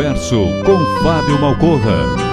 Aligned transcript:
Hora 0.00 0.14
do 0.14 0.14
Verso 0.14 0.46
com 0.64 1.02
Fábio 1.02 1.38
Malcorra. 1.38 2.30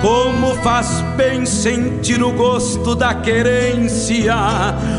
Como 0.00 0.54
faz 0.62 1.04
bem 1.16 1.44
sentir 1.44 2.22
o 2.22 2.32
gosto 2.32 2.94
da 2.94 3.12
querência, 3.14 4.34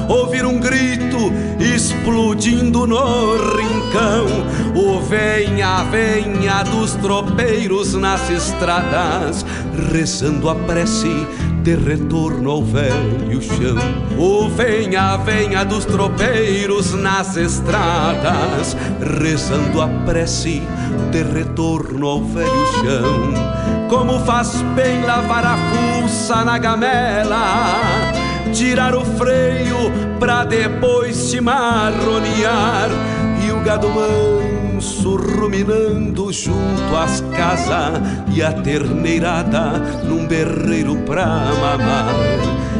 ouvir 0.07 0.45
um 0.45 0.59
grito 0.59 1.31
explodindo 1.59 2.85
no 2.85 3.35
rincão, 3.55 4.27
o 4.75 4.99
venha, 5.01 5.83
venha 5.85 6.63
dos 6.63 6.93
tropeiros 6.93 7.93
nas 7.93 8.29
estradas, 8.29 9.45
rezando 9.91 10.49
a 10.49 10.55
prece 10.55 11.27
de 11.63 11.75
retorno 11.75 12.49
ao 12.49 12.63
velho 12.63 13.41
chão. 13.41 13.77
O 14.17 14.49
venha, 14.49 15.17
venha 15.17 15.63
dos 15.63 15.85
tropeiros 15.85 16.93
nas 16.93 17.37
estradas, 17.37 18.75
rezando 19.21 19.81
a 19.81 19.87
prece 20.05 20.61
de 21.11 21.23
retorno 21.23 22.07
ao 22.07 22.23
velho 22.23 22.67
chão. 22.81 23.87
Como 23.89 24.19
faz 24.21 24.61
bem 24.75 25.03
lavar 25.03 25.45
a 25.45 25.57
fuça 25.57 26.43
na 26.43 26.57
gamela, 26.57 28.11
tirar 28.53 28.95
o 28.95 29.05
freio 29.05 29.91
pra 30.19 30.43
depois 30.43 31.15
se 31.15 31.41
marronear 31.41 32.89
e 33.45 33.51
o 33.51 33.59
gado 33.61 33.87
manso 33.89 35.15
ruminando 35.15 36.31
junto 36.31 36.95
às 36.95 37.20
casas 37.41 37.99
e 38.35 38.43
a 38.43 38.53
terneirada 38.53 39.71
num 40.03 40.27
berreiro 40.27 40.95
pra 40.97 41.25
mamar. 41.25 42.13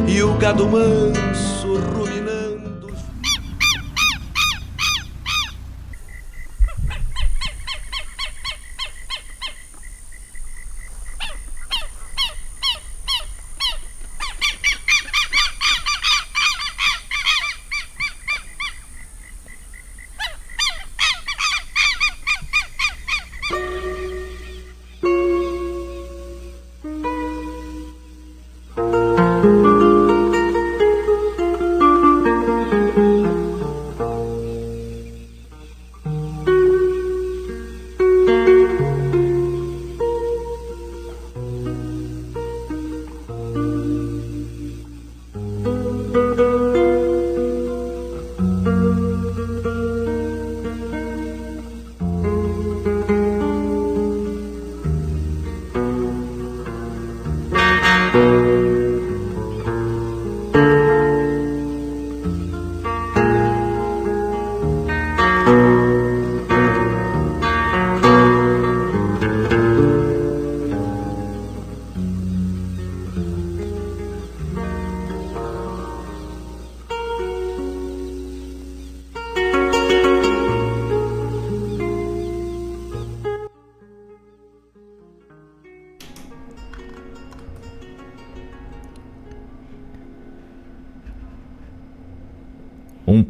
E 0.06 0.22
o 0.22 0.34
gado 0.34 0.68
manso 0.68 1.51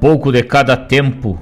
pouco 0.03 0.33
de 0.33 0.43
cada 0.43 0.77
tempo 0.77 1.39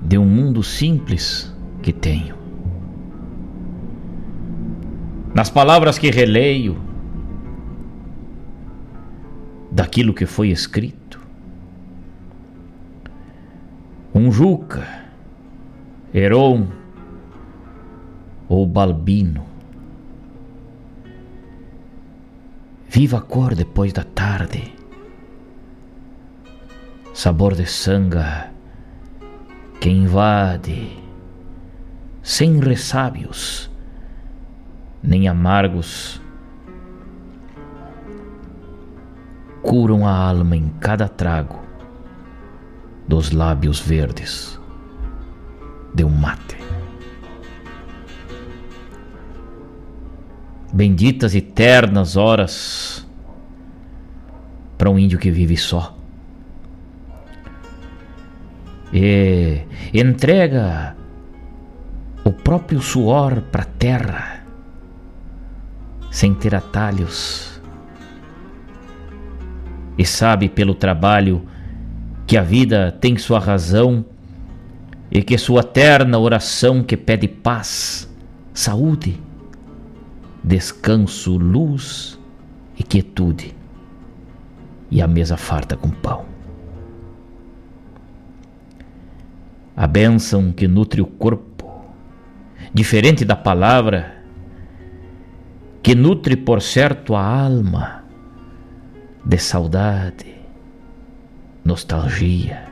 de 0.00 0.16
um 0.16 0.24
mundo 0.24 0.62
simples 0.62 1.54
que 1.82 1.92
tenho. 1.92 2.34
Nas 5.34 5.50
palavras 5.50 5.98
que 5.98 6.10
releio, 6.10 6.78
daquilo 9.70 10.14
que 10.14 10.24
foi 10.24 10.48
escrito. 10.48 11.20
Um 14.14 14.32
Juca, 14.32 14.88
Heron 16.14 16.68
ou 18.48 18.66
Balbino. 18.66 19.44
Viva 22.88 23.18
a 23.18 23.20
cor 23.20 23.54
depois 23.54 23.92
da 23.92 24.02
tarde 24.02 24.75
sabor 27.16 27.54
de 27.54 27.64
sanga 27.64 28.50
que 29.80 29.88
invade, 29.88 31.02
sem 32.22 32.60
ressábios, 32.60 33.70
nem 35.02 35.26
amargos, 35.26 36.20
curam 39.62 40.06
a 40.06 40.12
alma 40.14 40.58
em 40.58 40.68
cada 40.78 41.08
trago 41.08 41.58
dos 43.08 43.30
lábios 43.30 43.80
verdes 43.80 44.60
de 45.94 46.04
um 46.04 46.10
mate. 46.10 46.58
Benditas 50.70 51.34
e 51.34 51.40
ternas 51.40 52.14
horas 52.14 53.08
para 54.76 54.90
um 54.90 54.98
índio 54.98 55.18
que 55.18 55.30
vive 55.30 55.56
só. 55.56 55.95
E 58.98 59.66
entrega 59.92 60.96
o 62.24 62.32
próprio 62.32 62.80
suor 62.80 63.42
para 63.42 63.62
a 63.62 63.66
terra, 63.66 64.40
sem 66.10 66.32
ter 66.32 66.54
atalhos, 66.54 67.60
e 69.98 70.06
sabe 70.06 70.48
pelo 70.48 70.74
trabalho 70.74 71.46
que 72.26 72.38
a 72.38 72.42
vida 72.42 72.90
tem 72.90 73.18
sua 73.18 73.38
razão 73.38 74.02
e 75.10 75.22
que 75.22 75.36
sua 75.36 75.62
terna 75.62 76.18
oração 76.18 76.82
que 76.82 76.96
pede 76.96 77.28
paz, 77.28 78.10
saúde, 78.54 79.20
descanso, 80.42 81.36
luz 81.36 82.18
e 82.78 82.82
quietude, 82.82 83.54
e 84.90 85.02
a 85.02 85.06
mesa 85.06 85.36
farta 85.36 85.76
com 85.76 85.90
pão. 85.90 86.35
A 89.76 89.86
bênção 89.86 90.52
que 90.52 90.66
nutre 90.66 91.02
o 91.02 91.06
corpo, 91.06 91.84
diferente 92.72 93.26
da 93.26 93.36
palavra, 93.36 94.22
que 95.82 95.94
nutre 95.94 96.34
por 96.34 96.62
certo 96.62 97.14
a 97.14 97.22
alma 97.22 98.04
de 99.22 99.36
saudade, 99.36 100.34
nostalgia, 101.62 102.64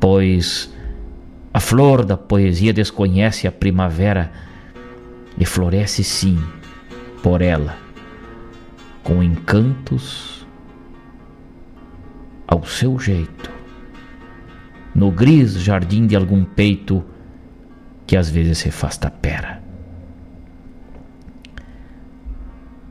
pois 0.00 0.72
a 1.52 1.60
flor 1.60 2.06
da 2.06 2.16
poesia 2.16 2.72
desconhece 2.72 3.46
a 3.46 3.52
primavera 3.52 4.32
e 5.38 5.44
floresce 5.44 6.02
sim 6.02 6.38
por 7.22 7.42
ela, 7.42 7.76
com 9.02 9.22
encantos 9.22 10.46
ao 12.46 12.64
seu 12.64 12.98
jeito, 12.98 13.57
no 14.98 15.12
gris 15.12 15.52
jardim 15.52 16.08
de 16.08 16.16
algum 16.16 16.44
peito 16.44 17.04
que 18.04 18.16
às 18.16 18.28
vezes 18.28 18.58
se 18.58 18.72
faz 18.72 18.98
tapera. 18.98 19.62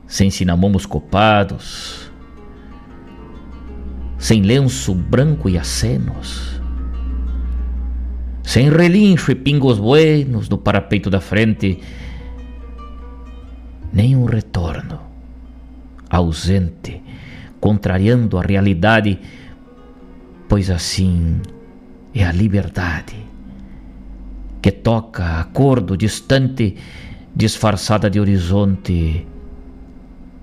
Sem 0.06 0.30
cinamomos 0.30 0.86
copados, 0.86 2.10
sem 4.16 4.40
lenço 4.40 4.94
branco 4.94 5.50
e 5.50 5.58
acenos, 5.58 6.62
sem 8.42 8.70
relincho 8.70 9.30
e 9.30 9.34
pingos 9.34 9.78
buenos 9.78 10.48
no 10.48 10.56
parapeito 10.56 11.10
da 11.10 11.20
frente, 11.20 11.78
nem 13.92 14.16
um 14.16 14.24
retorno, 14.24 14.98
ausente, 16.08 17.02
contrariando 17.60 18.38
a 18.38 18.42
realidade, 18.42 19.18
pois 20.48 20.70
assim 20.70 21.38
é 22.14 22.24
a 22.24 22.32
liberdade 22.32 23.16
que 24.60 24.72
toca 24.72 25.40
acordo 25.40 25.96
distante, 25.96 26.76
disfarçada 27.34 28.10
de 28.10 28.18
horizonte, 28.18 29.26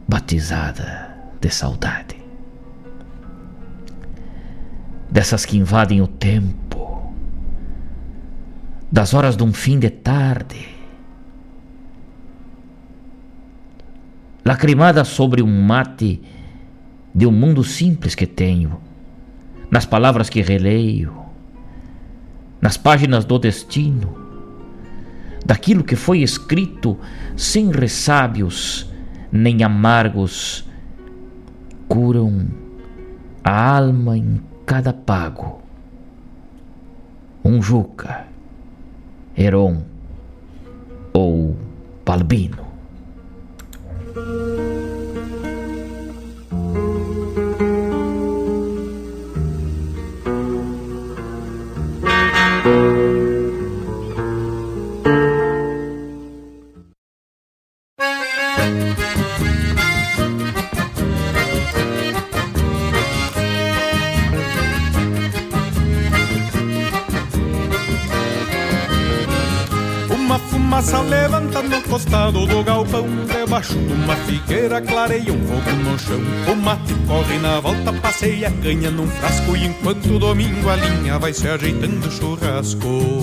batizada 0.08 1.16
de 1.40 1.50
saudade. 1.50 2.16
Dessas 5.10 5.46
que 5.46 5.58
invadem 5.58 6.02
o 6.02 6.08
tempo, 6.08 7.14
das 8.92 9.14
horas 9.14 9.36
de 9.36 9.44
um 9.44 9.54
fim 9.54 9.78
de 9.78 9.90
tarde, 9.90 10.70
lacrimada 14.44 15.04
sobre 15.04 15.42
um 15.42 15.62
mate 15.62 16.22
de 17.14 17.26
um 17.26 17.32
mundo 17.32 17.64
simples 17.64 18.16
que 18.16 18.26
tenho, 18.26 18.80
nas 19.70 19.86
palavras 19.86 20.30
que 20.30 20.42
releio, 20.42 21.25
nas 22.66 22.78
páginas 22.78 23.24
do 23.26 23.38
destino, 23.38 24.18
daquilo 25.46 25.84
que 25.84 25.96
foi 25.96 26.24
escrito 26.24 26.98
sem 27.38 27.70
ressábios 27.70 28.90
nem 29.32 29.64
amargos, 29.64 30.68
curam 31.88 32.48
a 33.44 33.78
alma 33.78 34.18
inteira 34.18 34.56
cada 34.66 34.92
pago. 34.92 35.62
Um 37.44 37.62
Juca, 37.62 38.26
Heron 39.38 39.84
ou 41.14 41.56
Balbino. 42.04 42.66
Chão. 76.06 76.20
O 76.52 76.56
mate 76.56 76.94
corre 77.08 77.38
na 77.40 77.60
volta, 77.60 77.92
passeia 77.94 78.48
a 78.48 78.52
canha 78.52 78.92
num 78.92 79.08
frasco. 79.08 79.56
E 79.56 79.66
enquanto 79.66 80.20
domingo 80.20 80.70
a 80.70 80.76
linha 80.76 81.20
vai 81.20 81.34
se 81.34 81.48
ajeitando 81.48 82.12
churrasco. 82.12 83.22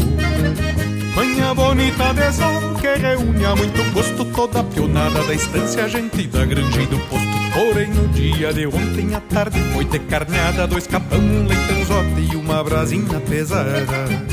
Manhã 1.14 1.54
bonita 1.54 2.12
de 2.14 2.32
sol 2.32 2.74
que 2.80 2.94
reúne 2.94 3.44
a 3.44 3.54
muito 3.54 3.84
gosto 3.92 4.22
Toda 4.42 4.58
a 4.58 4.64
pionada 4.64 5.22
da 5.22 5.34
estância, 5.34 5.88
gente 5.88 6.26
da 6.26 6.44
granja 6.44 6.82
e 6.82 6.86
do 6.86 6.98
posto. 6.98 7.28
Porém 7.54 7.90
no 7.90 8.08
dia 8.08 8.52
de 8.52 8.66
ontem 8.66 9.14
à 9.14 9.20
tarde 9.20 9.60
foi 9.72 9.84
ter 9.84 10.00
carneada 10.00 10.66
Dois 10.66 10.88
capão, 10.88 11.20
um 11.20 11.46
leitãozote 11.46 12.32
e 12.32 12.34
uma 12.34 12.64
brasinha 12.64 13.20
pesada 13.20 14.31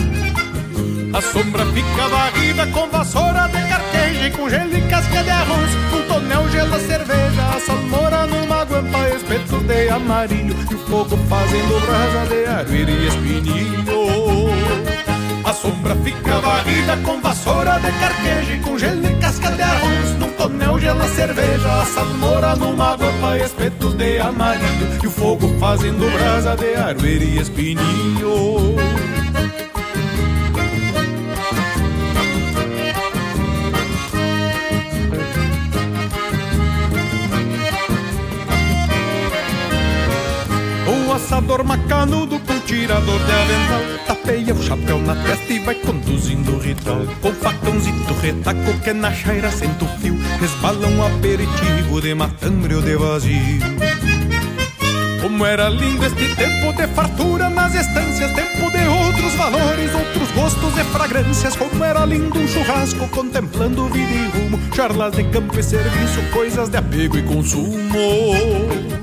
a 1.13 1.22
sombra 1.22 1.66
fica 1.68 2.08
varrida 2.08 2.68
com 2.68 2.88
vassoura 2.89 3.48
de 3.48 3.62
carqueja 3.68 4.32
com 4.38 4.50
gelo 4.50 4.78
e 4.78 4.82
casca 4.84 5.24
de 5.24 5.30
arroz. 5.30 5.72
Um 5.94 6.08
tonel 6.08 6.50
gela 6.50 6.80
cerveja, 6.80 7.42
a 7.56 7.60
salmoura 7.60 8.28
numa 8.28 8.63
guampa 8.63 9.10
Espetos 9.16 9.63
de 9.63 9.89
amarillo 9.89 10.56
e 10.70 10.75
o 10.75 10.78
fogo 10.78 11.18
fazendo 11.28 11.86
brasa 11.86 12.25
de 12.28 12.46
arrueira 12.46 12.92
e 12.92 13.08
espinilho 13.08 14.50
A 15.44 15.54
sombra 15.54 15.96
fica 15.96 16.39
varrida 16.39 16.98
com 16.98 17.22
vassoura 17.22 17.80
de 17.80 17.92
carqueja 18.00 18.60
com 18.63 18.78
gelo 18.78 19.06
e 19.06 19.16
casca 19.16 19.51
de 19.51 19.62
arroz. 19.62 20.20
Num 20.20 20.32
tonel 20.34 20.80
gela 20.80 21.08
cerveja, 21.08 21.82
a 21.82 21.86
salmoura 21.86 22.56
numa 22.56 22.96
guampa 22.96 23.38
Espetos 23.38 23.96
de 23.96 24.20
amarillo 24.20 25.00
e 25.04 25.08
o 25.08 25.12
fogo 25.12 25.48
fazendo 25.60 26.10
brasa 26.12 26.56
de 26.56 26.75
arrueira 26.75 27.24
e 27.24 27.39
espinilho 27.39 29.09
caçador 41.30 41.64
macanudo 41.64 42.40
com 42.40 42.60
tirador 42.62 43.20
de 43.20 43.32
avental. 43.32 43.82
Tapeia 44.08 44.52
o 44.52 44.64
chapéu 44.64 45.00
na 45.00 45.16
testa 45.16 45.54
e 45.54 45.60
vai 45.60 45.76
conduzindo 45.76 46.56
o 46.56 46.60
ritual 46.60 47.06
Com 47.22 47.32
facãozito 47.32 48.14
retaco 48.16 48.74
que 48.84 48.92
na 48.94 49.14
chaira 49.14 49.52
senta 49.52 49.86
o 49.86 49.88
fio. 50.00 50.18
Resbala 50.40 50.88
um 50.88 51.06
aperitivo 51.06 52.02
de 52.02 52.16
matambre 52.16 52.74
ou 52.74 52.82
de 52.82 52.96
vazio. 52.96 53.62
Como 55.22 55.46
era 55.46 55.70
lindo 55.70 56.04
este 56.04 56.36
tempo 56.36 56.74
de 56.74 56.88
fartura 56.88 57.48
nas 57.50 57.76
estâncias, 57.76 58.32
tempo 58.32 58.72
de 58.72 58.88
outros 58.88 59.34
valores, 59.36 59.94
outros 59.94 60.32
gostos 60.32 60.78
e 60.80 60.84
fragrâncias. 60.86 61.56
Como 61.56 61.84
era 61.84 62.06
lindo 62.06 62.40
um 62.40 62.48
churrasco 62.48 63.08
contemplando 63.10 63.88
vida 63.90 64.12
e 64.12 64.28
rumo, 64.30 64.60
charlas 64.76 65.14
de 65.14 65.24
campo 65.26 65.60
e 65.60 65.62
serviço, 65.62 66.22
coisas 66.34 66.70
de 66.70 66.78
apego 66.78 67.20
e 67.20 67.22
consumo. 67.22 68.99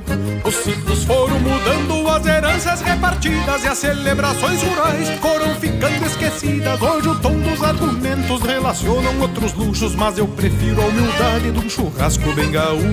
Os 0.46 0.54
ciclos 0.54 1.02
foram 1.02 1.40
mudando, 1.40 2.08
as 2.08 2.24
heranças 2.24 2.80
repartidas 2.80 3.64
e 3.64 3.66
as 3.66 3.78
celebrações 3.78 4.62
rurais 4.62 5.08
foram 5.18 5.52
ficando 5.56 6.06
esquecidas. 6.06 6.80
Hoje 6.80 7.08
o 7.08 7.18
tom 7.18 7.36
dos 7.40 7.60
argumentos 7.64 8.40
relacionam 8.42 9.18
outros 9.20 9.52
luxos, 9.54 9.96
mas 9.96 10.16
eu 10.18 10.28
prefiro 10.28 10.80
a 10.82 10.84
humildade 10.84 11.50
de 11.50 11.58
um 11.58 11.68
churrasco 11.68 12.32
bem 12.32 12.52
gaúcho. 12.52 12.86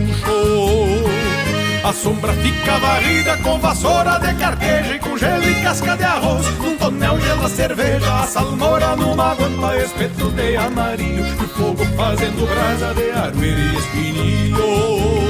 A 1.84 1.94
sombra 1.94 2.34
fica 2.34 2.80
varrida 2.80 3.38
com 3.38 3.60
vassoura 3.60 4.18
de 4.18 4.34
carqueja 4.34 4.96
e 4.96 5.00
com 5.00 5.16
gelo 5.16 5.44
e 5.44 5.62
casca 5.62 5.96
de 5.96 6.04
arroz. 6.06 6.48
Num 6.58 6.76
tonel 6.76 7.22
gela 7.22 7.50
cerveja, 7.50 8.20
a 8.20 8.26
salmoura 8.26 8.96
numa 8.96 9.36
guampa, 9.36 9.78
espeto 9.78 10.32
de 10.32 10.56
amarilho. 10.56 11.24
E 11.24 11.48
fogo 11.50 11.86
fazendo 11.96 12.48
brasa 12.48 12.96
de 12.96 13.12
armeira 13.12 13.60
e 13.60 13.78
espinilho. 13.78 15.23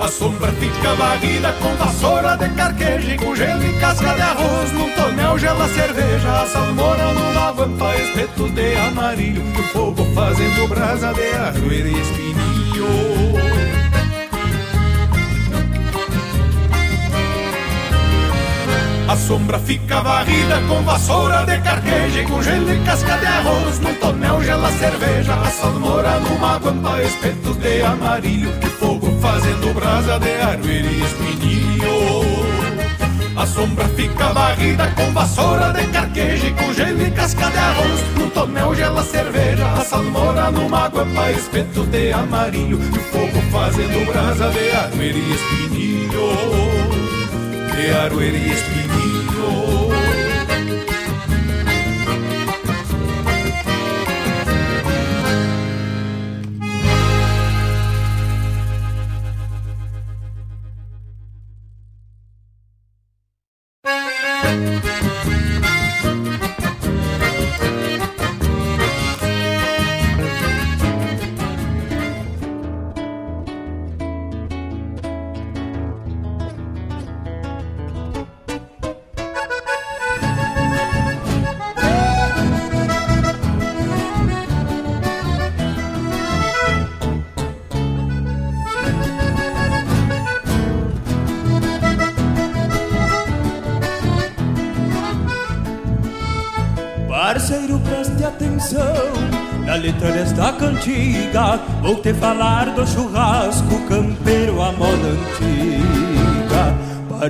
A 0.00 0.08
sombra 0.08 0.50
fica 0.52 0.94
varrida 0.94 1.52
com 1.60 1.74
vassoura 1.76 2.34
de 2.34 2.48
carqueja 2.54 3.14
e 3.14 3.18
com 3.18 3.36
gelo 3.36 3.62
e 3.62 3.78
casca 3.78 4.14
de 4.14 4.22
arroz. 4.22 4.72
Num 4.72 4.90
tonel 4.94 5.38
gela 5.38 5.68
cerveja, 5.68 6.40
a 6.40 6.46
salmoura 6.46 7.12
numa 7.12 7.52
guampa, 7.52 7.94
espeto 7.96 8.48
de 8.48 8.76
amarilho. 8.76 9.42
E 9.42 9.60
o 9.60 9.62
fogo 9.64 10.02
fazendo 10.14 10.66
brasa 10.68 11.12
de 11.12 11.32
armeira 11.32 11.88
e 11.88 12.00
espinilho. 12.00 13.29
A 19.10 19.16
sombra 19.16 19.58
fica 19.58 20.00
varrida 20.02 20.60
com 20.68 20.84
vassoura 20.84 21.44
de 21.44 21.58
carqueja 21.62 22.20
e 22.20 22.24
com 22.26 22.40
gelo 22.40 22.72
e 22.72 22.78
casca 22.84 23.18
de 23.18 23.26
arroz. 23.26 23.80
Num 23.80 23.92
tonel 23.94 24.40
gela 24.44 24.70
cerveja, 24.70 25.34
a 25.34 25.50
salmoura 25.50 26.20
numa 26.20 26.56
guampa, 26.58 27.02
espetos 27.02 27.56
de 27.56 27.82
amarilho. 27.82 28.52
E 28.62 28.66
fogo 28.66 29.10
fazendo 29.20 29.74
brasa 29.74 30.16
de 30.20 30.40
armeira 30.40 30.86
e 30.86 31.02
espinilho. 31.02 31.90
A 33.36 33.44
sombra 33.44 33.88
fica 33.88 34.32
varrida 34.32 34.86
com 34.94 35.12
vassoura 35.12 35.72
de 35.72 35.88
carqueja 35.88 36.46
e 36.46 36.52
com 36.52 36.72
gelo 36.72 37.04
e 37.04 37.10
casca 37.10 37.50
de 37.50 37.58
arroz. 37.58 38.00
No 38.16 38.30
tonel 38.30 38.76
gela 38.76 39.02
cerveja, 39.02 39.66
a 39.72 39.84
salmoura 39.84 40.52
numa 40.52 40.88
guampa, 40.88 41.32
espetos 41.32 41.88
de 41.88 42.12
amarilho. 42.12 42.78
E 42.78 42.98
fogo 43.10 43.42
fazendo 43.50 44.06
brasa 44.06 44.50
de 44.50 44.70
armeira 44.70 45.18
e 45.18 45.34
espinilho 45.34 46.79
de 47.80 47.90
aroeira 47.92 48.36
e 48.36 48.52
espinilho 48.52 49.79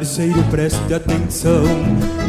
Parceiro, 0.00 0.42
preste 0.44 0.94
atenção. 0.94 1.62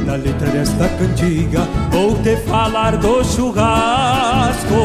Na 0.05 0.17
letra 0.17 0.49
desta 0.49 0.89
cantiga 0.89 1.61
Vou 1.89 2.21
te 2.21 2.35
falar 2.35 2.97
do 2.97 3.23
churrasco. 3.23 4.75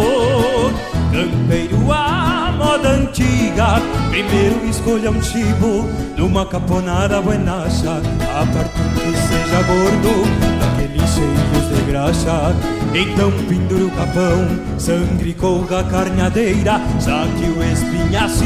Campeiro 1.10 1.92
à 1.92 2.54
moda 2.56 2.90
antiga 2.90 3.80
Primeiro 4.10 4.64
escolha 4.68 5.10
um 5.10 5.20
chibo 5.20 5.88
Numa 6.16 6.46
caponada 6.46 7.20
buenacha. 7.20 8.00
A 8.30 8.46
partir 8.54 8.88
que 8.94 9.16
seja 9.16 9.62
gordo 9.66 10.22
Daqueles 10.60 11.10
cheios 11.10 11.74
de 11.74 11.90
graxa. 11.90 12.54
Então 12.94 13.32
pendura 13.48 13.84
o 13.84 13.90
capão, 13.90 14.78
sangue 14.78 15.34
colga 15.34 15.80
a 15.80 15.84
carneadeira, 15.84 16.80
saque 17.00 17.44
o 17.44 17.62
espinhaço 17.64 18.44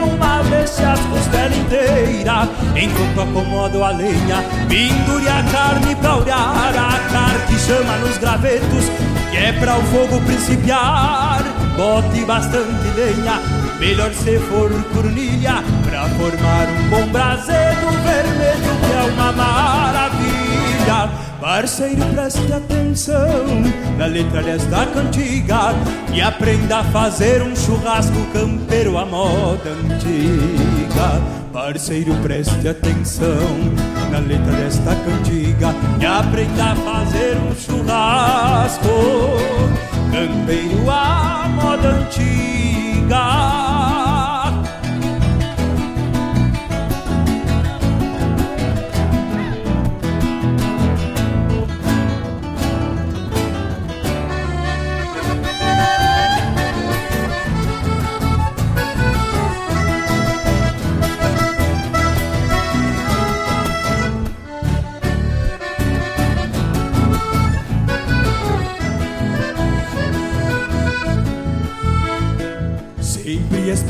uma 0.00 0.42
vez 0.42 0.80
as 0.80 1.00
costela 1.00 1.54
inteira. 1.54 2.48
Enquanto 2.76 3.20
acomodo 3.20 3.84
a 3.84 3.90
lenha, 3.90 4.42
pendure 4.68 5.28
a 5.28 5.42
carne 5.50 5.94
pra 5.96 6.16
olhar, 6.16 6.72
a 6.74 6.98
carne 7.10 7.46
que 7.46 7.58
chama 7.58 7.96
nos 7.98 8.18
gravetos, 8.18 8.84
que 9.30 9.36
é 9.36 9.52
pra 9.52 9.78
o 9.78 9.82
fogo 9.84 10.20
principiar. 10.22 11.42
Bote 11.76 12.24
bastante 12.24 12.86
lenha, 12.96 13.40
melhor 13.80 14.12
se 14.12 14.38
for 14.38 14.70
cornilha, 14.92 15.62
pra 15.84 16.08
formar 16.10 16.68
um 16.68 16.88
bom 16.90 17.06
brasedo 17.10 17.90
vermelho 18.04 18.76
que 18.84 18.92
é 18.92 19.12
uma 19.12 19.32
maravilha. 19.32 20.21
Parceiro, 21.42 22.00
preste 22.14 22.52
atenção 22.52 23.44
na 23.98 24.06
letra 24.06 24.44
desta 24.44 24.86
cantiga 24.86 25.74
e 26.14 26.20
aprenda 26.20 26.78
a 26.78 26.84
fazer 26.84 27.42
um 27.42 27.56
churrasco 27.56 28.16
campeiro 28.32 28.96
à 28.96 29.04
moda 29.04 29.70
antiga. 29.70 31.20
Parceiro, 31.52 32.14
preste 32.22 32.68
atenção 32.68 33.34
na 34.12 34.20
letra 34.20 34.52
desta 34.52 34.94
cantiga 34.94 35.74
e 36.00 36.06
aprenda 36.06 36.64
a 36.64 36.76
fazer 36.76 37.36
um 37.38 37.52
churrasco 37.56 38.86
campeiro 40.12 40.88
à 40.88 41.48
moda 41.48 41.88
antiga. 41.88 43.71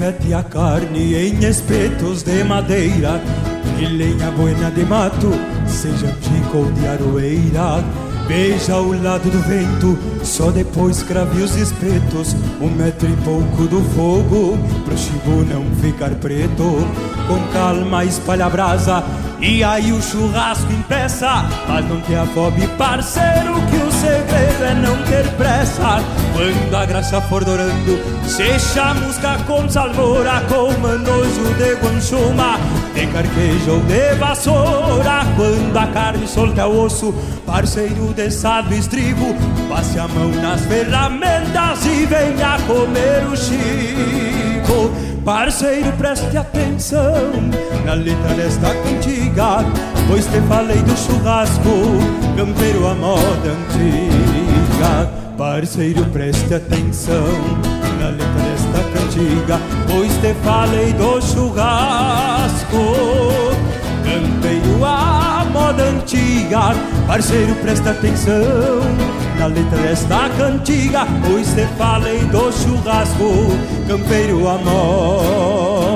Espete 0.03 0.35
a 0.35 0.43
carne 0.43 1.15
em 1.15 1.45
espetos 1.45 2.25
de 2.25 2.43
madeira 2.43 3.21
e 3.79 3.87
lenha 3.87 4.33
buena 4.33 4.69
de 4.69 4.85
mato, 4.85 5.31
seja 5.69 6.09
chico 6.21 6.59
ou 6.59 6.73
de 6.73 6.87
aroeira. 6.89 8.02
Beija 8.33 8.77
o 8.77 9.03
lado 9.03 9.29
do 9.29 9.41
vento, 9.41 9.99
só 10.25 10.51
depois 10.51 11.03
crave 11.03 11.43
os 11.43 11.55
espetos, 11.55 12.35
um 12.63 12.69
metro 12.71 13.07
e 13.07 13.17
pouco 13.17 13.65
do 13.69 13.83
fogo, 13.95 14.57
pro 14.87 14.97
chibo 14.97 15.45
não 15.45 15.63
ficar 15.83 16.09
preto. 16.15 16.89
Com 17.29 17.53
calma 17.53 18.07
espalha 18.07 18.47
a 18.47 18.49
brasa, 18.49 19.05
e 19.39 19.63
aí 19.63 19.93
o 19.93 20.01
churrasco 20.01 20.73
impeça, 20.73 21.45
mas 21.69 21.87
não 21.87 22.01
te 22.01 22.15
afobe, 22.15 22.67
parceiro, 22.79 23.53
que 23.71 23.77
o 23.77 23.93
segredo 23.93 24.65
é 24.65 24.75
não 24.77 24.97
ter 25.03 25.29
pressa. 25.33 26.03
Quando 26.33 26.75
a 26.75 26.87
graça 26.87 27.21
for 27.21 27.45
dourando, 27.45 28.01
se 28.27 28.59
chamusca 28.59 29.37
com 29.47 29.69
salmoura, 29.69 30.41
com 30.49 30.73
manojo 30.81 31.53
de 31.59 31.75
guanchuma, 31.75 32.57
de 32.95 33.07
carqueja 33.07 33.73
ou 33.73 33.81
de 33.81 34.15
vassoura. 34.17 35.27
Quando 35.37 35.77
a 35.77 35.87
carne 35.89 36.27
solta 36.27 36.67
o 36.67 36.85
osso, 36.85 37.15
parceiro 37.47 38.13
desado 38.15 38.75
estribo, 38.75 39.35
passe 39.69 39.99
a 39.99 40.09
mão 40.09 40.31
nas 40.31 40.61
ferramentas 40.63 41.85
e 41.87 42.07
venha 42.07 42.59
comer 42.67 43.27
o 43.31 43.37
chico. 43.37 44.91
Parceiro, 45.25 45.93
preste 45.93 46.37
atenção 46.37 47.31
na 47.85 47.95
letra 47.95 48.35
desta 48.35 48.75
cantiga, 48.75 49.65
pois 50.09 50.27
te 50.27 50.41
falei 50.49 50.83
do 50.83 50.97
churrasco, 50.97 51.71
campeiro 52.37 52.89
a 52.89 52.95
moda 52.95 53.51
antiga. 53.51 55.09
Parceiro, 55.39 56.05
preste 56.07 56.53
atenção 56.53 57.25
na 58.01 58.09
letra 58.11 58.52
cantiga, 59.23 59.61
pois 59.87 60.13
te 60.19 60.35
falei 60.43 60.93
do 60.93 61.21
churrasco, 61.21 62.95
campeiro 64.05 64.85
a 64.85 65.47
moda 65.53 65.85
antiga. 65.85 66.75
Parceiro, 67.07 67.55
preste 67.57 67.89
atenção 67.89 68.81
na 69.39 69.47
letra 69.47 69.79
desta 69.79 70.29
cantiga, 70.31 71.07
pois 71.27 71.49
te 71.55 71.67
falei 71.79 72.19
do 72.27 72.53
churrasco, 72.53 73.57
campeiro 73.87 74.49
a 74.49 74.59
moda 74.59 75.93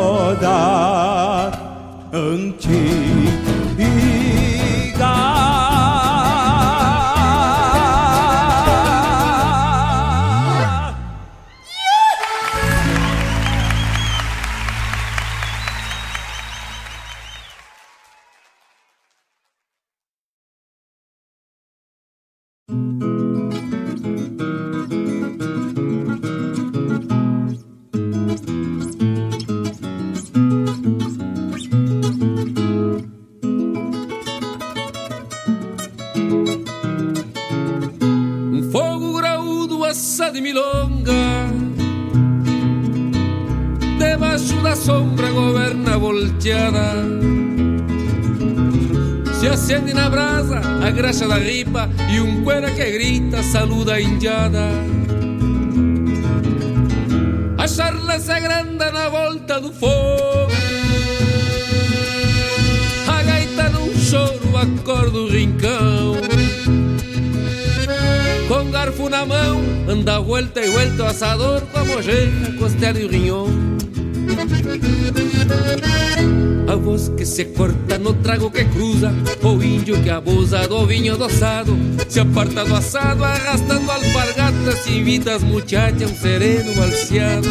graxa 51.16 51.28
da 51.28 51.38
ripa 51.38 51.88
e 52.12 52.20
um 52.20 52.44
cuera 52.44 52.70
que 52.70 52.90
grita 52.90 53.42
saluda 53.42 53.94
a 53.94 54.00
indiada. 54.00 54.68
A 57.56 57.66
charla 57.66 58.20
se 58.20 58.30
agranda 58.30 58.90
na 58.92 59.08
volta 59.08 59.58
do 59.58 59.72
fogo. 59.72 60.52
A 63.08 63.22
gaita 63.22 63.70
num 63.70 63.96
choro 63.96 64.56
acorda 64.58 65.18
o 65.18 65.28
rincão. 65.28 66.16
Com 68.48 68.70
garfo 68.70 69.08
na 69.08 69.24
mão, 69.24 69.62
anda 69.88 70.20
volta 70.20 70.60
e 70.60 70.68
volta 70.68 71.02
o 71.02 71.06
assador 71.06 71.62
com 71.62 71.78
a 71.78 71.84
mojeira, 71.84 72.52
costela 72.58 72.98
e 72.98 73.04
o 73.06 73.08
rinhão. 73.08 73.46
A 76.68 76.74
voz 76.74 77.10
que 77.16 77.24
se 77.24 77.44
corta 77.46 77.96
no 77.98 78.12
trago 78.14 78.50
que 78.50 78.64
cruza 78.64 79.12
O 79.42 79.62
índio 79.62 80.02
que 80.02 80.10
abusa 80.10 80.66
do 80.66 80.84
vinho 80.86 81.14
adoçado 81.14 81.76
Se 82.08 82.20
aparta 82.20 82.64
do 82.64 82.74
assado 82.74 83.24
arrastando 83.24 83.90
alpargatas 83.90 84.84
as 85.34 85.42
muchachas 85.42 86.10
um 86.10 86.14
sereno 86.16 86.74
balseado 86.74 87.48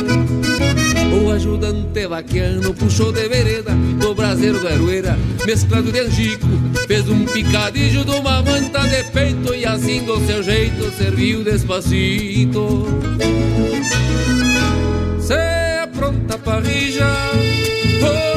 O 1.23 1.31
ajudante 1.31 2.07
vaquiano 2.07 2.73
puxou 2.73 3.11
de 3.11 3.27
vereda 3.27 3.71
Do 3.99 4.13
braseiro 4.13 4.59
do 4.59 4.67
Arueira 4.67 5.17
Mesclado 5.45 5.91
de 5.91 5.99
angico 5.99 6.47
Fez 6.87 7.09
um 7.09 7.25
picadilho 7.25 8.03
de 8.03 8.11
uma 8.11 8.41
manta 8.41 8.79
de 8.87 9.03
peito 9.11 9.53
E 9.53 9.65
assim 9.65 10.03
do 10.03 10.19
seu 10.25 10.43
jeito 10.43 10.91
serviu 10.97 11.43
despacito 11.43 12.85
parrilla 16.45 17.31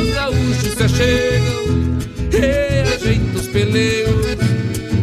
os 0.01 0.15
gaúchos 0.15 0.75
se 0.75 0.83
achegam, 0.83 1.99
reajeitam 2.33 3.35
os 3.35 3.47
peleus, 3.49 4.27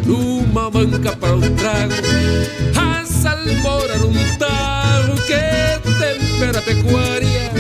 numa 0.06 0.72
manca 0.72 1.16
para 1.16 1.36
o 1.36 1.42
trago, 1.52 1.94
a 2.76 3.06
salmoura 3.06 3.98
num 4.00 4.38
tarro 4.38 5.16
que 5.28 5.90
tempera 6.00 6.60
a 6.60 6.62
pecuária, 6.64 7.52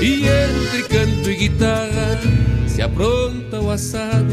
e 0.00 0.24
entre 0.24 0.82
canto 0.84 1.30
e 1.30 1.36
guitarra 1.36 2.20
se 2.68 2.80
apronta 2.80 3.60
o 3.60 3.70
assado. 3.70 4.32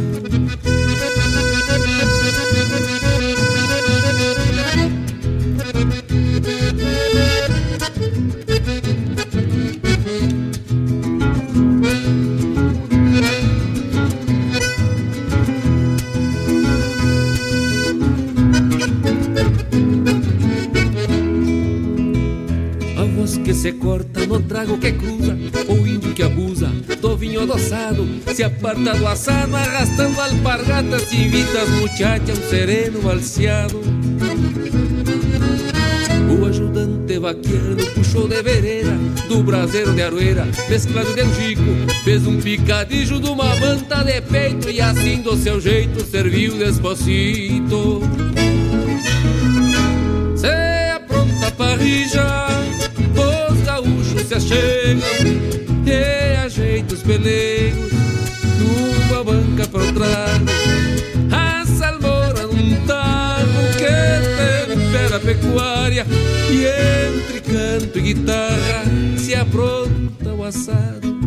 Se 23.70 23.74
corta 23.74 24.26
no 24.26 24.40
trago 24.40 24.80
que 24.80 24.92
cruza, 24.94 25.38
o 25.68 25.86
índio 25.86 26.12
que 26.16 26.24
abusa 26.24 26.68
do 27.00 27.16
vinho 27.16 27.42
adoçado, 27.42 28.08
se 28.34 28.44
aparta 28.44 28.96
do 28.96 29.08
assado, 29.08 29.56
arrastando 29.56 30.20
alpargatas, 30.20 31.14
invita 31.14 31.62
as 31.62 31.70
muchachas, 31.70 32.40
um 32.40 32.50
sereno 32.50 33.00
balseado. 33.00 33.80
O 36.32 36.46
ajudante 36.48 37.20
vaqueiro 37.20 37.78
puxou 37.94 38.28
de 38.28 38.42
vereda, 38.42 38.98
do 39.28 39.44
braseiro 39.44 39.94
de 39.94 40.02
aroeira, 40.02 40.48
mesclado 40.68 41.14
de 41.14 41.22
angico, 41.22 41.62
fez 42.04 42.26
um 42.26 42.42
picadilho 42.42 43.20
de 43.20 43.30
uma 43.30 43.56
manta 43.58 44.04
de 44.04 44.20
peito 44.22 44.72
e 44.72 44.82
assim 44.82 45.22
do 45.22 45.38
seu 45.38 45.62
jeito 45.62 46.04
serviu 46.06 46.58
despacito. 46.58 48.02
Se 50.36 50.92
apronta 50.92 51.52
parrija 51.52 52.29
se 54.40 54.54
achegam 54.54 55.02
e 55.86 56.38
ajeita 56.38 56.94
os 56.94 57.04
pelegos 57.04 57.92
numa 58.60 59.24
banca 59.24 59.68
para 59.68 59.84
o 59.84 59.94
trago. 59.94 60.46
A 61.32 61.66
salmoura 61.66 62.48
num 62.48 62.86
tago 62.86 63.50
que 63.78 64.76
tempera 64.76 65.18
a 65.18 65.20
pecuária 65.20 66.06
e 66.50 66.66
entre 66.66 67.42
canto 67.42 68.00
e 68.00 68.02
guitarra 68.02 68.84
se 69.18 69.36
apronta 69.36 70.34
o 70.34 70.44
assado. 70.44 71.20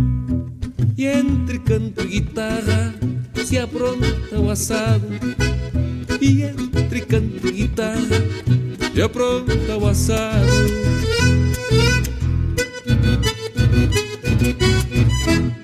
E 0.96 1.06
entre 1.06 1.58
canto 1.58 2.02
e 2.02 2.06
guitarra 2.06 2.94
se 3.44 3.58
apronta 3.58 4.38
o 4.38 4.50
assado. 4.50 5.06
E 6.20 6.42
entre 6.42 7.00
canto 7.02 7.48
e 7.48 7.52
guitarra 7.52 8.22
se 8.94 9.02
apronta 9.02 9.76
o 9.76 9.86
assado. 9.88 10.91
thank 14.42 15.56
you 15.56 15.61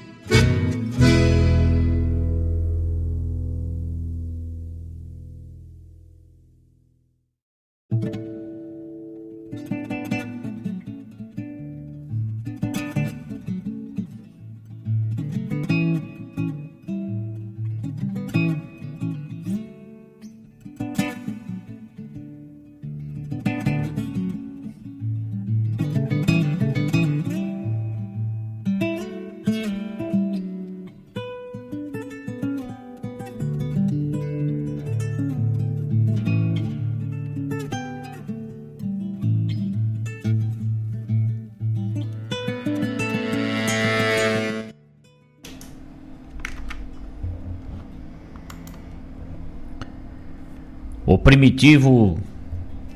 primitivo 51.39 52.19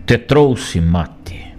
te 0.05 0.19
trouxe 0.19 0.81
mate. 0.81 1.55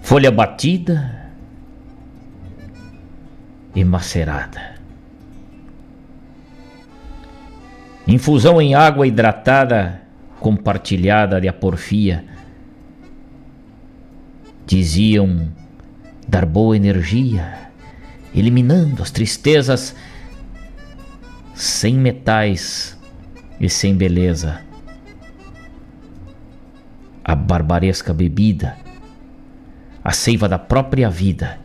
Folha 0.00 0.30
batida 0.30 1.30
e 3.74 3.84
macerada. 3.84 4.76
Infusão 8.06 8.58
em 8.58 8.74
água 8.74 9.06
hidratada 9.06 10.00
compartilhada 10.40 11.38
de 11.38 11.46
aporfia. 11.46 12.24
Diziam 14.66 15.52
dar 16.26 16.46
boa 16.46 16.74
energia, 16.74 17.68
eliminando 18.34 19.02
as 19.02 19.10
tristezas 19.10 19.94
sem 21.54 21.94
metais 21.94 22.97
e 23.60 23.68
sem 23.68 23.96
beleza. 23.96 24.60
A 27.24 27.34
barbaresca 27.34 28.14
bebida, 28.14 28.76
a 30.02 30.12
seiva 30.12 30.48
da 30.48 30.58
própria 30.58 31.10
vida, 31.10 31.58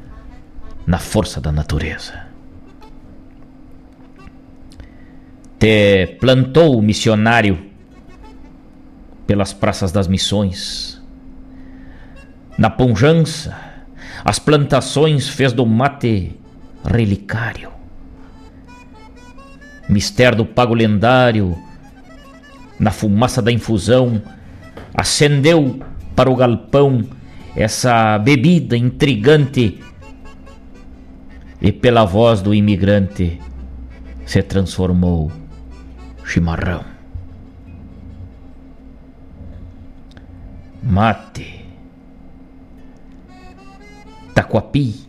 na 0.85 0.99
força 0.99 1.39
da 1.39 1.51
natureza. 1.51 2.27
Te 5.57 6.17
plantou 6.19 6.81
missionário 6.81 7.71
pelas 9.25 9.53
praças 9.53 9.91
das 9.91 10.07
missões. 10.07 11.01
Na 12.57 12.69
Ponjança, 12.69 13.57
as 14.25 14.39
plantações 14.39 15.29
fez 15.29 15.53
do 15.53 15.65
mate 15.65 16.37
relicário. 16.83 17.71
Mistério 19.87 20.39
do 20.39 20.45
pago 20.45 20.73
lendário 20.73 21.57
na 22.79 22.91
fumaça 22.91 23.41
da 23.41 23.51
infusão, 23.51 24.21
acendeu 24.93 25.79
para 26.15 26.29
o 26.29 26.35
galpão 26.35 27.03
essa 27.55 28.17
bebida 28.17 28.75
intrigante 28.75 29.79
e 31.61 31.71
pela 31.71 32.03
voz 32.03 32.41
do 32.41 32.53
imigrante 32.53 33.39
se 34.25 34.41
transformou 34.43 35.31
chimarrão. 36.25 36.83
Mate, 40.81 41.65
taquapi, 44.33 45.07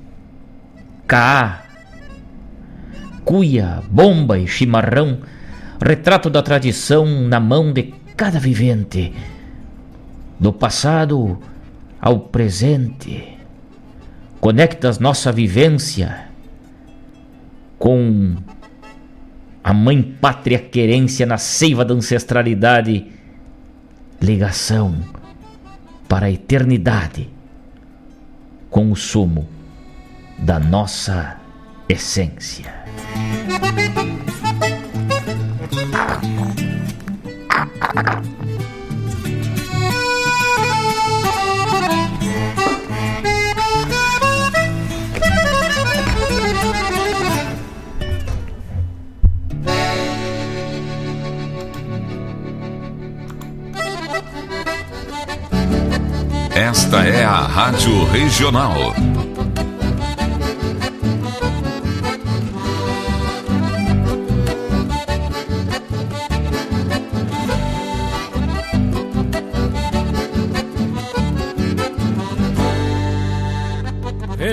caá, 1.07 1.63
cuia, 3.25 3.83
bomba 3.91 4.39
e 4.39 4.47
chimarrão, 4.47 5.19
retrato 5.81 6.31
da 6.31 6.43
tradição 6.43 7.07
na 7.07 7.41
mão 7.41 7.73
de 7.73 7.95
cada 8.17 8.39
vivente, 8.39 9.13
do 10.39 10.53
passado 10.53 11.39
ao 12.01 12.21
presente. 12.21 13.39
Conectas 14.41 14.99
nossa 14.99 15.33
vivência 15.33 16.29
com 17.79 18.37
a 19.63 19.73
mãe 19.73 20.03
pátria 20.03 20.59
querência 20.59 21.25
na 21.25 21.39
seiva 21.39 21.85
da 21.85 21.95
ancestralidade, 21.95 23.11
ligação 24.21 25.01
para 26.07 26.27
a 26.27 26.31
eternidade 26.31 27.31
com 28.69 28.93
o 28.93 28.97
sumo 28.97 29.49
da 30.39 30.59
nossa 30.59 31.39
essência. 31.89 32.84
Esta 56.55 57.05
é 57.05 57.25
a 57.25 57.41
Rádio 57.41 58.05
Regional. 58.07 58.95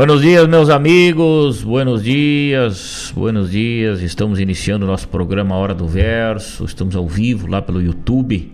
Buenos 0.00 0.22
dias, 0.22 0.48
meus 0.48 0.70
amigos. 0.70 1.62
Buenos 1.62 2.02
dias, 2.02 3.12
buenos 3.14 3.50
dias. 3.50 4.00
Estamos 4.00 4.40
iniciando 4.40 4.86
o 4.86 4.88
nosso 4.88 5.06
programa 5.06 5.54
Hora 5.56 5.74
do 5.74 5.86
Verso. 5.86 6.64
Estamos 6.64 6.96
ao 6.96 7.06
vivo 7.06 7.46
lá 7.46 7.60
pelo 7.60 7.82
YouTube, 7.82 8.50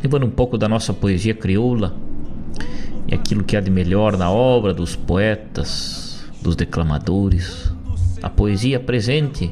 levando 0.00 0.24
um 0.24 0.30
pouco 0.30 0.56
da 0.56 0.68
nossa 0.68 0.94
poesia 0.94 1.34
crioula 1.34 1.96
e 3.08 3.12
aquilo 3.16 3.42
que 3.42 3.56
há 3.56 3.60
de 3.60 3.72
melhor 3.72 4.16
na 4.16 4.30
obra 4.30 4.72
dos 4.72 4.94
poetas, 4.94 6.24
dos 6.40 6.54
declamadores. 6.54 7.72
A 8.22 8.30
poesia 8.30 8.78
presente 8.78 9.50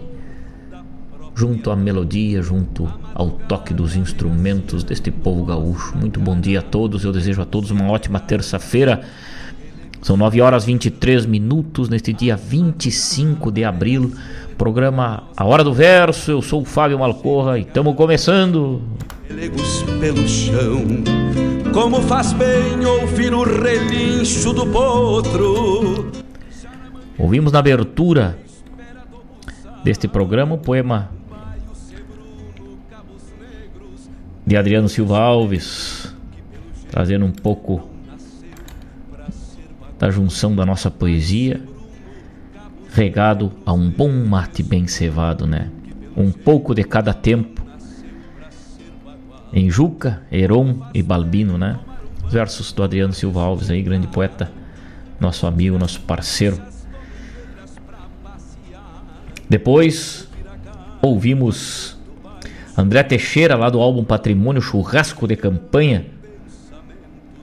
junto 1.35 1.73
à 1.73 1.77
melodia, 1.77 2.41
junto 2.41 2.89
ao 3.13 3.31
toque 3.31 3.75
dos 3.75 3.97
instrumentos 3.97 4.85
deste 4.85 5.11
povo 5.11 5.45
gaúcho. 5.45 5.99
Muito 5.99 6.21
bom 6.21 6.39
dia 6.39 6.61
a 6.61 6.63
todos. 6.63 7.03
Eu 7.03 7.11
desejo 7.11 7.43
a 7.43 7.45
todos 7.45 7.73
uma 7.73 7.91
ótima 7.91 8.21
terça-feira. 8.21 9.03
São 10.03 10.17
9 10.17 10.41
horas 10.41 10.65
23 10.65 11.27
minutos 11.27 11.89
neste 11.89 12.13
dia 12.13 12.37
25 12.37 13.53
de 13.53 13.63
abril. 13.63 14.13
Programa 14.59 15.29
A 15.37 15.45
Hora 15.45 15.63
do 15.63 15.73
Verso. 15.73 16.33
Eu 16.33 16.43
sou 16.43 16.63
o 16.63 16.65
Fábio 16.65 16.99
Malcorra 16.99 17.57
e 17.57 17.63
estamos 17.63 17.95
começando. 17.95 18.83
pelo 20.01 20.29
chão, 20.29 20.85
como 21.73 22.03
faz 22.03 22.33
bem 22.33 22.85
ouvir 22.85 23.33
o 23.33 23.45
relincho 23.45 24.53
do 24.53 24.67
potro. 24.67 26.11
Ouvimos 27.17 27.53
na 27.53 27.61
abertura 27.61 28.37
deste 29.85 30.09
programa 30.09 30.57
o 30.57 30.59
poema 30.59 31.13
de 34.45 34.57
Adriano 34.57 34.89
Silva 34.89 35.21
Alves, 35.21 36.13
trazendo 36.91 37.25
um 37.25 37.31
pouco 37.31 37.92
da 40.03 40.11
junção 40.11 40.53
da 40.53 40.67
nossa 40.67 40.91
poesia, 40.91 41.63
regado 42.93 43.53
a 43.65 43.73
um 43.73 43.89
bom 43.89 44.11
mate 44.11 44.61
bem 44.61 44.89
cevado, 44.89 45.47
né? 45.47 45.71
Um 46.17 46.33
pouco 46.33 46.75
de 46.75 46.83
cada 46.83 47.15
tempo. 47.15 47.65
Em 49.53 49.71
Juca, 49.71 50.21
Heron 50.33 50.89
e 50.93 51.05
Balbino, 51.05 51.57
né? 51.57 51.79
Versos 52.29 52.73
do 52.73 52.83
Adriano 52.83 53.13
Silva 53.13 53.43
Alves 53.43 53.71
aí, 53.71 53.81
grande 53.81 54.09
poeta, 54.09 54.51
nosso 55.21 55.47
amigo, 55.47 55.79
nosso 55.79 56.01
parceiro. 56.01 56.61
Depois 59.49 60.29
ouvimos 61.01 61.97
André 62.77 63.05
Teixeira 63.05 63.55
lá 63.55 63.71
do 63.71 63.81
álbum 63.81 64.03
Patrimônio 64.03 64.61
Churrasco 64.61 65.29
de 65.29 65.37
Campanha. 65.37 66.07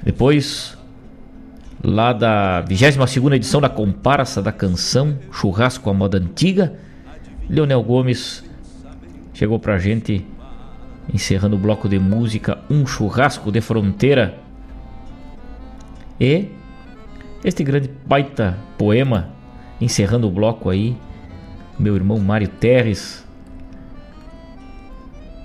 Depois 0.03 0.77
lá 1.83 2.13
da 2.13 2.61
22 2.61 3.33
edição 3.33 3.61
da 3.61 3.69
Comparsa 3.69 4.41
da 4.41 4.51
Canção 4.51 5.17
Churrasco 5.31 5.89
à 5.89 5.93
Moda 5.93 6.17
Antiga. 6.17 6.73
Leonel 7.49 7.81
Gomes 7.83 8.43
chegou 9.33 9.59
pra 9.59 9.79
gente 9.79 10.25
encerrando 11.13 11.55
o 11.55 11.59
bloco 11.59 11.87
de 11.89 11.97
música 11.97 12.59
Um 12.69 12.85
Churrasco 12.85 13.51
de 13.51 13.61
Fronteira. 13.61 14.37
E 16.19 16.49
este 17.43 17.63
grande 17.63 17.89
baita 18.05 18.57
poema 18.77 19.29
encerrando 19.79 20.27
o 20.27 20.31
bloco 20.31 20.69
aí, 20.69 20.95
meu 21.77 21.95
irmão 21.95 22.19
Mário 22.19 22.49
Terres. 22.49 23.25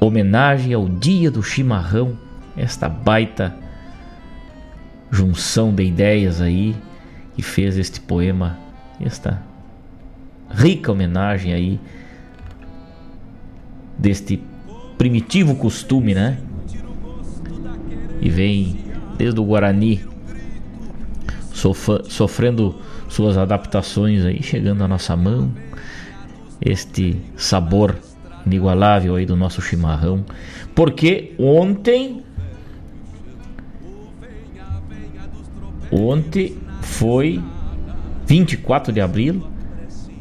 Homenagem 0.01 0.75
ao 0.75 0.87
Dia 0.89 1.31
do 1.31 1.43
Chimarrão, 1.43 2.19
esta 2.57 2.89
baita 2.89 3.64
junção 5.15 5.73
de 5.73 5.85
ideias 5.85 6.41
aí 6.41 6.75
que 7.35 7.43
fez 7.43 7.79
este 7.79 8.01
poema, 8.01 8.59
esta 9.01 9.41
rica 10.51 10.91
homenagem 10.91 11.55
aí 11.55 11.81
deste 13.97 14.43
primitivo 14.99 15.55
costume, 15.55 16.15
né? 16.15 16.39
E 18.21 18.29
vem 18.29 18.77
desde 19.17 19.39
o 19.39 19.45
Guarani 19.45 20.05
sofrendo 22.09 22.75
suas 23.09 23.39
adaptações 23.39 24.25
aí, 24.25 24.43
chegando 24.43 24.83
à 24.83 24.89
nossa 24.89 25.17
mão. 25.17 25.53
Este 26.61 27.21
sabor 27.37 27.97
inigualável 28.45 29.15
aí 29.15 29.27
do 29.27 29.37
nosso 29.37 29.63
chimarrão. 29.63 30.25
Porque 30.75 31.35
ontem 31.39 32.24
ontem 35.91 36.57
foi 36.81 37.43
24 38.27 38.93
de 38.93 39.01
abril, 39.01 39.47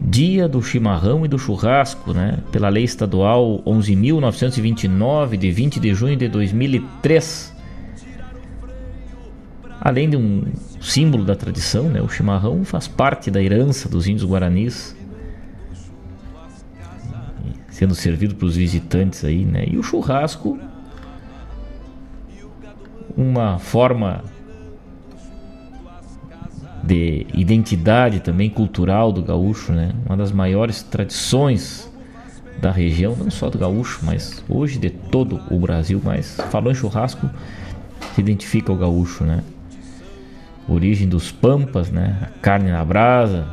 dia 0.01 0.47
do 0.47 0.61
chimarrão 0.61 1.25
e 1.25 1.27
do 1.27 1.39
churrasco, 1.39 2.13
né? 2.13 2.39
Pela 2.51 2.69
lei 2.69 2.83
estadual 2.83 3.61
11.929, 3.65 5.37
de 5.37 5.51
20 5.51 5.79
de 5.79 5.93
junho 5.93 6.15
de 6.15 6.27
2003. 6.27 7.53
Além 9.79 10.09
de 10.09 10.17
um 10.17 10.43
símbolo 10.81 11.23
da 11.23 11.35
tradição, 11.35 11.89
né? 11.89 12.01
O 12.01 12.09
chimarrão 12.09 12.63
faz 12.63 12.87
parte 12.87 13.31
da 13.31 13.41
herança 13.41 13.87
dos 13.87 14.07
índios 14.07 14.29
guaranis, 14.29 14.95
sendo 17.69 17.95
servido 17.95 18.35
para 18.35 18.45
os 18.45 18.55
visitantes 18.55 19.23
aí, 19.25 19.43
né? 19.43 19.65
E 19.67 19.77
o 19.77 19.83
churrasco, 19.83 20.59
uma 23.15 23.59
forma 23.59 24.23
de 26.83 27.25
identidade 27.33 28.19
também 28.19 28.49
cultural 28.49 29.11
do 29.11 29.23
gaúcho, 29.23 29.71
né? 29.71 29.93
Uma 30.05 30.17
das 30.17 30.31
maiores 30.31 30.83
tradições 30.83 31.89
da 32.61 32.71
região, 32.71 33.15
não 33.15 33.31
só 33.31 33.49
do 33.49 33.57
gaúcho, 33.57 34.01
mas 34.03 34.43
hoje 34.49 34.77
de 34.77 34.89
todo 34.89 35.39
o 35.49 35.57
Brasil. 35.57 36.01
Mas 36.03 36.35
falou 36.51 36.71
em 36.71 36.75
churrasco, 36.75 37.29
se 38.13 38.21
identifica 38.21 38.71
o 38.71 38.75
gaúcho, 38.75 39.23
né? 39.23 39.41
Origem 40.67 41.07
dos 41.07 41.31
pampas, 41.31 41.89
né? 41.89 42.17
A 42.21 42.39
carne 42.39 42.69
na 42.69 42.83
brasa. 42.83 43.47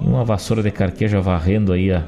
E 0.00 0.06
uma 0.06 0.24
vassoura 0.24 0.62
de 0.62 0.70
carqueja 0.70 1.20
varrendo 1.20 1.72
aí 1.72 1.90
a 1.92 2.04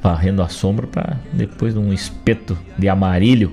varrendo 0.00 0.42
a 0.42 0.48
sombra 0.48 0.86
para 0.86 1.18
depois 1.32 1.74
de 1.74 1.80
um 1.80 1.92
espeto 1.92 2.56
de 2.78 2.88
amarilho 2.88 3.52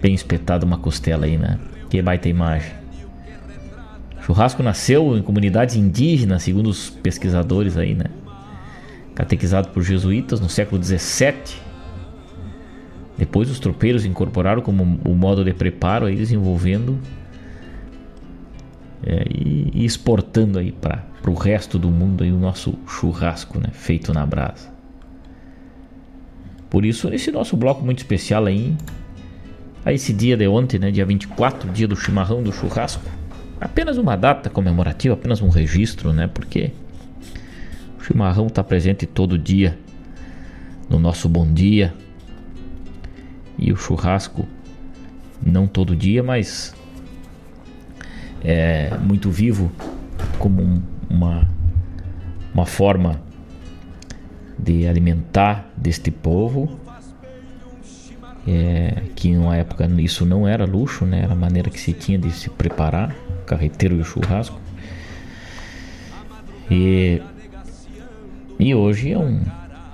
bem 0.00 0.14
espetado 0.14 0.66
uma 0.66 0.78
costela 0.78 1.26
aí, 1.26 1.36
né? 1.36 1.58
Que 1.88 2.00
baita 2.02 2.28
imagem. 2.28 2.72
Churrasco 4.22 4.62
nasceu 4.62 5.16
em 5.16 5.22
comunidades 5.22 5.76
indígenas, 5.76 6.42
segundo 6.42 6.68
os 6.68 6.90
pesquisadores 6.90 7.76
aí, 7.76 7.94
né? 7.94 8.06
Catequizado 9.14 9.68
por 9.68 9.82
jesuítas 9.82 10.40
no 10.40 10.48
século 10.48 10.82
XVII. 10.82 11.34
Depois 13.16 13.48
os 13.50 13.60
tropeiros 13.60 14.04
incorporaram 14.04 14.60
como 14.62 15.00
o 15.04 15.14
modo 15.14 15.44
de 15.44 15.54
preparo 15.54 16.06
aí, 16.06 16.16
desenvolvendo 16.16 16.98
é, 19.02 19.24
e, 19.30 19.70
e, 19.72 19.84
exportando 19.84 20.58
aí 20.58 20.72
para 20.72 21.04
o 21.26 21.34
resto 21.34 21.78
do 21.78 21.88
mundo 21.88 22.24
aí 22.24 22.32
o 22.32 22.38
nosso 22.38 22.74
churrasco, 22.86 23.60
né? 23.60 23.68
Feito 23.72 24.12
na 24.12 24.26
brasa. 24.26 24.68
Por 26.68 26.84
isso, 26.84 27.08
nesse 27.08 27.30
nosso 27.30 27.56
bloco 27.56 27.84
muito 27.84 27.98
especial 27.98 28.44
aí, 28.44 28.76
a 29.86 29.92
esse 29.92 30.12
dia 30.12 30.36
de 30.36 30.48
ontem, 30.48 30.80
né, 30.80 30.90
dia 30.90 31.06
24, 31.06 31.70
dia 31.70 31.86
do 31.86 31.94
chimarrão, 31.94 32.42
do 32.42 32.52
churrasco. 32.52 33.08
Apenas 33.60 33.96
uma 33.96 34.16
data 34.16 34.50
comemorativa, 34.50 35.14
apenas 35.14 35.40
um 35.40 35.48
registro, 35.48 36.12
né? 36.12 36.26
Porque 36.26 36.72
o 37.96 38.02
chimarrão 38.02 38.48
está 38.48 38.64
presente 38.64 39.06
todo 39.06 39.38
dia 39.38 39.78
no 40.90 40.98
nosso 40.98 41.28
bom 41.28 41.46
dia. 41.46 41.94
E 43.56 43.72
o 43.72 43.76
churrasco 43.76 44.44
não 45.40 45.68
todo 45.68 45.94
dia, 45.94 46.20
mas 46.20 46.74
é 48.42 48.90
muito 48.98 49.30
vivo 49.30 49.70
como 50.40 50.62
um, 50.62 50.82
uma 51.08 51.48
uma 52.52 52.64
forma 52.64 53.20
de 54.58 54.88
alimentar 54.88 55.70
deste 55.76 56.10
povo 56.10 56.80
é, 58.46 59.02
que 59.14 59.34
numa 59.34 59.56
época 59.56 59.86
isso 59.98 60.24
não 60.24 60.46
era 60.46 60.64
luxo, 60.64 61.04
né? 61.04 61.22
Era 61.22 61.32
a 61.32 61.36
maneira 61.36 61.68
que 61.68 61.80
se 61.80 61.92
tinha 61.92 62.18
de 62.18 62.30
se 62.30 62.48
preparar, 62.48 63.14
carreteiro 63.44 64.00
e 64.00 64.04
churrasco. 64.04 64.60
E, 66.70 67.20
e 68.58 68.74
hoje 68.74 69.12
é 69.12 69.18
um, 69.18 69.40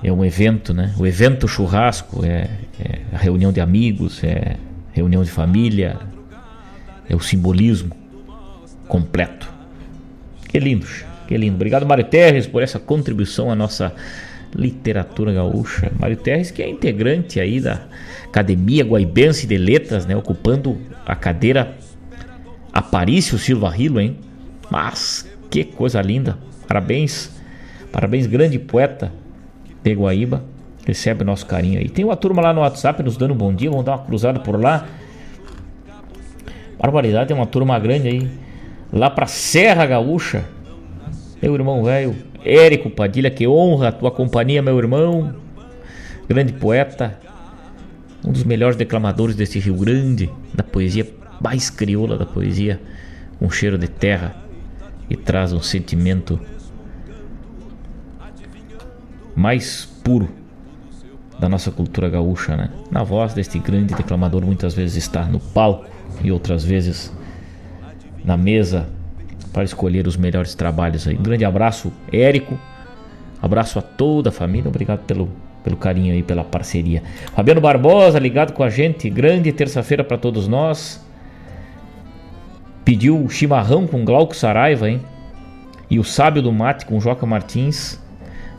é 0.03 0.12
um 0.12 0.25
evento, 0.25 0.75
né? 0.75 0.95
O 0.99 1.07
evento 1.07 1.49
churrasco 1.49 2.25
é, 2.25 2.51
é 2.79 3.01
a 3.12 3.17
reunião 3.17 3.53
de 3.53 3.61
amigos, 3.61 4.23
é 4.23 4.57
reunião 4.93 5.23
de 5.23 5.31
família, 5.31 5.99
é 7.09 7.17
o 7.17 7.21
simbolismo 7.21 7.95
completo. 8.87 9.51
Que 10.49 10.59
lindo, 10.59 10.87
que 11.27 11.37
lindo. 11.37 11.55
Obrigado, 11.55 11.87
Mário 11.87 12.05
Terres, 12.05 12.47
por 12.47 12.62
essa 12.62 12.79
contribuição 12.79 13.51
à 13.51 13.55
nossa 13.55 13.95
literatura 14.55 15.33
gaúcha. 15.33 15.91
Mário 15.99 16.17
Terres, 16.17 16.51
que 16.51 16.62
é 16.62 16.69
integrante 16.69 17.41
aí 17.41 17.59
da 17.59 17.81
Academia 18.33 18.83
Guaibense 18.83 19.47
de 19.47 19.59
Letras, 19.59 20.07
né, 20.07 20.16
ocupando 20.16 20.79
a 21.05 21.14
cadeira 21.14 21.77
Aparício 22.73 23.37
Silva 23.37 23.68
Rilo, 23.68 24.01
hein? 24.01 24.16
Mas 24.71 25.31
que 25.51 25.64
coisa 25.64 26.01
linda. 26.01 26.38
Parabéns. 26.66 27.31
Parabéns, 27.92 28.27
grande 28.27 28.59
poeta 28.59 29.12
de 29.85 29.92
Guaíba. 29.92 30.42
Recebe 30.87 31.25
o 31.25 31.27
nosso 31.27 31.45
carinho 31.45 31.79
aí. 31.79 31.90
Tem 31.90 32.07
uma 32.07 32.16
turma 32.16 32.40
lá 32.40 32.55
no 32.55 32.62
WhatsApp 32.62 33.03
nos 33.03 33.18
dando 33.18 33.35
um 33.35 33.37
bom 33.37 33.53
dia. 33.55 33.68
Vamos 33.68 33.85
dar 33.85 33.97
uma 33.97 34.07
cruzada 34.07 34.40
por 34.40 34.59
lá. 34.59 34.88
Barbaridade, 36.79 37.29
tem 37.29 37.37
uma 37.37 37.45
turma 37.45 37.79
grande 37.79 38.09
aí. 38.09 38.31
Lá 38.90 39.11
pra 39.11 39.27
Serra 39.27 39.85
Gaúcha. 39.85 40.42
Meu 41.42 41.55
irmão 41.55 41.85
velho, 41.85 42.16
Érico 42.42 42.88
Padilha, 42.88 43.31
que 43.31 43.47
honra 43.47 43.88
a 43.88 43.92
tua 43.92 44.11
companhia, 44.11 44.62
meu 44.62 44.79
irmão. 44.79 45.35
Grande 46.27 46.55
poeta, 46.55 47.21
um 48.25 48.31
dos 48.31 48.45
melhores 48.45 48.77
declamadores 48.77 49.35
desse 49.35 49.59
Rio 49.59 49.75
Grande, 49.75 50.31
da 50.55 50.63
poesia 50.63 51.13
mais 51.41 51.69
crioula 51.69 52.17
da 52.17 52.25
poesia, 52.25 52.81
um 53.41 53.51
cheiro 53.51 53.77
de 53.77 53.89
terra 53.89 54.37
e 55.11 55.17
traz 55.17 55.53
um 55.53 55.61
sentimento 55.61 56.39
mais 59.35 59.85
puro 60.05 60.29
da 61.39 61.49
nossa 61.49 61.73
cultura 61.73 62.09
gaúcha, 62.09 62.57
né? 62.57 62.71
Na 62.91 63.03
voz 63.03 63.35
deste 63.35 63.59
grande 63.59 63.95
declamador, 63.95 64.45
muitas 64.45 64.75
vezes 64.75 64.97
está 64.97 65.25
no 65.25 65.41
palco 65.41 65.87
e 66.23 66.31
outras 66.31 66.65
vezes 66.65 67.13
na 68.25 68.37
mesa 68.37 68.89
para 69.53 69.65
escolher 69.65 70.07
os 70.07 70.17
melhores 70.17 70.55
trabalhos 70.55 71.09
aí. 71.09 71.19
Um 71.19 71.23
grande 71.23 71.45
abraço, 71.45 71.93
Érico. 72.13 72.57
Abraço 73.41 73.79
a 73.79 73.83
toda 73.83 74.29
a 74.29 74.33
família. 74.33 74.69
Obrigado 74.69 75.01
pelo, 75.01 75.29
pelo 75.62 75.77
carinho 75.77 76.12
aí, 76.12 76.22
pela 76.22 76.44
parceria. 76.44 77.03
Fabiano 77.35 77.61
Barbosa, 77.61 78.18
ligado 78.18 78.53
com 78.53 78.62
a 78.62 78.70
gente. 78.70 79.09
Grande 79.09 79.53
terça-feira 79.53 80.03
para 80.03 80.18
todos 80.18 80.48
nós. 80.48 81.05
Pediu 82.85 83.29
chimarrão 83.29 83.87
com 83.87 84.05
Glauco 84.05 84.35
Saraiva, 84.35 84.90
hein? 84.90 85.01
E 85.88 85.98
o 85.98 86.05
sábio 86.05 86.42
do 86.42 86.53
mate 86.53 86.85
com 86.85 87.01
Joca 87.01 87.25
Martins. 87.25 88.01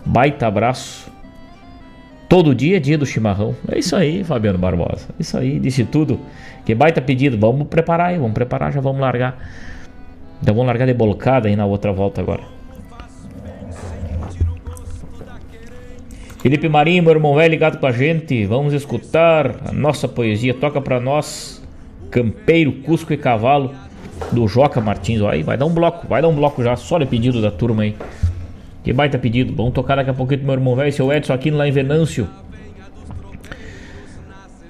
Baita 0.06 0.48
abraço. 0.48 1.12
Todo 2.30 2.56
dia 2.56 2.78
é 2.78 2.80
dia 2.80 2.98
do 2.98 3.06
chimarrão. 3.06 3.56
É 3.68 3.78
isso 3.78 3.96
aí, 3.96 4.24
Fabiano 4.24 4.58
Barbosa. 4.58 5.08
É 5.20 5.22
isso 5.22 5.38
aí, 5.38 5.60
disse 5.60 5.84
tudo. 5.84 6.20
Que 6.66 6.74
baita 6.74 7.02
pedido. 7.02 7.38
Vamos 7.38 7.68
preparar 7.68 8.08
aí, 8.08 8.18
vamos 8.18 8.34
preparar, 8.34 8.72
já 8.72 8.82
vamos 8.82 9.02
largar. 9.02 9.38
Então 10.42 10.54
vamos 10.54 10.68
largar 10.68 10.86
de 10.86 10.94
bolcada 10.94 11.48
aí 11.48 11.56
na 11.56 11.66
outra 11.66 11.92
volta 11.92 12.22
agora. 12.22 12.53
Felipe 16.44 16.68
Marinho, 16.68 17.02
meu 17.02 17.14
irmão 17.14 17.34
velho, 17.36 17.52
ligado 17.52 17.80
com 17.80 17.86
a 17.86 17.92
gente. 17.94 18.46
Vamos 18.46 18.74
escutar 18.74 19.62
a 19.66 19.72
nossa 19.72 20.10
poesia. 20.10 20.54
Toca 20.54 20.82
pra 20.82 21.00
nós, 21.00 21.64
Campeiro, 22.12 22.74
Cusco 22.84 23.14
e 23.14 23.18
Cavalo, 23.18 23.72
do 24.30 24.46
Joca 24.46 24.82
Martins. 24.82 25.22
Aí 25.22 25.42
vai 25.42 25.56
dar 25.56 25.66
um 25.66 25.74
bloco, 25.74 26.06
vai 26.06 26.22
dar 26.22 26.28
um 26.28 26.36
bloco 26.36 26.62
já. 26.62 26.76
Só 26.76 26.98
o 26.98 27.08
pedido 27.08 27.42
da 27.42 27.50
turma 27.50 27.84
aí. 27.84 27.96
Que 28.84 28.92
baita 28.92 29.18
pedido. 29.18 29.56
Vamos 29.56 29.72
tocar 29.72 29.96
daqui 29.96 30.10
a 30.10 30.14
pouquinho 30.14 30.44
meu 30.44 30.52
irmão 30.52 30.76
velho, 30.76 30.92
seu 30.92 31.14
Edson, 31.14 31.32
aqui 31.32 31.50
lá 31.50 31.66
em 31.66 31.72
Venâncio. 31.72 32.28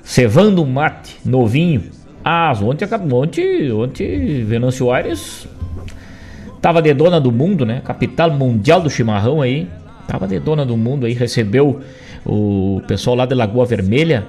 Cevando 0.03 0.61
um 0.61 0.71
mate, 0.71 1.17
novinho. 1.25 1.85
Ah, 2.23 2.53
ontem, 2.61 2.87
ontem, 3.11 3.71
ontem 3.71 4.45
Venâncio 4.45 4.91
Aires 4.91 5.47
Tava 6.61 6.81
de 6.81 6.93
dona 6.93 7.19
do 7.19 7.29
mundo, 7.29 7.65
né? 7.65 7.81
Capital 7.83 8.31
mundial 8.31 8.79
do 8.79 8.89
chimarrão 8.89 9.41
aí. 9.41 9.67
Tava 10.07 10.27
de 10.27 10.39
dona 10.39 10.65
do 10.65 10.77
mundo 10.77 11.05
aí. 11.05 11.13
Recebeu 11.13 11.81
o 12.25 12.81
pessoal 12.87 13.15
lá 13.15 13.25
de 13.25 13.35
Lagoa 13.35 13.65
Vermelha. 13.65 14.25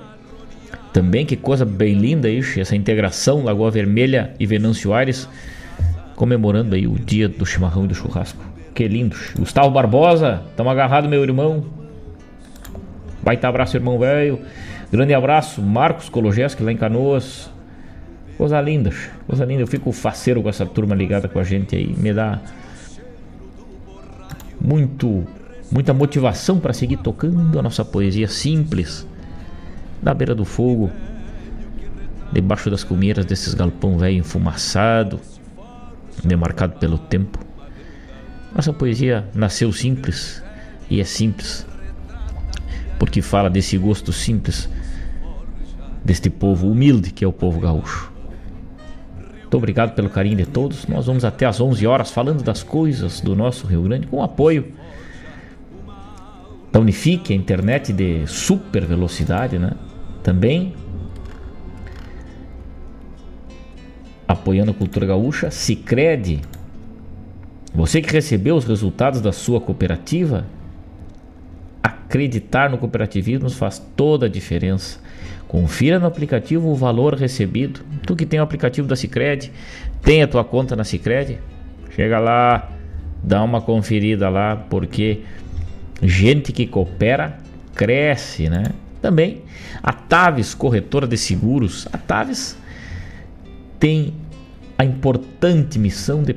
Também, 0.92 1.26
que 1.26 1.36
coisa 1.36 1.64
bem 1.64 1.94
linda 1.94 2.28
isso. 2.28 2.60
Essa 2.60 2.76
integração 2.76 3.44
Lagoa 3.44 3.70
Vermelha 3.70 4.34
e 4.38 4.46
Venâncio 4.46 4.92
Aires. 4.92 5.28
Comemorando 6.14 6.74
aí 6.74 6.86
o 6.86 6.94
dia 6.98 7.28
do 7.28 7.44
chimarrão 7.44 7.84
e 7.84 7.88
do 7.88 7.94
churrasco. 7.94 8.44
Que 8.74 8.88
lindo. 8.88 9.16
Gustavo 9.38 9.70
Barbosa, 9.70 10.42
tamo 10.56 10.70
agarrado, 10.70 11.08
meu 11.08 11.22
irmão. 11.22 11.64
Vai 13.22 13.36
estar 13.36 13.48
abraço, 13.48 13.76
irmão 13.76 13.98
velho. 13.98 14.40
Grande 14.92 15.14
abraço, 15.14 15.62
Marcos 15.62 16.08
Kologeski 16.08 16.62
lá 16.62 16.70
em 16.70 16.76
Canoas. 16.76 17.50
Coisa 18.36 18.60
linda, 18.60 18.90
coisa 19.26 19.44
linda. 19.44 19.62
Eu 19.62 19.66
fico 19.66 19.90
faceiro 19.92 20.42
com 20.42 20.48
essa 20.48 20.66
turma 20.66 20.94
ligada 20.94 21.28
com 21.28 21.38
a 21.38 21.44
gente 21.44 21.74
aí. 21.74 21.94
Me 21.96 22.12
dá 22.12 22.40
muito, 24.60 25.24
muita 25.74 25.92
motivação 25.92 26.60
para 26.60 26.72
seguir 26.72 26.98
tocando 26.98 27.58
a 27.58 27.62
nossa 27.62 27.84
poesia 27.84 28.28
simples, 28.28 29.04
da 30.00 30.14
beira 30.14 30.32
do 30.32 30.44
fogo, 30.44 30.88
debaixo 32.32 32.70
das 32.70 32.84
comeiras 32.84 33.26
desses 33.26 33.54
galpão 33.54 33.98
velho 33.98 34.18
enfumaçado, 34.18 35.18
demarcado 36.22 36.78
pelo 36.78 36.96
tempo. 36.96 37.40
Nossa 38.54 38.72
poesia 38.72 39.28
nasceu 39.34 39.72
simples 39.72 40.40
e 40.88 41.00
é 41.00 41.04
simples, 41.04 41.66
porque 42.96 43.20
fala 43.20 43.50
desse 43.50 43.76
gosto 43.76 44.12
simples 44.12 44.70
deste 46.04 46.30
povo 46.30 46.70
humilde 46.70 47.10
que 47.10 47.24
é 47.24 47.26
o 47.26 47.32
povo 47.32 47.58
gaúcho. 47.58 48.12
Muito 49.40 49.56
obrigado 49.56 49.94
pelo 49.96 50.08
carinho 50.08 50.36
de 50.36 50.46
todos. 50.46 50.86
Nós 50.86 51.06
vamos 51.06 51.24
até 51.24 51.46
às 51.46 51.60
11 51.60 51.84
horas 51.84 52.12
falando 52.12 52.44
das 52.44 52.62
coisas 52.62 53.20
do 53.20 53.34
nosso 53.34 53.66
Rio 53.66 53.82
Grande 53.82 54.06
com 54.06 54.22
apoio 54.22 54.72
da 56.74 56.80
Unifique, 56.80 57.32
a 57.32 57.36
internet 57.36 57.92
de 57.92 58.26
super 58.26 58.84
velocidade, 58.84 59.60
né? 59.60 59.74
Também 60.24 60.74
apoiando 64.26 64.72
a 64.72 64.74
cultura 64.74 65.06
gaúcha, 65.06 65.52
Sicredi. 65.52 66.40
Você 67.72 68.02
que 68.02 68.12
recebeu 68.12 68.56
os 68.56 68.64
resultados 68.64 69.20
da 69.20 69.30
sua 69.30 69.60
cooperativa, 69.60 70.46
acreditar 71.80 72.68
no 72.68 72.76
cooperativismo 72.76 73.48
faz 73.50 73.78
toda 73.94 74.26
a 74.26 74.28
diferença. 74.28 74.98
Confira 75.46 76.00
no 76.00 76.06
aplicativo 76.06 76.68
o 76.68 76.74
valor 76.74 77.14
recebido. 77.14 77.82
Tu 78.04 78.16
que 78.16 78.26
tem 78.26 78.40
o 78.40 78.42
aplicativo 78.42 78.88
da 78.88 78.96
Sicredi, 78.96 79.52
tem 80.02 80.24
a 80.24 80.26
tua 80.26 80.42
conta 80.42 80.74
na 80.74 80.82
Sicredi, 80.82 81.38
chega 81.94 82.18
lá, 82.18 82.68
dá 83.22 83.44
uma 83.44 83.60
conferida 83.60 84.28
lá, 84.28 84.56
porque 84.56 85.22
gente 86.06 86.52
que 86.52 86.66
coopera 86.66 87.38
cresce, 87.74 88.48
né? 88.48 88.66
Também 89.00 89.42
a 89.82 89.92
Taves, 89.92 90.54
corretora 90.54 91.06
de 91.06 91.16
seguros, 91.16 91.86
a 91.92 91.98
Taves 91.98 92.56
tem 93.78 94.14
a 94.78 94.84
importante 94.84 95.78
missão 95.78 96.22
de 96.22 96.36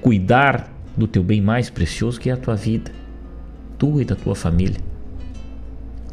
cuidar 0.00 0.72
do 0.96 1.06
teu 1.06 1.22
bem 1.22 1.40
mais 1.40 1.68
precioso 1.68 2.18
que 2.18 2.30
é 2.30 2.32
a 2.32 2.36
tua 2.36 2.56
vida, 2.56 2.90
tua 3.78 4.02
e 4.02 4.04
da 4.04 4.16
tua 4.16 4.34
família. 4.34 4.78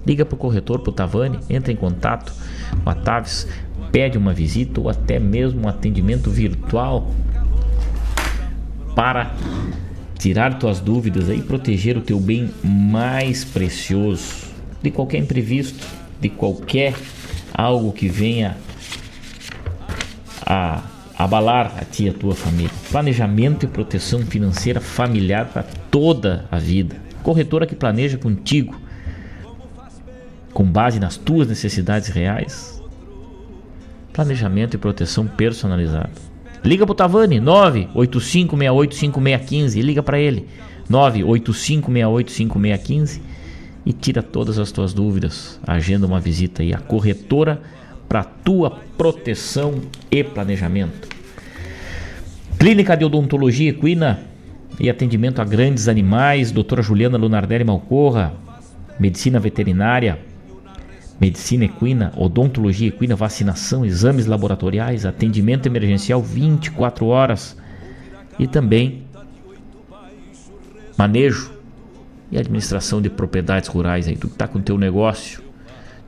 Liga 0.06 0.26
para 0.26 0.36
o 0.36 0.38
corretor, 0.38 0.80
para 0.80 0.90
o 0.90 0.94
Tavani, 0.94 1.40
entra 1.50 1.72
em 1.72 1.76
contato 1.76 2.34
com 2.84 2.90
a 2.90 2.96
Taves, 2.96 3.48
pede 3.92 4.18
uma 4.18 4.34
visita 4.34 4.80
ou 4.80 4.90
até 4.90 5.20
mesmo 5.20 5.66
um 5.66 5.68
atendimento 5.68 6.30
virtual 6.30 7.12
para 8.96 9.36
tirar 10.18 10.58
tuas 10.58 10.80
dúvidas 10.80 11.30
e 11.30 11.42
proteger 11.42 11.98
o 11.98 12.02
teu 12.02 12.20
bem 12.20 12.50
mais 12.64 13.44
precioso 13.44 14.48
de 14.82 14.92
qualquer 14.92 15.20
imprevisto, 15.20 15.86
de 16.20 16.30
qualquer 16.30 16.96
algo 17.54 17.92
que 17.92 18.08
venha 18.08 18.58
a 20.46 20.84
abalar 21.18 21.74
a 21.80 21.84
ti 21.84 22.06
e 22.06 22.10
a 22.10 22.14
tua 22.14 22.36
família. 22.36 22.72
Planejamento 22.92 23.66
e 23.66 23.68
proteção 23.68 24.22
financeira 24.26 24.80
familiar 24.80 25.48
para 25.48 25.64
toda 25.64 26.46
a 26.52 26.60
vida. 26.60 26.96
Corretora 27.24 27.66
que 27.66 27.76
planeja 27.76 28.18
contigo 28.18 28.80
com 30.54 30.64
base 30.64 31.00
nas 31.00 31.18
tuas 31.18 31.48
necessidades 31.48 32.10
reais. 32.10 32.82
Planejamento 34.14 34.76
e 34.76 34.78
proteção 34.78 35.28
personalizado. 35.28 36.37
Liga 36.64 36.86
pro 36.86 36.96
Tavani 36.96 37.40
985685615 37.40 39.82
liga 39.82 40.04
para 40.04 40.20
ele 40.20 40.48
985685615 40.90 43.22
e 43.86 43.94
tira 43.94 44.22
todas 44.22 44.60
as 44.60 44.70
tuas 44.72 44.94
dúvidas. 44.94 45.60
Agenda 45.66 46.06
uma 46.06 46.20
visita 46.20 46.62
aí 46.62 46.74
a 46.74 46.80
corretora 46.80 47.62
para 48.10 48.24
tua 48.24 48.82
proteção 48.98 49.76
e 50.12 50.24
planejamento. 50.24 51.08
Clínica 52.60 52.98
de 52.98 53.06
Odontologia 53.06 53.70
Equina 53.70 54.20
e 54.80 54.90
atendimento 54.90 55.42
a 55.42 55.46
grandes 55.46 55.88
animais, 55.88 56.52
doutora 56.52 56.82
Juliana 56.82 57.18
Lunardelli 57.18 57.64
Malcorra, 57.64 58.34
medicina 59.00 59.40
veterinária, 59.40 60.20
medicina 61.20 61.66
equina, 61.66 62.14
odontologia 62.16 62.88
equina, 62.90 63.16
vacinação, 63.16 63.86
exames 63.86 64.26
laboratoriais, 64.26 65.06
atendimento 65.06 65.66
emergencial 65.66 66.22
24 66.22 67.06
horas. 67.08 67.58
E 68.38 68.46
também 68.46 69.04
manejo 70.98 71.52
e 72.32 72.38
administração 72.38 73.02
de 73.02 73.10
propriedades 73.10 73.70
rurais 73.70 74.08
aí, 74.08 74.16
tu 74.16 74.28
que 74.28 74.36
tá 74.36 74.48
com 74.48 74.62
teu 74.62 74.78
negócio, 74.78 75.42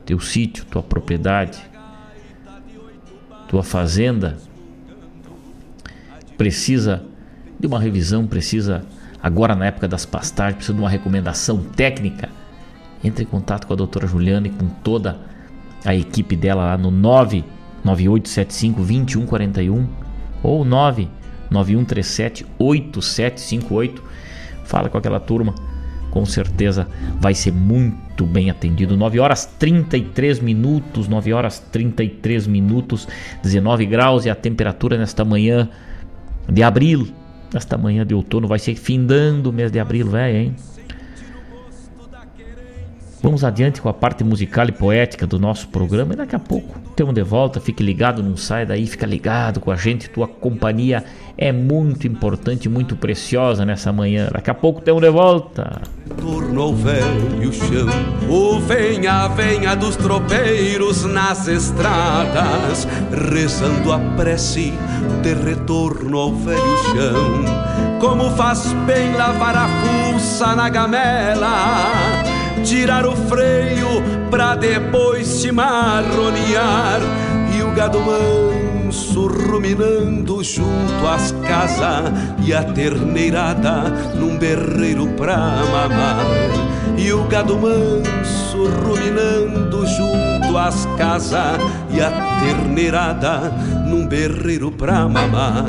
teu 0.04 0.20
sítio, 0.20 0.64
tua 0.66 0.82
propriedade, 0.82 1.58
tua 3.48 3.62
fazenda 3.62 4.36
precisa 6.36 7.04
de 7.58 7.66
uma 7.66 7.80
revisão, 7.80 8.26
precisa 8.26 8.84
agora 9.22 9.54
na 9.54 9.66
época 9.66 9.88
das 9.88 10.06
pastagens, 10.06 10.56
precisa 10.56 10.74
de 10.74 10.80
uma 10.80 10.88
recomendação 10.88 11.62
técnica 11.62 12.28
entre 13.02 13.24
em 13.24 13.26
contato 13.26 13.66
com 13.66 13.72
a 13.72 13.76
doutora 13.76 14.06
Juliana 14.06 14.46
e 14.46 14.50
com 14.50 14.66
toda 14.66 15.18
a 15.84 15.94
equipe 15.94 16.36
dela 16.36 16.64
lá 16.64 16.78
no 16.78 16.90
99875 16.90 18.76
2141 18.78 19.88
ou 20.42 20.64
99137 20.64 22.46
8758. 22.58 24.02
Fala 24.64 24.88
com 24.88 24.98
aquela 24.98 25.18
turma, 25.18 25.54
com 26.10 26.24
certeza 26.26 26.86
vai 27.18 27.34
ser 27.34 27.52
muito 27.52 28.26
bem 28.26 28.50
atendido. 28.50 28.96
9 28.96 29.18
horas 29.20 29.46
33 29.58 30.40
minutos, 30.40 31.08
9 31.08 31.32
horas 31.32 31.58
33 31.58 32.46
minutos, 32.46 33.08
19 33.42 33.86
graus 33.86 34.26
e 34.26 34.30
a 34.30 34.34
temperatura 34.34 34.98
nesta 34.98 35.24
manhã 35.24 35.68
de 36.48 36.62
abril, 36.62 37.08
nesta 37.52 37.78
manhã 37.78 38.06
de 38.06 38.14
outono, 38.14 38.46
vai 38.46 38.58
ser 38.58 38.74
findando 38.74 39.50
o 39.50 39.52
mês 39.52 39.70
de 39.70 39.78
abril, 39.78 40.08
velho, 40.08 40.36
hein? 40.36 40.54
Vamos 43.22 43.44
adiante 43.44 43.82
com 43.82 43.88
a 43.88 43.92
parte 43.92 44.24
musical 44.24 44.66
e 44.66 44.72
poética 44.72 45.26
do 45.26 45.38
nosso 45.38 45.68
programa 45.68 46.14
e 46.14 46.16
daqui 46.16 46.34
a 46.34 46.38
pouco 46.38 46.78
temos 46.96 47.14
de 47.14 47.22
volta. 47.22 47.60
Fique 47.60 47.82
ligado, 47.82 48.22
não 48.22 48.34
sai 48.34 48.64
daí, 48.64 48.86
fica 48.86 49.04
ligado 49.04 49.60
com 49.60 49.70
a 49.70 49.76
gente. 49.76 50.08
Tua 50.08 50.26
companhia 50.26 51.04
é 51.36 51.52
muito 51.52 52.06
importante, 52.06 52.66
muito 52.66 52.96
preciosa 52.96 53.62
nessa 53.64 53.92
manhã. 53.92 54.30
Daqui 54.32 54.50
a 54.50 54.54
pouco 54.54 54.80
temos 54.80 55.02
de 55.02 55.10
volta. 55.10 55.82
Tornou 56.18 56.74
velho 56.74 57.52
chão, 57.52 57.88
o 58.28 58.58
venha, 58.58 59.28
venha 59.28 59.74
dos 59.74 59.96
tropeiros 59.96 61.04
nas 61.04 61.46
estradas, 61.46 62.88
rezando 63.32 63.92
a 63.92 63.98
prece 64.16 64.72
de 65.22 65.34
retorno 65.34 66.18
ao 66.18 66.34
velho 66.34 66.78
chão. 66.94 67.98
Como 68.00 68.30
faz 68.30 68.72
bem 68.86 69.12
lavar 69.12 69.56
a 69.56 69.68
fuça 69.68 70.56
na 70.56 70.70
gamela 70.70 72.29
tirar 72.64 73.06
o 73.06 73.16
freio 73.16 74.02
pra 74.30 74.54
depois 74.54 75.26
se 75.26 75.50
marronear. 75.52 77.00
E 77.56 77.62
o 77.62 77.72
gado 77.74 78.00
manso 78.00 79.26
ruminando 79.26 80.42
junto 80.42 81.06
às 81.06 81.32
casas 81.46 82.12
e 82.44 82.54
a 82.54 82.62
terneirada 82.62 83.84
num 84.14 84.38
berreiro 84.38 85.06
pra 85.08 85.36
mamar. 85.36 86.24
E 86.96 87.12
o 87.12 87.24
gado 87.24 87.58
manso 87.58 88.68
ruminando 88.84 89.86
junto 89.86 90.58
às 90.58 90.86
casas 90.96 91.60
e 91.90 92.00
a 92.00 92.40
terneirada 92.40 93.52
num 93.86 94.06
berreiro 94.06 94.70
pra 94.70 95.08
mamar. 95.08 95.66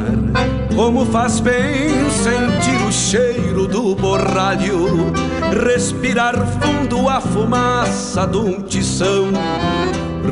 Como 0.75 1.05
faz 1.05 1.39
bem 1.39 2.09
sentir 2.09 2.81
o 2.87 2.91
cheiro 2.91 3.67
do 3.67 3.95
borralho 3.95 5.11
respirar 5.51 6.35
fundo 6.59 7.09
a 7.09 7.19
fumaça 7.19 8.25
de 8.25 8.37
um 8.37 8.61
tição. 8.61 9.31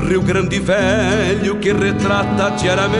Rio 0.07 0.21
Grande 0.21 0.59
Velho 0.59 1.57
que 1.57 1.73
retrata 1.73 2.51
diariamente 2.51 2.99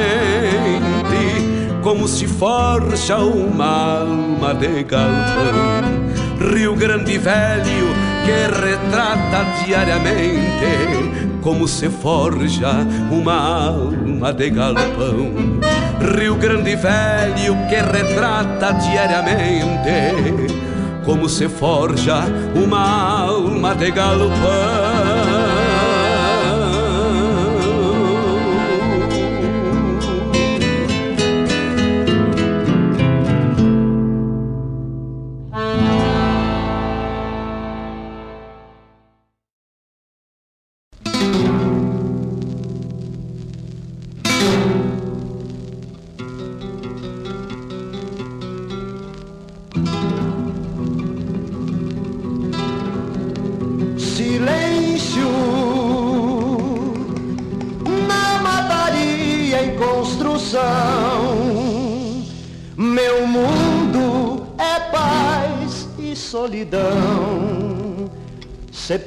como 1.81 2.07
se 2.07 2.27
forja 2.27 3.17
uma 3.17 3.99
alma 4.01 4.53
de 4.53 4.83
galpão. 4.83 6.51
Rio 6.53 6.75
Grande 6.75 7.17
Velho 7.17 7.87
que 8.25 8.65
retrata 8.65 9.63
diariamente 9.65 11.39
como 11.41 11.67
se 11.67 11.89
forja 11.89 12.85
uma 13.11 13.67
alma 13.67 14.33
de 14.33 14.49
galpão. 14.49 15.59
Rio 16.17 16.35
Grande 16.35 16.75
Velho 16.75 17.55
que 17.69 17.75
retrata 17.75 18.73
diariamente 18.73 20.69
como 21.09 21.27
se 21.27 21.49
forja 21.49 22.23
uma 22.53 23.23
alma 23.23 23.73
de 23.73 23.89
galopão. 23.89 24.88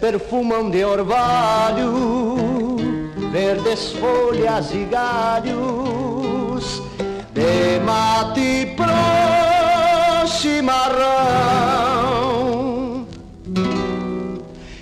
Perfumam 0.02 0.68
de 0.68 0.84
orvalho, 0.84 2.76
verdes 3.30 3.92
folhas 3.92 4.74
e 4.74 4.84
galhos, 4.84 6.82
de 7.32 7.78
mate 7.84 8.74
pro. 8.76 8.90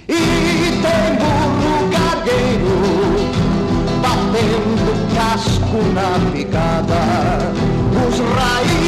E 0.08 0.22
tem 0.82 1.16
burro 1.20 1.90
cargueiro 1.92 2.80
batendo 4.00 4.92
casco 5.14 5.80
na 5.92 6.10
picada. 6.32 7.02
Os 8.08 8.16
raídos 8.18 8.79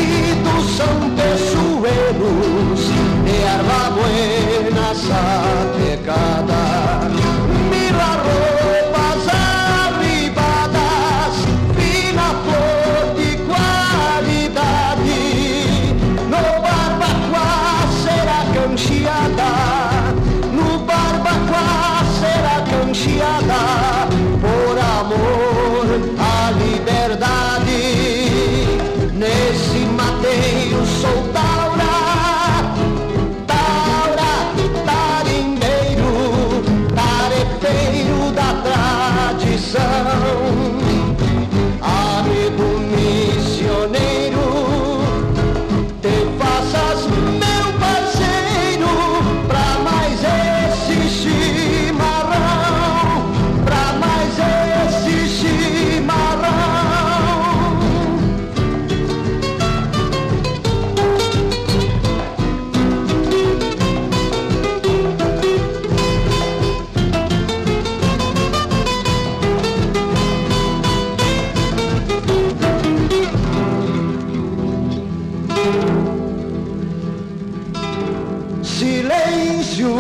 Silêncio 79.73 79.97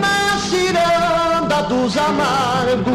na 0.00 0.38
ciranda 0.40 1.62
dos 1.68 1.96
amargos, 1.96 2.90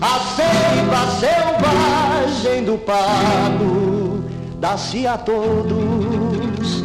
a 0.00 0.18
seiva 0.34 1.06
selvagem 1.20 2.64
do 2.64 2.78
pago 2.78 4.24
dá-se 4.58 5.06
a 5.06 5.18
todos 5.18 6.82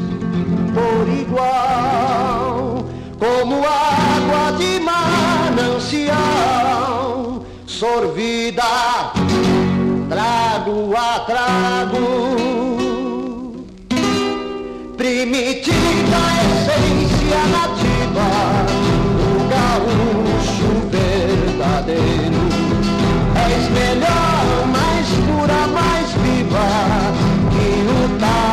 por 0.73 1.07
igual, 1.07 2.84
como 3.17 3.63
água 3.65 4.51
de 4.57 4.82
manancial, 4.82 6.15
sorvida 7.65 9.13
trago 10.09 10.93
a 10.97 11.19
trago 11.19 12.59
primitiva 15.10 16.22
essência 16.45 17.41
nativa 17.51 18.30
do 19.18 19.32
gaúcho 19.49 20.70
verdadeiro. 20.91 22.41
És 23.49 23.64
melhor, 23.72 24.68
mais 24.68 25.07
pura, 25.26 25.62
mais 25.74 26.07
viva 26.22 26.70
que 27.49 27.68
o 27.89 28.20
tal 28.20 28.48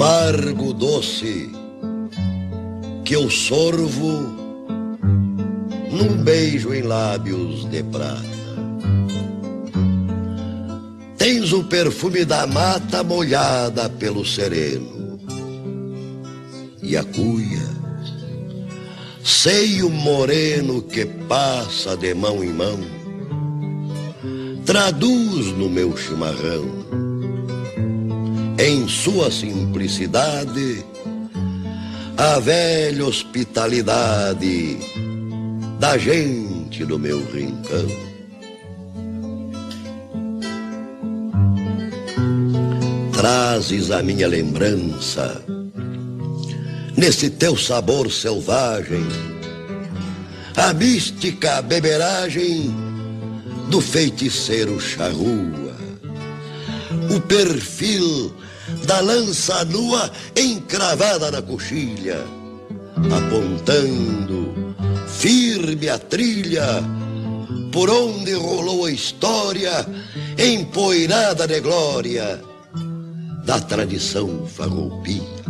amargo 0.00 0.72
doce 0.72 1.50
que 3.04 3.14
eu 3.14 3.28
sorvo 3.28 4.22
num 5.92 6.24
beijo 6.24 6.72
em 6.72 6.80
lábios 6.80 7.68
de 7.68 7.82
prata. 7.82 8.22
Tens 11.18 11.52
o 11.52 11.64
perfume 11.64 12.24
da 12.24 12.46
mata 12.46 13.04
molhada 13.04 13.90
pelo 13.90 14.24
sereno 14.24 15.20
e 16.82 16.96
a 16.96 17.04
cuia, 17.04 17.68
seio 19.22 19.90
moreno 19.90 20.80
que 20.80 21.04
passa 21.04 21.94
de 21.94 22.14
mão 22.14 22.42
em 22.42 22.54
mão, 22.54 22.80
traduz 24.64 25.48
no 25.58 25.68
meu 25.68 25.94
chimarrão 25.94 26.79
em 28.62 28.86
sua 28.86 29.30
simplicidade, 29.30 30.84
a 32.14 32.38
velha 32.40 33.06
hospitalidade 33.06 34.76
da 35.78 35.96
gente 35.96 36.84
do 36.84 36.98
meu 36.98 37.24
rincão. 37.32 37.86
Trazes 43.14 43.90
a 43.90 44.02
minha 44.02 44.28
lembrança, 44.28 45.42
nesse 46.98 47.30
teu 47.30 47.56
sabor 47.56 48.12
selvagem, 48.12 49.06
a 50.54 50.74
mística 50.74 51.62
beberagem 51.62 52.74
do 53.70 53.80
feiticeiro 53.80 54.78
charrua, 54.78 55.74
o 57.16 57.20
perfil 57.22 58.38
da 58.86 59.00
lança 59.00 59.64
nua 59.64 60.10
encravada 60.36 61.30
na 61.30 61.42
coxilha, 61.42 62.24
apontando 62.96 64.74
firme 65.06 65.88
a 65.88 65.98
trilha 65.98 66.82
por 67.72 67.88
onde 67.90 68.32
rolou 68.34 68.86
a 68.86 68.90
história 68.90 69.86
empoeirada 70.38 71.46
de 71.46 71.60
glória 71.60 72.42
da 73.44 73.60
tradição 73.60 74.46
farroupilha. 74.46 75.40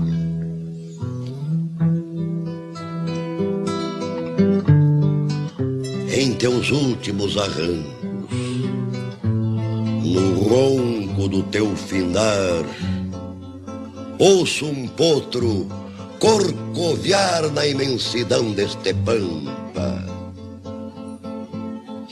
Em 6.12 6.34
teus 6.34 6.70
últimos 6.70 7.36
arrancos, 7.38 8.30
no 10.04 10.42
ronco 10.42 11.28
do 11.28 11.42
teu 11.44 11.74
findar, 11.76 12.64
ouço 14.20 14.66
um 14.66 14.86
potro 14.86 15.66
corcoviar 16.20 17.50
na 17.50 17.66
imensidão 17.66 18.52
deste 18.52 18.92
pampa 18.94 20.04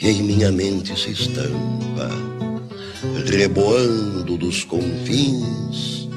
e 0.01 0.09
em 0.09 0.23
minha 0.23 0.51
mente 0.51 0.99
se 0.99 1.11
estampa, 1.11 2.09
reboando 3.27 4.39
dos 4.39 4.65
confins, 4.65 6.09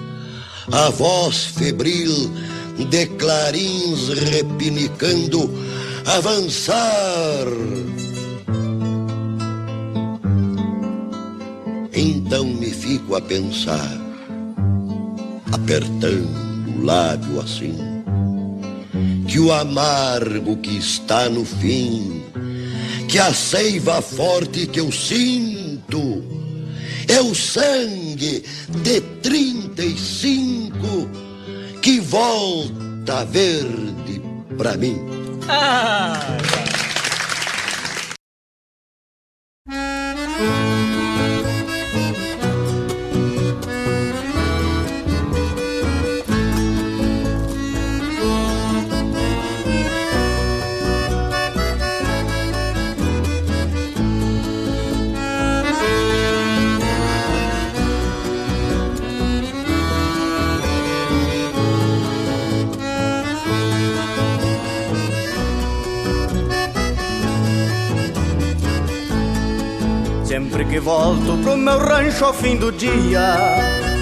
a 0.71 0.89
voz 0.91 1.45
febril 1.45 2.31
de 2.89 3.05
clarins 3.07 4.09
repinicando, 4.29 5.51
avançar. 6.05 7.47
Então 11.93 12.45
me 12.45 12.69
fico 12.69 13.15
a 13.15 13.21
pensar, 13.21 14.00
apertando 15.51 16.77
o 16.77 16.83
lábio 16.83 17.39
assim, 17.39 17.75
que 19.27 19.39
o 19.39 19.51
amargo 19.51 20.57
que 20.57 20.77
está 20.77 21.29
no 21.29 21.45
fim 21.45 22.21
que 23.11 23.19
a 23.19 23.33
seiva 23.33 24.01
forte 24.01 24.65
que 24.67 24.79
eu 24.79 24.89
sinto 24.89 26.23
é 27.09 27.19
o 27.19 27.35
sangue 27.35 28.41
de 28.69 29.01
trinta 29.21 29.83
e 29.83 29.97
cinco 29.97 31.09
que 31.81 31.99
volta 31.99 33.25
verde 33.25 34.21
pra 34.57 34.77
mim. 34.77 34.97
Ah! 35.49 36.60
Rancho 72.01 72.25
ao 72.25 72.33
fim 72.33 72.55
do 72.55 72.71
dia. 72.71 73.35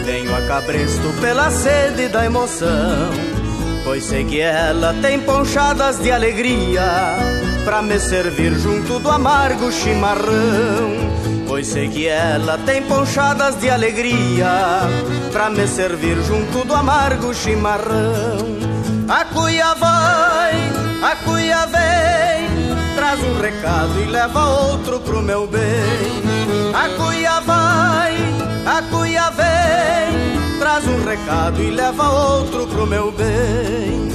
Venho 0.06 0.34
a 0.34 0.42
cabresto 0.48 1.14
pela 1.20 1.52
sede 1.52 2.08
da 2.08 2.26
emoção. 2.26 3.10
Pois 3.84 4.06
sei 4.06 4.24
que 4.24 4.40
ela 4.40 4.94
tem 5.02 5.20
ponchadas 5.20 6.00
de 6.00 6.12
alegria 6.12 7.18
pra 7.66 7.82
me 7.82 8.00
servir 8.00 8.54
junto 8.54 9.00
do 9.00 9.10
amargo 9.10 9.72
chimarrão. 9.72 11.10
Pois 11.48 11.68
sei 11.68 11.90
que 11.90 12.08
ela 12.08 12.58
tem 12.60 12.84
ponchadas 12.84 13.60
de 13.60 13.70
alegria 13.70 14.82
pra 15.32 15.50
me 15.50 15.68
servir 15.68 16.16
junto 16.24 16.64
do 16.66 16.74
amargo 16.74 17.34
chimarrão. 17.34 18.60
A 19.10 19.26
cuia 19.26 19.74
vai, 19.74 20.54
a 21.02 21.16
cuia 21.26 21.66
vem, 21.66 22.96
traz 22.96 23.20
um 23.24 23.42
recado 23.42 24.00
e 24.02 24.06
leva 24.06 24.46
outro 24.46 25.00
pro 25.00 25.22
meu 25.22 25.48
bem. 25.48 26.29
A 26.74 26.90
cuia 26.98 27.40
vai, 27.42 28.16
a 28.66 28.82
cuia 28.90 29.30
vem, 29.32 30.60
traz 30.60 30.88
um 30.88 31.04
recado 31.04 31.62
e 31.62 31.72
leva 31.72 32.10
outro 32.10 32.68
pro 32.68 32.86
meu 32.86 33.12
bem. 33.12 34.10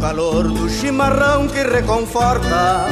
Calor 0.00 0.48
do 0.48 0.70
chimarrão 0.70 1.46
que 1.48 1.62
reconforta, 1.62 2.86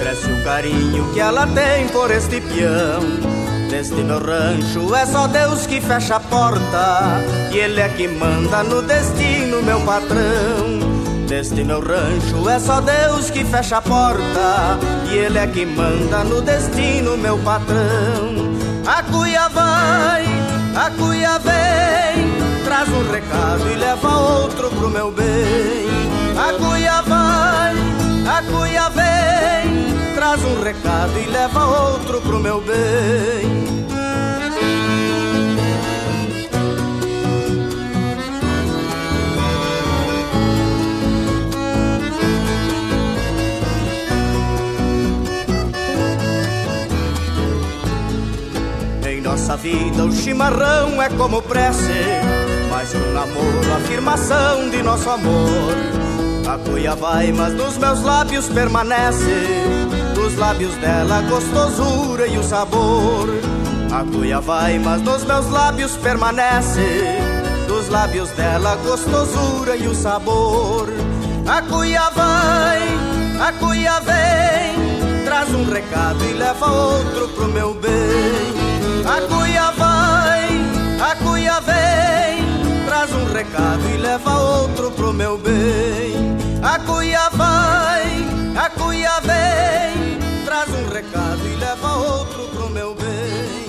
cresce 0.00 0.26
o 0.32 0.42
carinho 0.42 1.12
que 1.12 1.20
ela 1.20 1.46
tem 1.46 1.86
por 1.88 2.10
este 2.10 2.40
peão. 2.40 3.31
Neste 3.72 4.04
meu 4.04 4.18
rancho. 4.18 4.94
É 4.94 5.06
só 5.06 5.26
Deus 5.26 5.66
que 5.66 5.80
fecha 5.80 6.16
a 6.16 6.20
porta 6.20 7.22
E 7.50 7.56
Ele 7.56 7.80
é 7.80 7.88
que 7.88 8.06
manda 8.06 8.62
no 8.62 8.82
destino, 8.82 9.62
meu 9.62 9.80
patrão. 9.80 10.78
Neste 11.26 11.64
meu 11.64 11.80
rancho 11.80 12.46
é 12.50 12.60
só 12.60 12.82
Deus 12.82 13.30
que 13.30 13.42
fecha 13.46 13.78
a 13.78 13.82
porta 13.82 14.78
E 15.10 15.16
Ele 15.16 15.38
é 15.38 15.46
que 15.46 15.64
manda 15.64 16.22
no 16.22 16.42
destino, 16.42 17.16
meu 17.16 17.38
patrão. 17.38 18.52
A 18.86 19.02
cuia 19.04 19.48
vai, 19.48 20.26
a 20.76 20.90
cuia 20.90 21.38
vem 21.38 22.62
Traz 22.66 22.90
um 22.90 23.10
recado 23.10 23.70
e 23.72 23.76
leva 23.76 24.16
outro 24.18 24.68
pro 24.68 24.90
meu 24.90 25.10
bem. 25.10 25.88
A 26.36 26.52
cuia 26.62 27.00
vai, 27.00 27.71
a 28.26 28.42
cuia 28.42 28.88
vem 28.90 29.92
traz 30.14 30.44
um 30.44 30.62
recado 30.62 31.18
e 31.18 31.26
leva 31.26 31.64
outro 31.64 32.20
pro 32.20 32.38
meu 32.38 32.60
bem. 32.60 33.62
Em 49.08 49.20
nossa 49.20 49.56
vida 49.56 50.04
o 50.04 50.12
chimarrão 50.12 51.02
é 51.02 51.08
como 51.10 51.42
prece, 51.42 51.92
que 52.70 52.96
um 52.96 53.12
namoro, 53.12 53.74
afirmação 53.74 54.70
de 54.70 54.82
nosso 54.82 55.10
amor. 55.10 55.81
A 56.46 56.58
cuia 56.58 56.94
vai, 56.94 57.32
mas 57.32 57.54
nos 57.54 57.78
meus 57.78 58.02
lábios 58.02 58.48
permanece 58.48 59.82
dos 60.32 60.36
lábios 60.36 60.74
dela 60.76 61.18
a 61.18 61.22
gostosura 61.22 62.26
e 62.26 62.38
o 62.38 62.42
sabor. 62.42 63.28
A 63.90 64.04
cuia 64.04 64.40
vai, 64.40 64.78
mas 64.78 65.02
nos 65.02 65.24
meus 65.24 65.48
lábios 65.50 65.96
permanece. 65.96 67.18
Dos 67.66 67.88
lábios 67.88 68.30
dela 68.30 68.72
a 68.72 68.76
gostosura 68.76 69.76
e 69.76 69.86
o 69.86 69.94
sabor. 69.94 70.88
A 71.46 71.60
cuia 71.62 72.08
vai, 72.10 72.82
a 73.40 73.52
cuia 73.52 74.00
vem, 74.00 75.24
traz 75.24 75.52
um 75.52 75.64
recado 75.68 76.24
e 76.24 76.32
leva 76.34 76.70
outro 76.70 77.28
pro 77.28 77.48
meu 77.48 77.74
bem. 77.74 77.92
A 79.04 79.20
cuia 79.22 79.70
vai, 79.72 81.10
a 81.10 81.16
cuia 81.16 81.60
vem, 81.60 82.21
traz 82.92 83.10
um 83.10 83.24
recado 83.32 83.88
e 83.88 83.96
leva 83.96 84.38
outro 84.38 84.90
pro 84.90 85.14
meu 85.14 85.38
bem. 85.38 86.36
A 86.62 86.78
cuia 86.78 87.30
vai, 87.30 88.04
a 88.54 88.68
cuia 88.68 89.18
vem 89.20 90.18
traz 90.44 90.68
um 90.68 90.86
recado 90.90 91.40
e 91.48 91.56
leva 91.56 91.90
outro 91.96 92.48
pro 92.48 92.68
meu 92.68 92.94
bem. 92.94 93.66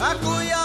A 0.00 0.16
cuia 0.16 0.63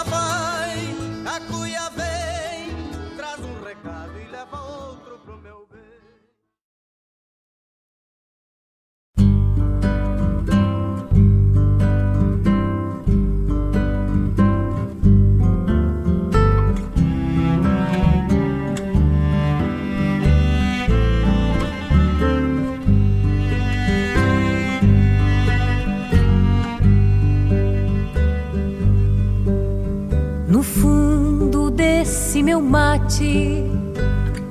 mate 33.10 33.64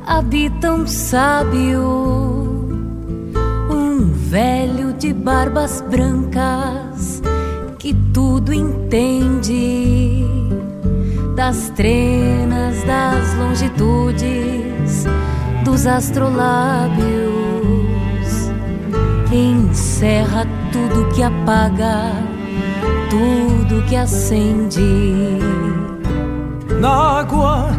habita 0.06 0.74
um 0.74 0.86
sábio 0.86 2.68
velho 4.30 4.94
de 4.94 5.14
barbas 5.14 5.82
brancas 5.90 7.22
que 7.80 7.94
tudo 8.14 8.54
entende 8.54 10.26
das 11.36 11.70
trenas, 11.70 12.84
das 12.84 13.34
longitudes, 13.36 15.06
dos 15.64 15.88
astrolábios. 15.88 17.00
Encerra 19.32 20.46
tudo 20.72 21.10
que 21.16 21.24
apaga, 21.24 22.12
tudo 23.10 23.82
que 23.88 23.96
acende. 23.96 25.40
Na 26.80 27.20
água, 27.20 27.79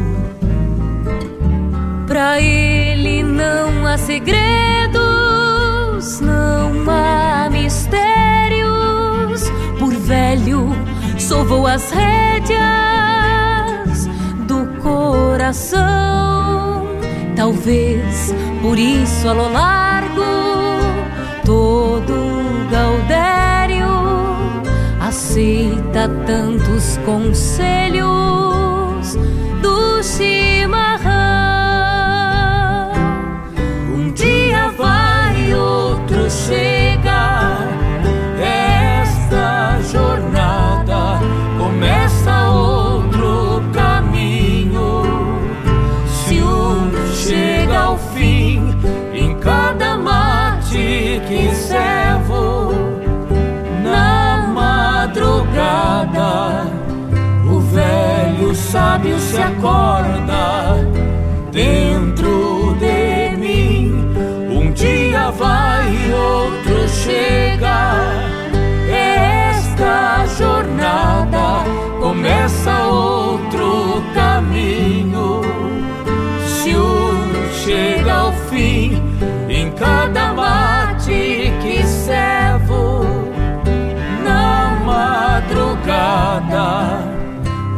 Pra 2.21 2.39
ele 2.39 3.23
não 3.23 3.87
há 3.87 3.97
segredos, 3.97 5.01
não 6.21 6.87
há 6.87 7.49
mistérios. 7.49 9.41
Por 9.79 9.91
velho, 9.91 10.69
sovou 11.17 11.65
as 11.65 11.89
rédeas 11.89 12.61
do 14.47 14.67
coração. 14.83 15.81
Talvez 17.35 18.31
por 18.61 18.77
isso 18.77 19.27
a 19.27 19.33
lo 19.33 19.51
largo 19.51 20.21
todo 21.43 22.13
Gaudério 22.69 23.87
aceita 24.99 26.07
tantos 26.27 26.97
conselhos 27.03 28.50
sábio 58.71 59.19
se 59.19 59.37
acorda 59.37 60.77
dentro 61.51 62.73
de 62.79 63.35
mim. 63.35 63.93
Um 64.49 64.71
dia 64.71 65.29
vai, 65.31 65.89
outro 66.13 66.87
chega. 66.87 67.91
Esta 68.89 70.25
jornada 70.37 71.65
começa 71.99 72.87
outro 72.87 74.01
caminho. 74.13 75.41
Se 76.45 76.73
um 76.73 77.51
chega 77.65 78.13
ao 78.13 78.31
fim, 78.49 79.03
em 79.49 79.69
cada 79.71 80.33
mate 80.33 81.51
que 81.61 81.83
servo, 81.85 83.03
na 84.23 84.77
madrugada, 84.85 86.21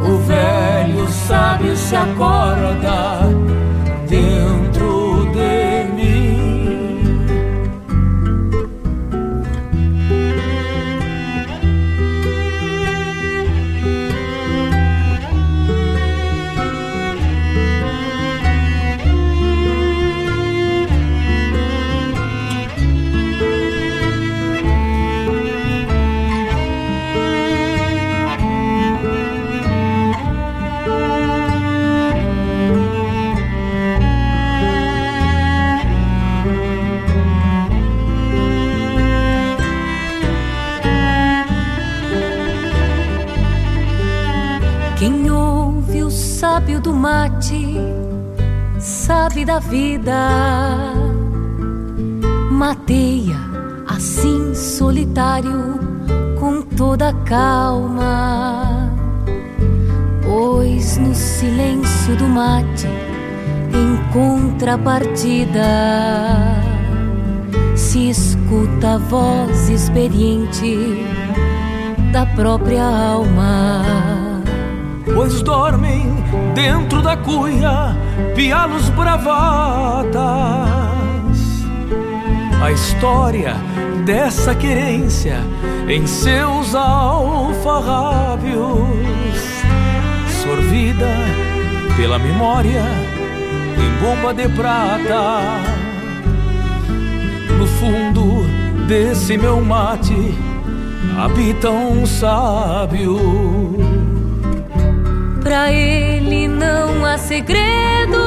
o 0.04 0.18
velho 0.18 1.08
sábio 1.08 1.76
se 1.76 1.96
acorda 1.96 3.43
da 49.44 49.58
vida. 49.58 50.14
Mateia 52.50 53.36
assim 53.86 54.54
solitário 54.54 55.78
com 56.38 56.62
toda 56.62 57.12
calma. 57.24 58.90
Pois 60.24 60.96
no 60.96 61.14
silêncio 61.14 62.16
do 62.16 62.26
mate 62.26 62.88
em 63.72 64.12
contrapartida 64.12 65.60
se 67.76 68.10
escuta 68.10 68.94
a 68.94 68.98
voz 68.98 69.68
experiente 69.68 71.04
da 72.12 72.24
própria 72.24 72.84
alma. 72.84 73.82
Pois 75.14 75.42
dormem 75.42 76.14
dentro 76.54 77.02
da 77.02 77.16
cuia 77.16 78.03
pialos 78.34 78.88
bravatas. 78.90 80.14
A 82.62 82.70
história 82.72 83.54
dessa 84.04 84.54
querência 84.54 85.38
em 85.88 86.06
seus 86.06 86.74
alfarrábios, 86.74 88.54
sorvida 90.42 91.08
pela 91.96 92.18
memória 92.18 92.82
em 93.78 93.90
bomba 94.02 94.32
de 94.32 94.48
prata. 94.48 95.40
No 97.58 97.66
fundo 97.66 98.44
desse 98.86 99.36
meu 99.36 99.60
mate 99.60 100.34
habita 101.18 101.70
um 101.70 102.06
sábio. 102.06 103.83
Pra 105.44 105.70
ele 105.70 106.48
não 106.48 107.04
há 107.04 107.18
segredos, 107.18 108.18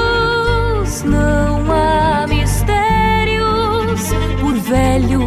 não 1.04 1.66
há 1.72 2.28
mistérios. 2.28 4.12
Por 4.40 4.54
velho, 4.54 5.22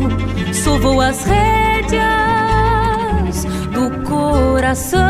sovou 0.55 1.01
as 1.01 1.24
rédeas 1.24 2.05
do 3.72 3.91
coração. 4.09 5.01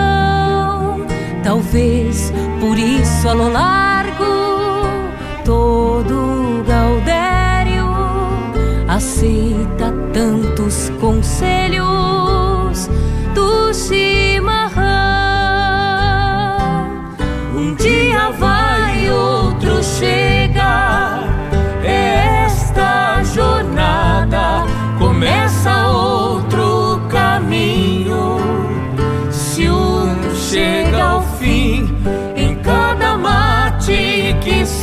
Talvez 1.44 2.32
por 2.60 2.78
isso 2.78 3.28
a 3.28 3.32
lo 3.34 3.50
largo 3.50 4.24
todo 5.44 6.64
Gaudério 6.66 7.90
aceita 8.88 9.92
tantos 10.14 10.90
conselhos 10.98 12.19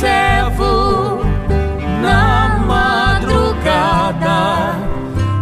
servo, 0.00 1.20
na 2.00 2.62
madrugada, 2.66 4.30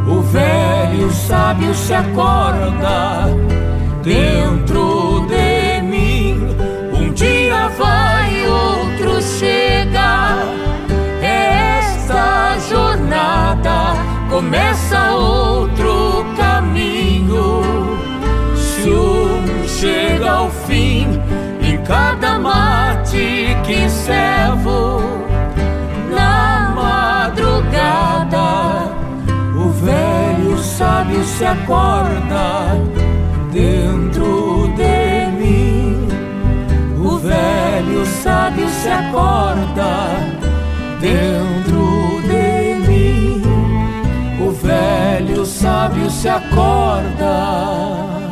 o 0.06 0.22
velho 0.22 1.10
sábio 1.12 1.74
se 1.74 1.92
acorda 1.92 3.28
dentro 4.02 5.26
de 5.28 5.82
mim. 5.82 6.56
Um 6.94 7.12
dia 7.12 7.68
vai, 7.76 8.46
outro 8.48 9.20
chega. 9.20 10.38
Esta 11.20 12.56
jornada 12.70 13.94
começa 14.30 15.10
outro 15.12 16.24
caminho. 16.36 17.62
Se 18.56 18.88
um 18.88 19.68
chega 19.68 20.30
ao 20.30 20.50
fim, 20.50 21.20
em 21.60 21.76
cada 21.84 22.38
mate 23.06 23.56
que 23.64 23.88
servo 23.88 25.00
na 26.10 26.72
madrugada, 27.30 28.48
o 29.54 29.70
velho 29.70 30.58
sábio 30.58 31.24
se 31.24 31.44
acorda 31.44 32.76
dentro 33.52 34.68
de 34.76 35.26
mim. 35.38 36.08
O 37.04 37.18
velho 37.18 38.04
sábio 38.22 38.68
se 38.68 38.88
acorda 38.88 40.16
dentro 41.00 42.20
de 42.22 42.74
mim. 42.88 43.42
O 44.40 44.50
velho 44.50 45.46
sábio 45.46 46.10
se 46.10 46.28
acorda. 46.28 48.25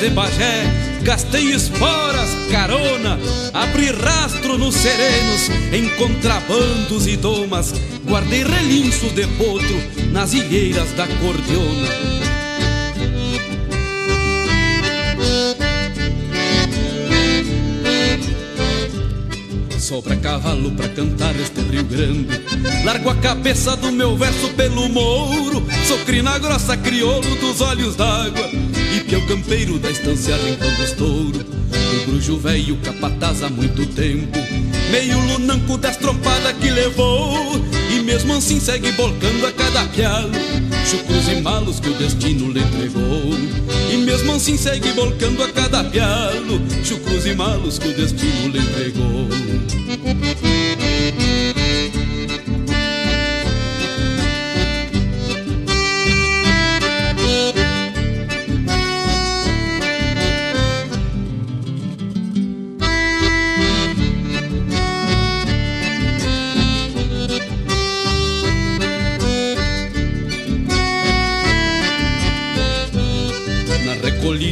De 0.00 0.08
Bagé, 0.08 0.64
gastei 1.02 1.52
esporas, 1.52 2.30
carona, 2.50 3.18
abri 3.52 3.90
rastro 3.90 4.56
nos 4.56 4.74
serenos, 4.74 5.50
em 5.72 5.90
contrabandos 5.96 7.06
e 7.06 7.18
domas, 7.18 7.74
guardei 8.06 8.42
relinchos 8.42 9.12
de 9.12 9.26
potro 9.36 9.76
nas 10.10 10.32
ilheiras 10.32 10.90
da 10.92 11.06
cordiona. 11.06 11.88
Sobra 19.78 20.16
cavalo 20.16 20.70
pra 20.70 20.88
cantar 20.88 21.34
este 21.38 21.60
Rio 21.60 21.84
Grande. 21.84 22.40
Largo 22.84 23.10
a 23.10 23.16
cabeça 23.16 23.76
do 23.76 23.92
meu 23.92 24.16
verso 24.16 24.48
pelo 24.50 24.88
mouro. 24.88 25.66
Sou 25.86 25.98
crina 26.06 26.38
grossa, 26.38 26.76
crioulo 26.76 27.34
dos 27.36 27.60
olhos 27.60 27.96
d'água 27.96 28.48
Pião 29.20 29.26
campeiro 29.26 29.78
da 29.78 29.90
estância 29.90 30.36
Rincão 30.36 30.72
dos 30.74 30.92
Touro 30.92 31.38
Do 31.38 32.06
brujo 32.06 32.38
velho 32.38 32.76
capataz 32.78 33.42
há 33.42 33.48
muito 33.48 33.86
tempo. 33.86 34.38
Meio 34.90 35.18
lunanco 35.18 35.76
das 35.78 35.96
trompadas 35.96 36.52
que 36.58 36.70
levou. 36.70 37.60
E 37.90 38.00
mesmo 38.00 38.34
assim 38.34 38.60
segue 38.60 38.90
volcando 38.92 39.46
a 39.46 39.52
cada 39.52 39.84
pialo 39.86 40.32
Chucros 40.86 41.28
e 41.28 41.40
malos 41.40 41.80
que 41.80 41.88
o 41.88 41.94
destino 41.94 42.52
lhe 42.52 42.60
entregou. 42.60 43.34
E 43.92 43.96
mesmo 43.96 44.32
assim 44.32 44.56
segue 44.56 44.90
volcando 44.92 45.42
a 45.42 45.48
cada 45.48 45.84
pialo 45.84 46.60
Chucros 46.84 47.26
e 47.26 47.34
malos 47.34 47.78
que 47.78 47.88
o 47.88 47.94
destino 47.94 48.48
lhe 48.48 48.58
entregou 48.58 49.28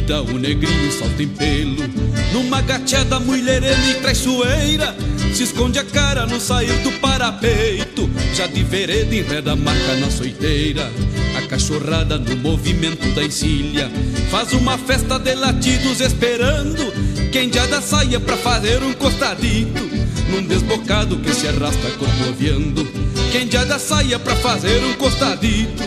recolhida 0.09 0.21
o 0.23 0.39
negrinho 0.39 0.91
salta 0.91 1.21
em 1.21 1.27
pelo. 1.27 1.87
Numa 2.33 2.61
gateada 2.61 3.19
mulherena 3.19 3.89
e 3.89 3.95
traiçoeira. 3.95 4.95
Se 5.33 5.43
esconde 5.43 5.77
a 5.77 5.83
cara 5.83 6.25
no 6.25 6.39
sair 6.39 6.73
do 6.79 6.91
parapeito. 6.93 8.09
Já 8.33 8.47
de 8.47 8.63
vereda 8.63 9.15
enreda 9.15 9.51
a 9.51 9.55
maca 9.55 9.95
na 9.99 10.09
soiteira. 10.09 10.91
A 11.37 11.47
cachorrada 11.47 12.17
no 12.17 12.35
movimento 12.37 13.07
da 13.13 13.23
encilha. 13.23 13.89
Faz 14.31 14.51
uma 14.53 14.77
festa 14.77 15.19
de 15.19 15.35
latidos 15.35 16.01
esperando. 16.01 16.91
Quem 17.31 17.51
já 17.53 17.65
da 17.67 17.81
saia 17.81 18.19
pra 18.19 18.35
fazer 18.37 18.81
um 18.81 18.93
costadito. 18.93 19.87
Num 20.29 20.43
desbocado 20.43 21.17
que 21.17 21.33
se 21.33 21.47
arrasta 21.47 21.89
corcoviando 21.97 22.87
Quem 23.31 23.49
já 23.49 23.65
da 23.65 23.79
saia 23.79 24.19
pra 24.19 24.35
fazer 24.35 24.83
um 24.83 24.93
costadito. 24.93 25.83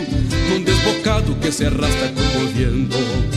Num 0.49 0.61
desbocado 0.61 1.35
que 1.35 1.51
se 1.51 1.65
arrasta 1.65 2.09
corcoviando 2.09 3.32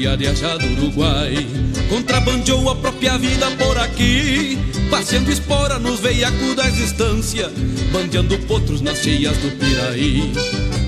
Criada 0.00 0.34
já 0.34 0.56
do 0.56 0.66
Uruguai. 0.66 1.46
Contrabandeou 1.90 2.70
a 2.70 2.76
própria 2.76 3.18
vida 3.18 3.50
por 3.58 3.76
aqui. 3.76 4.56
Passeando 4.90 5.30
espora 5.30 5.78
nos 5.78 6.00
veiacos 6.00 6.56
da 6.56 6.66
existência. 6.66 7.52
Bandeando 7.92 8.38
potros 8.46 8.80
nas 8.80 9.00
cheias 9.00 9.36
do 9.36 9.50
Piraí. 9.58 10.32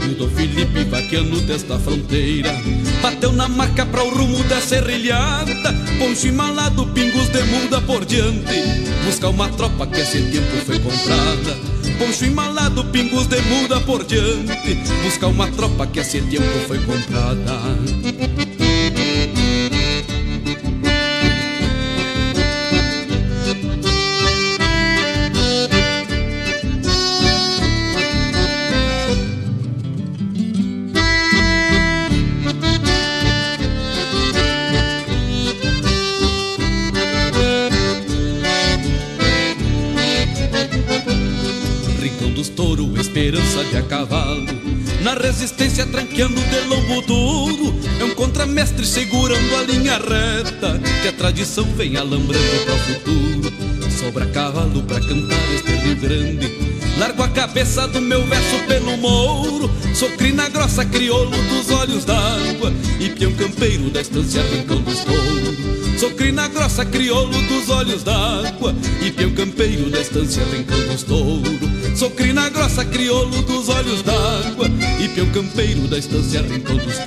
E 0.02 0.12
o 0.12 0.14
Dom 0.14 0.30
Felipe 0.30 0.84
vaqueando 0.84 1.42
desta 1.42 1.78
fronteira. 1.78 2.54
Bateu 3.02 3.32
na 3.32 3.48
marca 3.48 3.84
para 3.84 4.02
o 4.02 4.08
rumo 4.08 4.42
da 4.44 4.62
serrilhada 4.62 5.52
Poncho 5.98 6.32
malado, 6.32 6.86
pingos 6.86 7.28
de 7.28 7.42
muda 7.42 7.82
por 7.82 8.06
diante. 8.06 8.62
Busca 9.04 9.28
uma 9.28 9.50
tropa 9.50 9.88
que 9.88 10.00
esse 10.00 10.22
tempo 10.22 10.56
foi 10.64 10.78
comprada. 10.78 11.58
Poncho 11.98 12.30
malado, 12.30 12.82
pingos 12.86 13.26
de 13.26 13.42
muda 13.42 13.78
por 13.82 14.04
diante. 14.04 14.74
Busca 15.04 15.26
uma 15.26 15.48
tropa 15.48 15.86
que 15.86 16.00
esse 16.00 16.22
tempo 16.22 16.66
foi 16.66 16.78
comprada 16.78 18.51
resistência 45.72 45.86
tranqueando 45.86 46.40
de 46.40 46.60
lombo 46.68 47.00
duro. 47.02 47.74
É 47.98 48.04
um 48.04 48.14
contramestre 48.14 48.86
segurando 48.86 49.56
a 49.56 49.62
linha 49.62 49.94
reta 49.94 50.78
Que 51.02 51.08
a 51.08 51.12
tradição 51.12 51.64
vem 51.76 51.96
alambrando 51.96 52.64
para 52.64 52.74
o 52.74 52.78
futuro. 52.78 53.52
Sobra 53.90 54.26
cavalo 54.26 54.82
pra 54.82 55.00
cantar 55.00 55.54
este 55.54 55.72
Rio 55.72 55.96
Grande. 55.96 56.52
Largo 56.98 57.22
a 57.22 57.28
cabeça 57.28 57.88
do 57.88 58.00
meu 58.00 58.24
verso 58.26 58.58
pelo 58.68 58.96
mouro 58.98 59.70
Sou 59.94 60.10
crina 60.10 60.48
grossa, 60.50 60.84
crioulo 60.84 61.30
dos 61.30 61.70
olhos 61.70 62.04
d'água. 62.04 62.72
E 63.00 63.08
peão 63.08 63.32
campeiro 63.32 63.90
da 63.90 64.00
estância 64.00 64.42
Rincão 64.42 64.80
dos 64.82 65.00
Touros 65.00 65.81
Sou 65.98 66.10
crina 66.10 66.48
grossa, 66.48 66.84
crioulo 66.84 67.40
dos 67.42 67.70
olhos 67.70 68.02
d'água 68.02 68.74
E 69.00 69.10
peão 69.10 69.30
campeiro 69.32 69.90
da 69.90 70.00
estância 70.00 70.42
Rincão 70.44 70.78
dos 70.86 71.02
Touros. 71.02 71.98
Sou 71.98 72.10
crina 72.10 72.48
grossa, 72.50 72.84
crioulo 72.84 73.42
dos 73.42 73.68
olhos 73.68 74.02
d'água 74.02 74.68
E 75.00 75.08
peão 75.08 75.30
campeiro 75.30 75.86
da 75.88 75.98
estância 75.98 76.42
Rincão 76.42 76.76
dos 76.76 76.98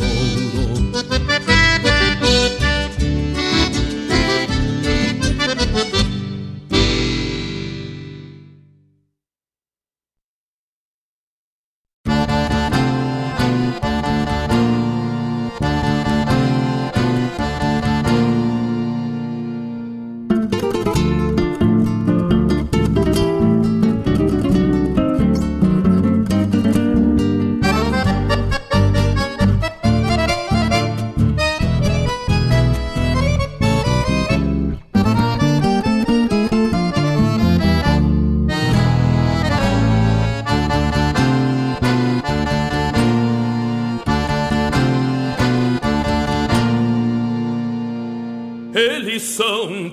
Touros 48.76 49.40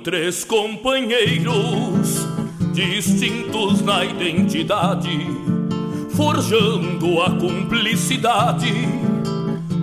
três 0.02 0.42
companheiros 0.42 2.26
distintos 2.74 3.80
na 3.80 4.04
identidade, 4.04 5.24
forjando 6.16 7.22
a 7.22 7.30
cumplicidade 7.30 8.72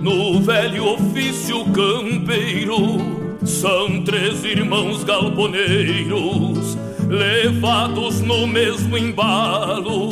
no 0.02 0.42
velho 0.42 0.84
ofício 0.84 1.64
campeiro. 1.72 2.98
São 3.42 4.02
três 4.02 4.44
irmãos 4.44 5.02
galponeiros, 5.02 6.76
levados 7.08 8.20
no 8.20 8.46
mesmo 8.46 8.98
embalo, 8.98 10.10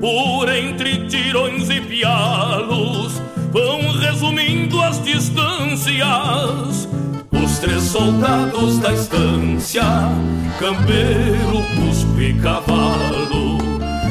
por 0.00 0.48
entre 0.52 1.06
tirões 1.06 1.70
e 1.70 1.80
pialos, 1.80 3.22
vão 3.52 3.92
resumindo 4.00 4.82
as 4.82 5.00
distâncias 5.04 6.88
os 7.42 7.58
três 7.58 7.82
soldados 7.82 8.78
da 8.78 8.92
estância, 8.92 9.82
campeiro, 10.58 11.62
cusco 11.76 12.20
e 12.20 12.34
cavalo, 12.34 13.58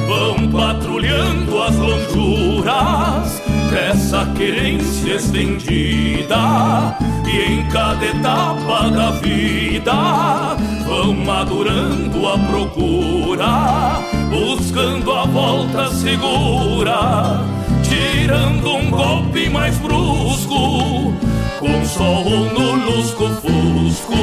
vão 0.07 0.49
patrulhando 0.51 1.61
as 1.61 1.75
lonjuras 1.75 3.41
dessa 3.71 4.25
querência 4.35 5.15
estendida. 5.15 6.97
E 7.25 7.53
em 7.53 7.65
cada 7.69 8.05
etapa 8.05 8.89
da 8.89 9.11
vida 9.11 10.55
vão 10.85 11.13
madurando 11.13 12.27
a 12.27 12.37
procura, 12.37 13.99
buscando 14.29 15.11
a 15.11 15.25
volta 15.25 15.89
segura, 15.89 17.41
tirando 17.83 18.75
um 18.75 18.89
golpe 18.89 19.49
mais 19.49 19.77
brusco 19.79 21.13
com 21.59 21.85
sol 21.85 22.25
no 22.25 22.75
lusco-fusco 22.85 24.15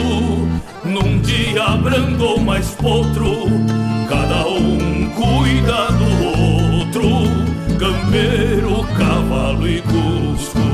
Num 0.85 1.21
dia 1.21 1.77
brando 1.77 2.25
ou 2.25 2.41
mais 2.41 2.71
potro 2.71 3.47
Cada 4.09 4.47
um 4.49 5.11
cuida 5.11 5.89
do 5.93 6.81
outro 6.81 7.79
Campeiro, 7.79 8.85
cavalo 8.97 9.69
e 9.69 9.83
cusco 9.83 10.72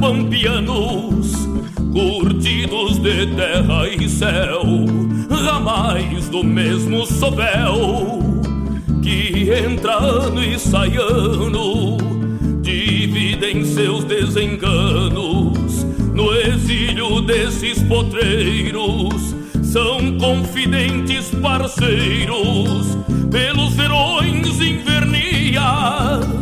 pampianos, 0.00 1.46
curtidos 1.92 2.98
de 2.98 3.26
terra 3.26 3.86
e 3.86 4.08
céu, 4.08 4.62
ramais 5.28 6.28
do 6.30 6.42
mesmo 6.42 7.04
sovel, 7.04 8.18
que 9.02 9.50
entra 9.52 9.98
ano 9.98 10.42
e 10.42 10.58
sai 10.58 10.96
ano, 10.96 11.98
dividem 12.62 13.62
seus 13.62 14.04
desenganos 14.04 15.84
no 16.14 16.32
exílio 16.34 17.20
desses 17.20 17.82
potreiros. 17.82 19.34
São 19.62 20.18
confidentes 20.18 21.30
parceiros 21.42 22.96
pelos 23.30 23.74
verões 23.74 24.60
invernias 24.60 26.39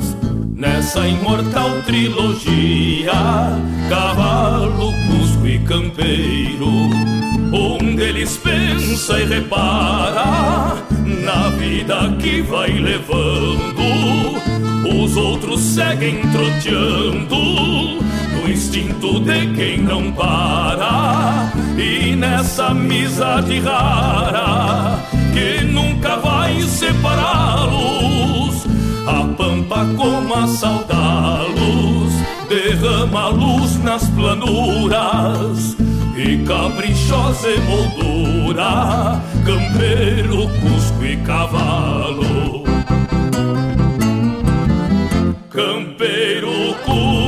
Nessa 0.58 1.06
imortal 1.06 1.82
trilogia, 1.82 3.12
cavalo, 3.88 4.92
cusco 5.06 5.46
e 5.46 5.56
campeiro, 5.60 6.66
um 7.52 7.94
deles 7.94 8.36
pensa 8.38 9.20
e 9.20 9.24
repara 9.24 10.74
na 11.06 11.48
vida 11.50 12.12
que 12.18 12.42
vai 12.42 12.72
levando, 12.72 13.84
os 15.00 15.16
outros 15.16 15.60
seguem 15.60 16.22
troteando 16.32 17.36
no 17.36 18.50
instinto 18.50 19.20
de 19.20 19.54
quem 19.54 19.78
não 19.78 20.10
para, 20.10 21.52
e 21.78 22.16
nessa 22.16 22.70
amizade 22.70 23.60
rara 23.60 24.98
que 25.32 25.64
nunca 25.66 26.16
vai 26.16 26.60
separá-los. 26.62 27.97
A 29.08 29.24
pampa 29.38 29.86
como 29.96 30.46
saudá-los 30.46 32.12
Derrama 32.46 33.28
luz 33.28 33.82
nas 33.82 34.04
planuras. 34.10 35.74
E 36.14 36.44
caprichosa 36.44 37.48
emoldura 37.48 39.22
Campeiro, 39.46 40.46
cusco 40.60 41.04
e 41.04 41.16
cavalo. 41.24 42.64
Campeiro, 45.48 46.74
cusco 46.84 47.27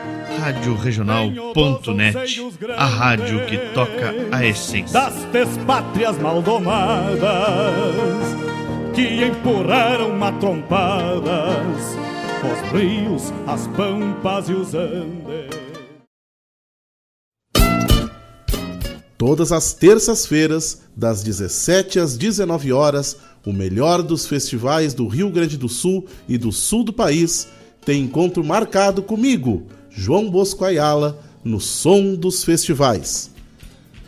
Rádio 0.39 0.75
Regional.net, 0.75 2.41
a 2.77 2.85
rádio 2.85 3.45
que 3.45 3.57
toca 3.73 4.13
a 4.31 4.45
essência. 4.45 4.93
Das 4.93 5.23
despátrias 5.25 6.17
maldomadas 6.17 7.21
que 8.93 9.23
empurraram 9.23 10.15
matrompadas 10.17 11.95
os 12.43 12.71
rios, 12.71 13.33
as 13.45 13.67
pampas 13.67 14.49
e 14.49 14.53
os 14.53 14.73
andes. 14.73 15.61
Todas 19.17 19.51
as 19.51 19.73
terças-feiras, 19.73 20.81
das 20.95 21.21
17 21.21 21.99
às 21.99 22.17
19 22.17 22.73
horas, 22.73 23.17
o 23.45 23.53
melhor 23.53 24.01
dos 24.01 24.25
festivais 24.25 24.95
do 24.95 25.07
Rio 25.07 25.29
Grande 25.29 25.57
do 25.57 25.69
Sul 25.69 26.07
e 26.27 26.39
do 26.39 26.51
sul 26.51 26.83
do 26.83 26.91
país 26.91 27.47
tem 27.85 28.01
encontro 28.01 28.43
marcado 28.43 29.03
comigo, 29.03 29.67
João 29.91 30.29
Bosco 30.29 30.63
Ayala, 30.63 31.19
no 31.43 31.59
Som 31.59 32.15
dos 32.15 32.43
Festivais. 32.43 33.29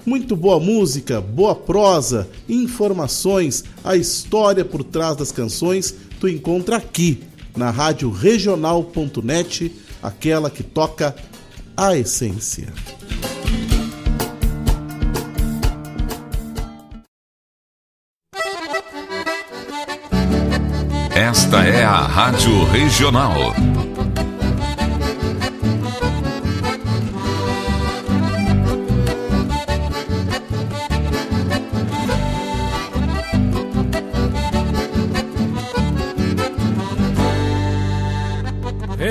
Muito 0.05 0.36
boa 0.36 0.59
música, 0.59 1.21
boa 1.21 1.55
prosa, 1.55 2.27
informações, 2.47 3.63
a 3.84 3.95
história 3.95 4.65
por 4.65 4.84
trás 4.84 5.15
das 5.15 5.31
canções 5.31 5.95
tu 6.19 6.27
encontra 6.27 6.77
aqui 6.77 7.23
na 7.55 7.69
rádio 7.69 8.09
regional.net, 8.09 9.71
aquela 10.01 10.49
que 10.49 10.63
toca 10.63 11.15
a 11.75 11.97
essência. 11.97 12.67
Esta 21.15 21.63
é 21.63 21.84
a 21.84 22.01
Rádio 22.01 22.65
Regional. 22.65 23.53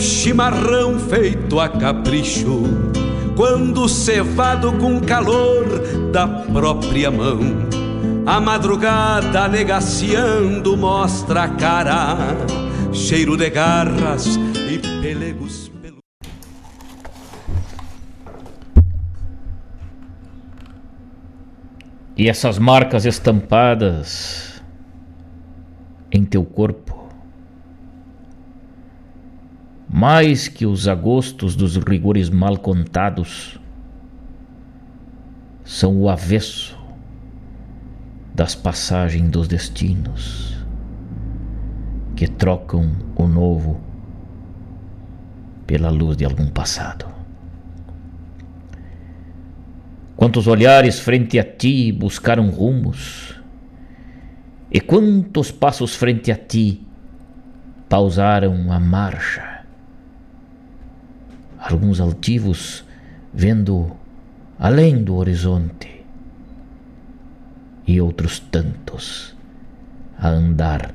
Chimarrão 0.00 0.98
feito 0.98 1.60
a 1.60 1.68
capricho, 1.68 2.62
quando 3.36 3.88
cevado 3.88 4.72
com 4.72 5.00
calor 5.00 5.66
da 6.10 6.26
própria 6.26 7.10
mão. 7.10 7.40
A 8.26 8.40
madrugada 8.40 9.48
negaciando 9.48 10.76
mostra 10.76 11.44
a 11.44 11.48
cara, 11.48 12.16
cheiro 12.92 13.36
de 13.36 13.50
garras 13.50 14.36
e 14.68 14.78
pelegos. 15.02 15.70
E 22.16 22.28
essas 22.28 22.58
marcas 22.58 23.06
estampadas 23.06 24.62
em 26.12 26.22
teu 26.22 26.44
corpo, 26.44 26.89
mais 29.92 30.46
que 30.46 30.64
os 30.64 30.86
agostos 30.86 31.56
dos 31.56 31.76
rigores 31.76 32.30
mal 32.30 32.56
contados, 32.56 33.58
são 35.64 36.00
o 36.00 36.08
avesso 36.08 36.78
das 38.32 38.54
passagens 38.54 39.28
dos 39.30 39.48
destinos 39.48 40.64
que 42.14 42.28
trocam 42.28 42.92
o 43.16 43.26
novo 43.26 43.80
pela 45.66 45.90
luz 45.90 46.16
de 46.16 46.24
algum 46.24 46.46
passado. 46.46 47.06
Quantos 50.14 50.46
olhares 50.46 51.00
frente 51.00 51.36
a 51.38 51.44
ti 51.44 51.90
buscaram 51.90 52.48
rumos, 52.50 53.34
e 54.70 54.80
quantos 54.80 55.50
passos 55.50 55.96
frente 55.96 56.30
a 56.30 56.36
ti 56.36 56.86
pausaram 57.88 58.70
a 58.70 58.78
marcha, 58.78 59.49
alguns 61.60 62.00
altivos 62.00 62.84
vendo 63.32 63.92
além 64.58 65.02
do 65.02 65.16
horizonte 65.16 66.04
e 67.86 68.00
outros 68.00 68.38
tantos 68.38 69.36
a 70.18 70.28
andar 70.28 70.94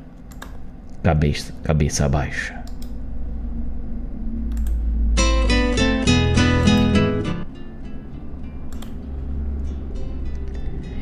cabeça, 1.03 1.53
cabeça 1.63 2.09
baixa. 2.09 2.63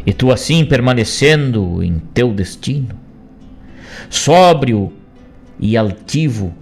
E 0.05 0.11
tu 0.13 0.31
assim 0.31 0.65
permanecendo 0.65 1.81
em 1.81 1.97
teu 1.97 2.33
destino, 2.33 2.99
sóbrio 4.09 4.91
e 5.57 5.77
altivo 5.77 6.53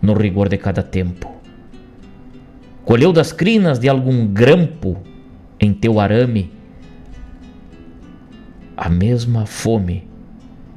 no 0.00 0.14
rigor 0.14 0.48
de 0.48 0.56
cada 0.56 0.82
tempo. 0.82 1.31
Colheu 2.84 3.12
das 3.12 3.32
crinas 3.32 3.78
de 3.78 3.88
algum 3.88 4.26
grampo 4.26 4.98
em 5.60 5.72
teu 5.72 6.00
arame 6.00 6.50
a 8.76 8.88
mesma 8.88 9.46
fome 9.46 10.08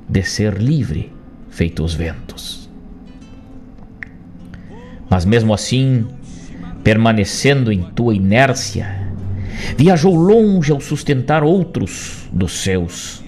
de 0.08 0.22
ser 0.22 0.54
livre, 0.54 1.12
feito 1.50 1.84
os 1.84 1.96
ventos. 1.96 2.70
Mas 5.10 5.26
mesmo 5.26 5.52
assim, 5.52 6.06
permanecendo 6.84 7.72
em 7.72 7.82
tua 7.82 8.14
inércia, 8.14 9.12
viajou 9.76 10.14
longe 10.14 10.72
ao 10.72 10.80
sustentar 10.80 11.44
outros 11.44 12.30
dos 12.32 12.60
seus. 12.60 13.24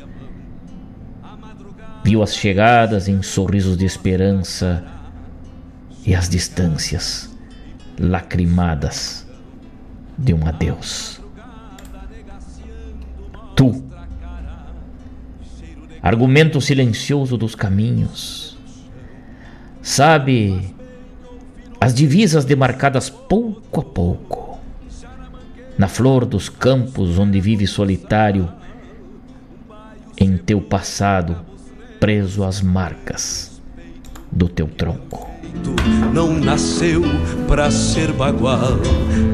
Viu 2.03 2.21
as 2.21 2.35
chegadas 2.35 3.07
em 3.07 3.23
sorrisos 3.23 3.75
de 3.75 3.85
esperança 3.85 4.85
e 6.05 6.13
as 6.13 6.29
distâncias 6.29 7.35
lacrimadas 7.99 9.27
de 10.17 10.33
um 10.33 10.47
adeus. 10.47 11.21
Tu, 13.55 13.83
argumento 16.01 16.61
silencioso 16.61 17.37
dos 17.37 17.55
caminhos, 17.55 18.57
sabe 19.81 20.75
as 21.79 21.93
divisas 21.93 22.45
demarcadas 22.45 23.09
pouco 23.09 23.81
a 23.81 23.83
pouco, 23.83 24.59
na 25.77 25.87
flor 25.87 26.25
dos 26.25 26.49
campos 26.49 27.17
onde 27.17 27.39
vive 27.39 27.67
solitário, 27.67 28.51
em 30.19 30.37
teu 30.37 30.61
passado 30.61 31.45
preso 31.99 32.43
às 32.43 32.61
marcas 32.61 33.61
do 34.31 34.49
teu 34.49 34.67
tronco 34.67 35.36
não 36.13 36.33
nasceu 36.33 37.03
pra 37.47 37.69
ser 37.69 38.11
bagual. 38.11 38.79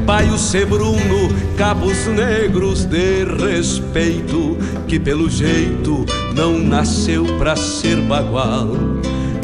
Paio 0.05 0.37
Sebruno, 0.37 1.29
cabos 1.57 2.07
negros 2.07 2.85
de 2.85 3.23
respeito, 3.23 4.57
que 4.87 4.99
pelo 4.99 5.29
jeito 5.29 6.05
não 6.35 6.59
nasceu 6.59 7.25
pra 7.37 7.55
ser 7.55 8.01
bagual. 8.01 8.69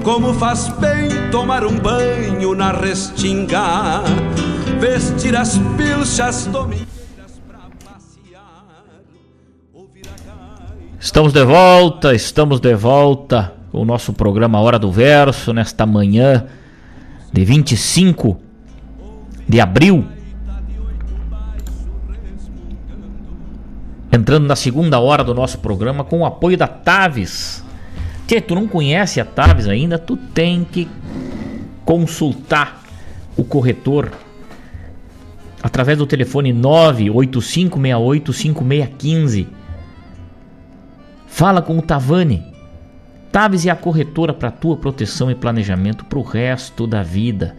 Como 0.03 0.33
faz 0.33 0.69
bem 0.79 1.29
tomar 1.31 1.65
um 1.65 1.77
banho 1.77 2.53
na 2.55 2.71
restinga, 2.71 4.01
vestir 4.79 5.35
as 5.35 5.57
pilchas 5.77 6.45
domingueiras 6.47 6.89
Estamos 10.99 11.31
de 11.31 11.45
volta, 11.45 12.13
estamos 12.13 12.59
de 12.59 12.75
volta 12.75 13.58
o 13.71 13.85
nosso 13.85 14.11
programa 14.13 14.59
Hora 14.59 14.79
do 14.79 14.91
Verso 14.91 15.53
nesta 15.53 15.85
manhã 15.85 16.47
de 17.31 17.45
25 17.45 18.39
de 19.47 19.61
abril. 19.61 20.03
Entrando 24.11 24.47
na 24.47 24.55
segunda 24.55 24.99
hora 24.99 25.23
do 25.23 25.35
nosso 25.35 25.59
programa 25.59 26.03
com 26.03 26.21
o 26.21 26.25
apoio 26.25 26.57
da 26.57 26.65
Taves. 26.67 27.63
Se 28.27 28.41
tu 28.41 28.55
não 28.55 28.67
conhece 28.67 29.21
a 29.21 29.25
Taves 29.25 29.67
ainda, 29.67 29.99
tu 29.99 30.17
tem 30.17 30.63
que 30.63 30.89
consultar 31.85 32.81
o 33.37 33.43
corretor 33.43 34.11
através 35.61 35.95
do 35.97 36.07
telefone 36.07 36.53
985685615. 36.53 39.47
Fala 41.27 41.61
com 41.61 41.77
o 41.77 41.81
Tavani 41.81 42.48
Taves 43.31 43.65
é 43.65 43.69
a 43.69 43.75
corretora 43.75 44.33
para 44.33 44.49
tua 44.49 44.75
proteção 44.75 45.29
e 45.29 45.35
planejamento 45.35 46.03
para 46.05 46.17
o 46.17 46.23
resto 46.23 46.87
da 46.87 47.03
vida. 47.03 47.55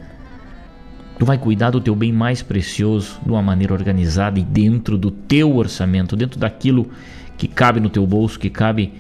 Tu 1.17 1.25
vai 1.25 1.39
cuidar 1.39 1.71
do 1.71 1.81
teu 1.81 1.95
bem 1.95 2.13
mais 2.13 2.43
precioso 2.43 3.21
de 3.25 3.31
uma 3.31 3.43
maneira 3.43 3.73
organizada 3.73 4.41
e 4.41 4.43
dentro 4.43 4.99
do 4.99 5.11
teu 5.11 5.55
orçamento, 5.55 6.17
dentro 6.17 6.41
daquilo 6.41 6.91
que 7.37 7.47
cabe 7.47 7.79
no 7.79 7.89
teu 7.89 8.05
bolso, 8.07 8.39
que 8.39 8.51
cabe 8.51 8.95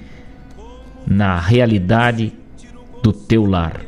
na 1.07 1.41
realidade 1.41 2.33
do 3.03 3.13
teu 3.13 3.45
lar. 3.45 3.81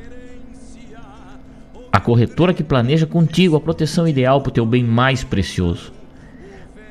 A 1.92 2.00
corretora 2.00 2.54
que 2.54 2.64
planeja 2.64 3.06
contigo 3.06 3.54
a 3.54 3.60
proteção 3.60 4.08
ideal 4.08 4.40
para 4.40 4.50
o 4.50 4.52
teu 4.52 4.66
bem 4.66 4.82
mais 4.82 5.22
precioso. 5.22 5.92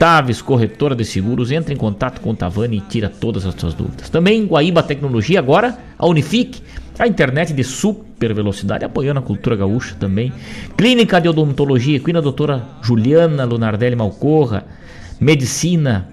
Taves, 0.02 0.41
corretora 0.41 0.95
de 0.95 1.06
seguros, 1.06 1.52
entra 1.52 1.72
em 1.72 1.78
contato 1.78 2.22
com 2.22 2.32
o 2.32 2.36
Tavani 2.36 2.78
e 2.78 2.82
tira 2.82 3.07
todas 3.07 3.45
as 3.45 3.53
suas 3.53 3.76
dúvidas. 3.76 4.10
Também 4.10 4.48
Guaíba 4.48 4.82
Tecnologia, 4.82 5.38
agora 5.38 5.78
a 5.95 6.07
Unifique, 6.07 6.60
a 6.98 7.06
internet 7.06 7.53
de 7.53 7.64
super 7.64 8.34
velocidade, 8.34 8.84
apoiando 8.84 9.19
a 9.19 9.22
cultura 9.22 9.56
gaúcha 9.56 9.95
também. 9.99 10.34
Clínica 10.76 11.22
de 11.22 11.30
Odontologia, 11.30 11.98
equina 11.98 12.19
doutora 12.19 12.68
Juliana 12.82 13.45
Lunardelli 13.45 13.95
Malcorra, 13.95 14.65
Medicina 15.19 16.10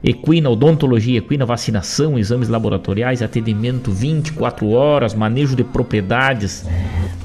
Equina, 0.00 0.48
Odontologia 0.48 1.18
Equina, 1.18 1.44
vacinação, 1.44 2.16
exames 2.16 2.48
laboratoriais, 2.48 3.20
atendimento 3.20 3.90
24 3.90 4.70
horas, 4.70 5.12
manejo 5.12 5.56
de 5.56 5.64
propriedades, 5.64 6.64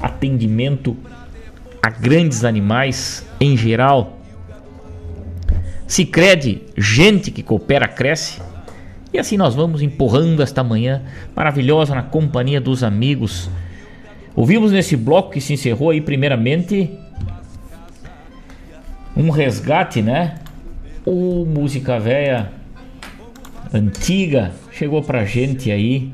atendimento 0.02 0.96
a 1.80 1.88
grandes 1.88 2.44
animais 2.44 3.24
em 3.40 3.56
geral 3.56 4.19
Sicredi, 5.90 6.62
gente 6.78 7.32
que 7.32 7.42
coopera 7.42 7.88
cresce. 7.88 8.40
E 9.12 9.18
assim 9.18 9.36
nós 9.36 9.56
vamos 9.56 9.82
empurrando 9.82 10.40
esta 10.40 10.62
manhã 10.62 11.02
maravilhosa 11.34 11.96
na 11.96 12.02
companhia 12.04 12.60
dos 12.60 12.84
amigos. 12.84 13.50
Ouvimos 14.36 14.70
nesse 14.70 14.96
bloco 14.96 15.32
que 15.32 15.40
se 15.40 15.52
encerrou 15.52 15.90
aí 15.90 16.00
primeiramente 16.00 16.96
um 19.16 19.30
resgate, 19.30 20.00
né? 20.00 20.38
O 21.04 21.44
música 21.44 21.98
velha 21.98 22.52
antiga 23.74 24.52
chegou 24.70 25.02
pra 25.02 25.24
gente 25.24 25.72
aí. 25.72 26.12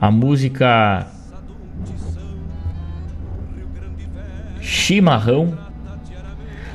A 0.00 0.10
música 0.10 1.08
Chimarrão 4.62 5.63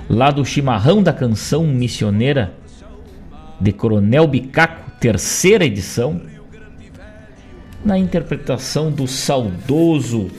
lá 0.10 0.32
do 0.32 0.44
Chimarrão 0.44 1.04
da 1.04 1.14
Canção 1.14 1.68
Missioneira 1.68 2.54
de 3.62 3.72
Coronel 3.72 4.26
Bicaco, 4.26 4.90
terceira 5.00 5.66
edição, 5.66 6.20
na 7.86 7.98
interpretação 7.98 8.92
do 8.92 9.08
saudoso 9.08 10.30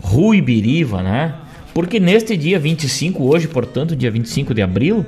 Rui 0.00 0.40
Biriva, 0.40 1.02
né? 1.02 1.34
Porque 1.74 2.00
neste 2.00 2.36
dia 2.36 2.58
25, 2.58 3.22
hoje, 3.22 3.46
portanto, 3.46 3.94
dia 3.94 4.10
25 4.10 4.54
de 4.54 4.62
abril, 4.62 5.06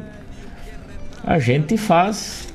a 1.24 1.38
gente 1.38 1.76
faz 1.76 2.52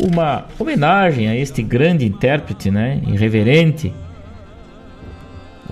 uma 0.00 0.46
homenagem 0.58 1.28
a 1.28 1.36
este 1.36 1.62
grande 1.62 2.04
intérprete, 2.04 2.70
né? 2.70 3.00
Irreverente, 3.06 3.94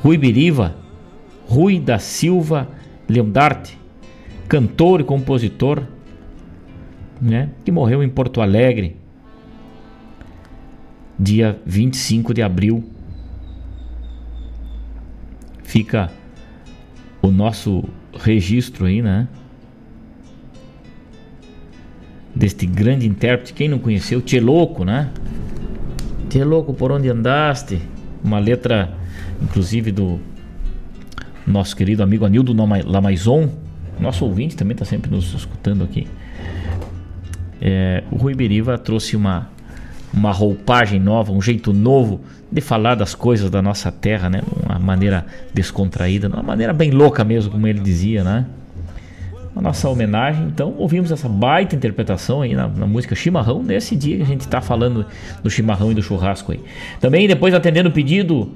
Rui 0.02 0.16
Biriva, 0.16 0.74
Rui 1.46 1.78
da 1.78 1.98
Silva 1.98 2.68
Leondarte, 3.08 3.78
cantor 4.48 5.00
e 5.00 5.04
compositor, 5.04 5.82
né, 7.20 7.50
que 7.64 7.72
morreu 7.72 8.02
em 8.02 8.08
Porto 8.08 8.40
Alegre, 8.40 8.96
dia 11.18 11.58
25 11.64 12.34
de 12.34 12.42
abril. 12.42 12.84
Fica 15.62 16.10
o 17.20 17.28
nosso 17.28 17.84
registro 18.14 18.86
aí, 18.86 19.02
né? 19.02 19.26
Deste 22.34 22.66
grande 22.66 23.06
intérprete, 23.06 23.52
quem 23.52 23.68
não 23.68 23.78
conheceu, 23.78 24.20
Tchê 24.20 24.38
Louco, 24.38 24.84
né? 24.84 25.10
Tchê 26.28 26.44
Louco, 26.44 26.74
por 26.74 26.92
onde 26.92 27.08
andaste? 27.08 27.80
Uma 28.22 28.38
letra, 28.38 28.94
inclusive, 29.42 29.90
do 29.90 30.20
nosso 31.46 31.74
querido 31.74 32.02
amigo 32.02 32.24
Anildo 32.24 32.54
Lamaison, 32.84 33.50
nosso 34.02 34.24
ouvinte 34.24 34.56
também 34.56 34.74
está 34.74 34.84
sempre 34.84 35.10
nos 35.10 35.32
escutando 35.34 35.84
aqui. 35.84 36.06
É, 37.60 38.02
o 38.10 38.16
Rui 38.16 38.34
Beriva 38.34 38.76
trouxe 38.76 39.16
uma, 39.16 39.48
uma 40.12 40.32
roupagem 40.32 41.00
nova, 41.00 41.32
um 41.32 41.40
jeito 41.40 41.72
novo 41.72 42.20
de 42.50 42.60
falar 42.60 42.94
das 42.94 43.14
coisas 43.14 43.50
da 43.50 43.60
nossa 43.60 43.90
terra, 43.90 44.30
né? 44.30 44.42
Uma 44.64 44.78
maneira 44.78 45.26
descontraída, 45.52 46.28
de 46.28 46.34
uma 46.34 46.42
maneira 46.42 46.72
bem 46.72 46.90
louca 46.90 47.24
mesmo, 47.24 47.50
como 47.50 47.66
ele 47.66 47.80
dizia, 47.80 48.22
né? 48.22 48.46
A 49.54 49.60
nossa 49.60 49.88
homenagem, 49.88 50.44
então 50.44 50.74
ouvimos 50.76 51.10
essa 51.10 51.28
baita 51.28 51.74
interpretação 51.74 52.42
aí 52.42 52.54
na, 52.54 52.68
na 52.68 52.86
música 52.86 53.14
Chimarrão, 53.14 53.62
nesse 53.62 53.96
dia 53.96 54.18
que 54.18 54.22
a 54.22 54.26
gente 54.26 54.42
está 54.42 54.60
falando 54.60 55.06
do 55.42 55.48
chimarrão 55.48 55.90
e 55.90 55.94
do 55.94 56.02
churrasco 56.02 56.52
aí. 56.52 56.60
Também 57.00 57.26
depois 57.26 57.54
atendendo 57.54 57.88
o 57.88 57.92
pedido 57.92 58.52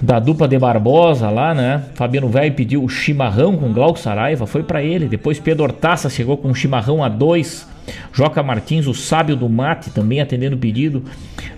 da 0.00 0.18
dupla 0.18 0.46
de 0.46 0.58
Barbosa 0.58 1.28
lá, 1.28 1.54
né? 1.54 1.82
Fabiano 1.94 2.28
Velho 2.28 2.54
pediu 2.54 2.84
o 2.84 2.88
chimarrão 2.88 3.56
com 3.56 3.72
Glauco 3.72 3.98
Saraiva, 3.98 4.46
foi 4.46 4.62
para 4.62 4.82
ele. 4.82 5.08
Depois 5.08 5.40
Pedro 5.40 5.64
Hortaça 5.64 6.08
chegou 6.08 6.36
com 6.36 6.50
o 6.50 6.54
chimarrão 6.54 7.02
a 7.02 7.08
dois. 7.08 7.66
Joca 8.12 8.42
Martins, 8.42 8.86
o 8.86 8.94
sábio 8.94 9.34
do 9.34 9.48
mate, 9.48 9.90
também 9.90 10.20
atendendo 10.20 10.56
o 10.56 10.58
pedido. 10.58 11.02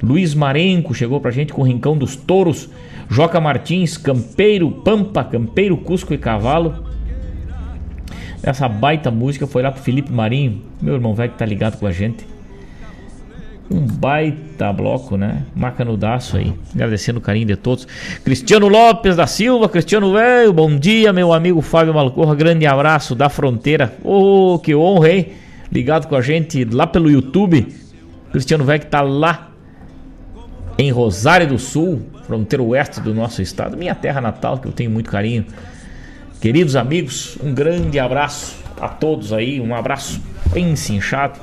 Luiz 0.02 0.34
Marenco 0.34 0.94
chegou 0.94 1.20
pra 1.20 1.30
gente 1.30 1.52
com 1.52 1.62
o 1.62 1.64
Rincão 1.64 1.96
dos 1.96 2.16
Touros. 2.16 2.68
Joca 3.08 3.40
Martins, 3.40 3.96
Campeiro 3.96 4.70
Pampa, 4.70 5.24
Campeiro 5.24 5.76
Cusco 5.76 6.14
e 6.14 6.18
Cavalo. 6.18 6.84
Essa 8.42 8.68
baita 8.68 9.10
música 9.10 9.46
foi 9.46 9.62
lá 9.62 9.70
pro 9.70 9.82
Felipe 9.82 10.10
Marinho, 10.10 10.62
meu 10.80 10.94
irmão 10.94 11.14
velho 11.14 11.32
que 11.32 11.38
tá 11.38 11.44
ligado 11.44 11.78
com 11.78 11.86
a 11.86 11.92
gente. 11.92 12.24
Um 13.70 13.86
baita 13.86 14.72
bloco, 14.72 15.16
né? 15.16 15.44
Macanudaço 15.54 16.36
aí. 16.36 16.52
Agradecendo 16.74 17.20
o 17.20 17.22
carinho 17.22 17.46
de 17.46 17.54
todos. 17.54 17.86
Cristiano 18.24 18.66
Lopes 18.66 19.14
da 19.14 19.28
Silva, 19.28 19.68
Cristiano 19.68 20.12
Velho, 20.12 20.52
bom 20.52 20.76
dia, 20.76 21.12
meu 21.12 21.32
amigo 21.32 21.60
Fábio 21.60 21.94
Malcorra. 21.94 22.34
Grande 22.34 22.66
abraço 22.66 23.14
da 23.14 23.28
fronteira. 23.28 23.94
Oh, 24.02 24.58
que 24.58 24.74
honra, 24.74 25.10
hein? 25.10 25.28
Ligado 25.70 26.08
com 26.08 26.16
a 26.16 26.20
gente 26.20 26.64
lá 26.64 26.84
pelo 26.84 27.08
YouTube. 27.08 27.68
Cristiano 28.32 28.64
Velho 28.64 28.80
que 28.80 28.86
tá 28.86 29.02
lá 29.02 29.50
em 30.76 30.90
Rosário 30.90 31.46
do 31.46 31.58
Sul, 31.58 32.02
fronteira 32.26 32.62
oeste 32.62 33.00
do 33.00 33.14
nosso 33.14 33.42
estado, 33.42 33.76
minha 33.76 33.94
terra 33.94 34.20
natal, 34.20 34.58
que 34.58 34.66
eu 34.66 34.72
tenho 34.72 34.90
muito 34.90 35.10
carinho. 35.10 35.44
Queridos 36.40 36.74
amigos, 36.74 37.36
um 37.42 37.52
grande 37.52 37.98
abraço 38.00 38.56
a 38.80 38.88
todos 38.88 39.32
aí, 39.32 39.60
um 39.60 39.74
abraço 39.74 40.20
bem 40.52 40.74
cinchado. 40.74 41.38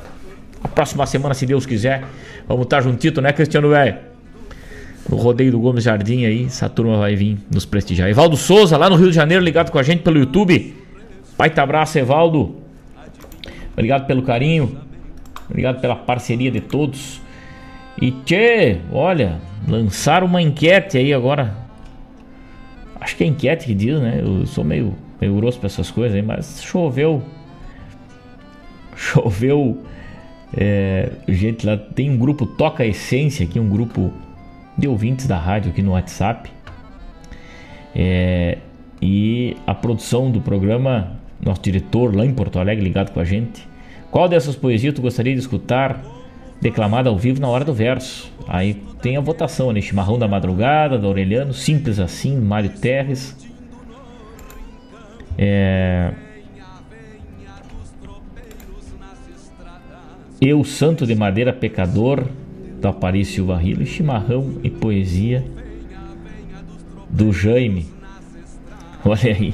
A 0.63 0.67
próxima 0.67 1.05
semana, 1.05 1.33
se 1.33 1.45
Deus 1.45 1.65
quiser, 1.65 2.03
vamos 2.47 2.63
estar 2.63 2.81
juntito, 2.81 3.21
né, 3.21 3.31
Cristiano 3.31 3.69
Velho? 3.69 3.97
No 5.09 5.17
rodeio 5.17 5.51
do 5.51 5.59
Gomes 5.59 5.83
Jardim 5.83 6.25
aí, 6.25 6.45
essa 6.45 6.67
turma 6.67 6.97
vai 6.97 7.15
vir 7.15 7.37
nos 7.51 7.65
prestigiar. 7.65 8.09
Evaldo 8.09 8.35
Souza, 8.35 8.77
lá 8.77 8.89
no 8.89 8.95
Rio 8.95 9.09
de 9.09 9.15
Janeiro, 9.15 9.43
ligado 9.43 9.71
com 9.71 9.79
a 9.79 9.83
gente 9.83 10.01
pelo 10.01 10.17
YouTube. 10.17 10.75
Baita 11.37 11.61
abraço, 11.61 11.97
Evaldo. 11.97 12.57
Obrigado 13.73 14.05
pelo 14.05 14.23
carinho. 14.23 14.77
Obrigado 15.49 15.79
pela 15.79 15.95
parceria 15.95 16.51
de 16.51 16.59
todos. 16.59 17.21
E 18.01 18.11
tchê, 18.11 18.79
olha, 18.91 19.39
lançaram 19.67 20.27
uma 20.27 20.41
enquete 20.41 20.97
aí 20.97 21.13
agora 21.13 21.67
Acho 23.07 23.15
que 23.15 23.23
é 23.23 23.27
enquete 23.27 23.65
que 23.65 23.73
diz, 23.73 24.01
né? 24.01 24.19
Eu 24.21 24.45
sou 24.45 24.65
meio, 24.65 24.93
meio 25.21 25.33
grosso 25.35 25.57
pra 25.57 25.67
essas 25.67 25.89
coisas 25.89 26.13
aí, 26.13 26.21
mas 26.21 26.61
choveu. 26.61 27.23
Choveu. 28.97 29.81
É, 30.55 31.11
gente 31.27 31.65
lá 31.65 31.77
tem 31.77 32.09
um 32.09 32.17
grupo 32.17 32.45
Toca 32.45 32.85
Essência 32.85 33.45
aqui, 33.45 33.59
um 33.59 33.69
grupo 33.69 34.13
de 34.77 34.87
ouvintes 34.87 35.27
da 35.27 35.37
rádio 35.37 35.71
aqui 35.71 35.81
no 35.81 35.91
WhatsApp. 35.91 36.49
É, 37.95 38.59
e 39.01 39.57
a 39.65 39.73
produção 39.73 40.31
do 40.31 40.39
programa, 40.41 41.17
nosso 41.41 41.61
diretor 41.61 42.15
lá 42.15 42.25
em 42.25 42.33
Porto 42.33 42.59
Alegre 42.59 42.83
ligado 42.83 43.11
com 43.11 43.19
a 43.19 43.25
gente. 43.25 43.67
Qual 44.11 44.27
dessas 44.29 44.55
poesias 44.55 44.93
tu 44.93 45.01
gostaria 45.01 45.33
de 45.33 45.39
escutar 45.39 46.01
declamada 46.61 47.09
ao 47.09 47.17
vivo 47.17 47.41
na 47.41 47.47
hora 47.47 47.65
do 47.65 47.73
verso? 47.73 48.31
Aí 48.47 48.75
tem 49.01 49.17
a 49.17 49.21
votação, 49.21 49.71
né? 49.71 49.81
Chimarrão 49.81 50.17
da 50.17 50.27
Madrugada, 50.27 50.97
da 50.97 51.07
Aureliano, 51.07 51.53
Simples 51.53 51.99
Assim, 51.99 52.35
Mário 52.37 52.69
Terres. 52.69 53.35
É... 55.37 56.11
Eu, 60.39 60.63
Santo 60.63 61.05
de 61.07 61.15
Madeira 61.15 61.51
Pecador, 61.51 62.23
do 62.79 62.87
Aparício 62.87 63.35
Silva 63.35 63.57
Rilo, 63.57 63.85
Chimarrão 63.85 64.53
e 64.63 64.69
Poesia, 64.69 65.43
do 67.09 67.33
Jaime. 67.33 67.87
Olha 69.03 69.33
aí. 69.33 69.53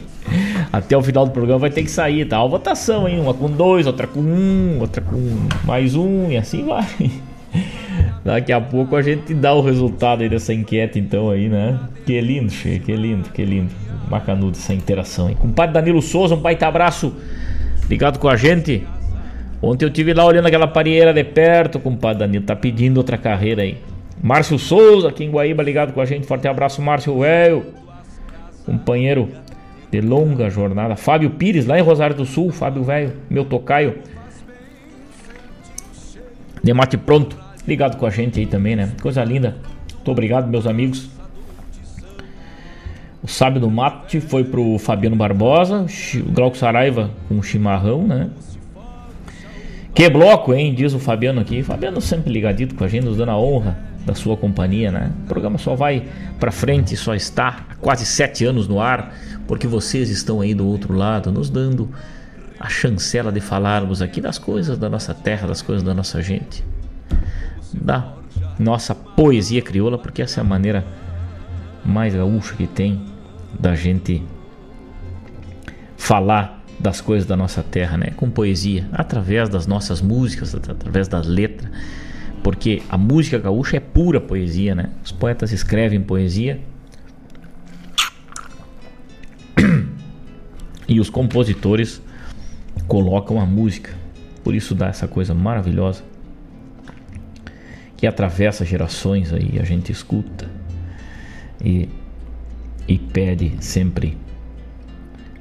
Até 0.72 0.97
o 0.97 1.01
final 1.01 1.26
do 1.26 1.31
programa 1.31 1.60
vai 1.60 1.69
ter 1.69 1.84
que 1.84 1.91
sair, 1.91 2.26
tá? 2.26 2.41
A 2.41 2.45
votação, 2.45 3.07
hein? 3.07 3.19
Uma 3.19 3.34
com 3.34 3.49
dois, 3.49 3.88
outra 3.88 4.07
com 4.07 4.19
um, 4.19 4.80
outra 4.81 5.01
com 5.01 5.19
mais 5.64 5.95
um, 5.95 6.30
e 6.31 6.38
assim 6.38 6.65
vai. 6.65 6.85
Daqui 8.26 8.51
a 8.51 8.60
pouco 8.60 8.95
a 8.95 9.01
gente 9.01 9.34
dá 9.34 9.53
o 9.53 9.61
resultado 9.61 10.23
aí 10.23 10.30
dessa 10.30 10.53
enquete, 10.53 10.99
então, 10.99 11.30
aí, 11.30 11.47
né? 11.47 11.80
Que 12.05 12.19
lindo, 12.19 12.51
che, 12.51 12.80
que 12.80 12.93
lindo, 12.95 13.30
que 13.30 13.45
lindo. 13.45 13.72
Bacanudo 14.10 14.57
essa 14.57 14.73
interação 14.73 15.27
aí. 15.27 15.35
Compadre 15.35 15.73
Danilo 15.73 16.01
Souza, 16.01 16.35
um 16.35 16.39
baita 16.39 16.68
abraço. 16.68 17.14
Ligado 17.89 18.19
com 18.19 18.27
a 18.27 18.35
gente. 18.35 18.85
Ontem 19.65 19.85
eu 19.85 19.90
tive 19.90 20.14
lá 20.14 20.26
olhando 20.26 20.45
aquela 20.45 20.68
parieira 20.68 21.14
de 21.14 21.23
perto, 21.23 21.80
compadre 21.80 22.19
Danilo. 22.19 22.44
Tá 22.44 22.53
pedindo 22.53 22.98
outra 22.98 23.18
carreira 23.18 23.61
aí. 23.61 23.77
Márcio 24.22 24.60
Souza, 24.60 25.07
aqui 25.07 25.23
em 25.23 25.31
Guaíba, 25.31 25.64
ligado 25.64 25.94
com 25.94 26.02
a 26.02 26.06
gente. 26.06 26.27
Forte 26.27 26.49
abraço, 26.49 26.81
Márcio 26.81 27.18
Velho. 27.18 27.65
Companheiro 28.65 29.30
de 29.90 30.02
longa 30.02 30.49
jornada. 30.49 30.98
Fábio 30.98 31.30
Pires, 31.30 31.65
lá 31.65 31.80
em 31.80 31.81
Rosário 31.81 32.14
do 32.14 32.26
Sul. 32.26 32.52
Fábio 32.52 32.84
Velho, 32.84 33.14
meu 33.30 33.45
tocaio. 33.45 33.99
De 36.61 36.73
mate 36.73 36.98
pronto 36.98 37.38
ligado 37.65 37.95
com 37.95 38.06
a 38.06 38.10
gente 38.10 38.41
aí 38.41 38.45
também, 38.45 38.76
né? 38.76 38.91
Coisa 39.02 39.23
linda. 39.23 39.56
Muito 39.94 40.11
obrigado, 40.11 40.49
meus 40.49 40.68
amigos. 40.68 41.10
O 43.22 43.27
Sábio 43.30 43.61
do 43.61 43.72
Mate 43.72 44.19
foi 44.19 44.44
pro 44.44 44.77
Fabiano 44.77 45.15
Barbosa, 45.15 45.85
o 46.15 46.31
Glauco 46.34 46.57
Saraiva 46.57 47.10
com 47.30 47.40
o 47.40 47.44
chimarrão, 47.44 48.06
né? 48.06 48.30
Que 49.94 50.10
bloco, 50.10 50.53
hein? 50.53 50.74
Diz 50.74 50.94
o 50.94 50.99
Fabiano 50.99 51.41
aqui. 51.41 51.61
Fabiano 51.61 52.02
sempre 52.02 52.32
ligadito 52.32 52.76
com 52.76 52.84
a 52.84 52.88
gente, 52.88 53.06
nos 53.06 53.18
dando 53.18 53.32
a 53.32 53.38
honra 53.38 53.78
da 54.06 54.15
sua 54.15 54.36
companhia, 54.36 54.91
né? 54.91 55.11
O 55.24 55.28
programa 55.28 55.57
só 55.57 55.76
vai 55.76 56.07
para 56.40 56.52
frente, 56.52 56.95
só 56.98 57.14
está 57.14 57.65
há 57.70 57.76
quase 57.76 58.06
sete 58.06 58.44
anos 58.44 58.68
no 58.68 58.82
ar, 58.82 59.14
porque 59.48 59.68
vocês 59.68 60.10
estão 60.10 60.41
aí 60.41 60.53
do 60.53 60.68
outro 60.68 60.94
lado, 60.94 61.32
nos 61.32 61.49
dando 61.49 61.90
a 62.60 62.68
chancela 62.70 63.32
de 63.32 63.40
falarmos 63.40 64.02
aqui 64.02 64.20
das 64.20 64.38
coisas 64.38 64.78
da 64.78 64.90
nossa 64.90 65.14
terra, 65.14 65.48
das 65.48 65.61
coisas 65.61 65.84
da 65.84 65.94
nossa 65.94 66.22
gente 66.22 66.64
da 67.74 68.14
nossa 68.60 68.94
poesia 68.94 69.61
crioula, 69.61 69.98
porque 69.98 70.22
essa 70.22 70.40
é 70.40 70.41
a 70.41 70.45
maneira 70.45 70.86
mais 71.84 72.14
gaúcha 72.14 72.56
que 72.56 72.68
tem 72.68 73.02
da 73.60 73.76
gente 73.76 74.24
falar 75.98 76.62
das 76.84 76.99
coisas 76.99 77.26
da 77.26 77.38
nossa 77.38 77.64
terra, 77.64 77.97
né? 77.97 78.11
Com 78.18 78.30
poesia, 78.30 78.85
através 78.91 79.47
das 79.47 79.65
nossas 79.65 80.01
músicas, 80.01 80.53
através 80.53 81.07
das 81.07 81.26
letras, 81.26 81.72
porque 82.43 82.84
a 82.89 82.97
música 82.97 83.39
gaúcha 83.39 83.77
é 83.77 83.80
pura 83.80 84.19
poesia, 84.19 84.76
né? 84.76 84.89
Os 85.01 85.14
poetas 85.14 85.53
escrevem 85.53 86.01
poesia 86.01 86.60
e 90.85 90.99
os 90.99 91.10
compositores 91.10 92.01
colocam 92.85 93.39
a 93.39 93.45
música. 93.45 93.91
Por 94.43 94.53
isso 94.53 94.76
dá 94.76 94.88
essa 94.88 95.07
coisa 95.07 95.34
maravilhosa 95.34 96.03
que 97.95 98.05
atravessa 98.05 98.65
gerações 98.65 99.31
aí, 99.31 99.57
a 99.57 99.64
gente 99.64 99.89
escuta 99.89 100.51
e, 101.64 101.88
e 102.85 102.97
pede 102.97 103.55
sempre 103.61 104.18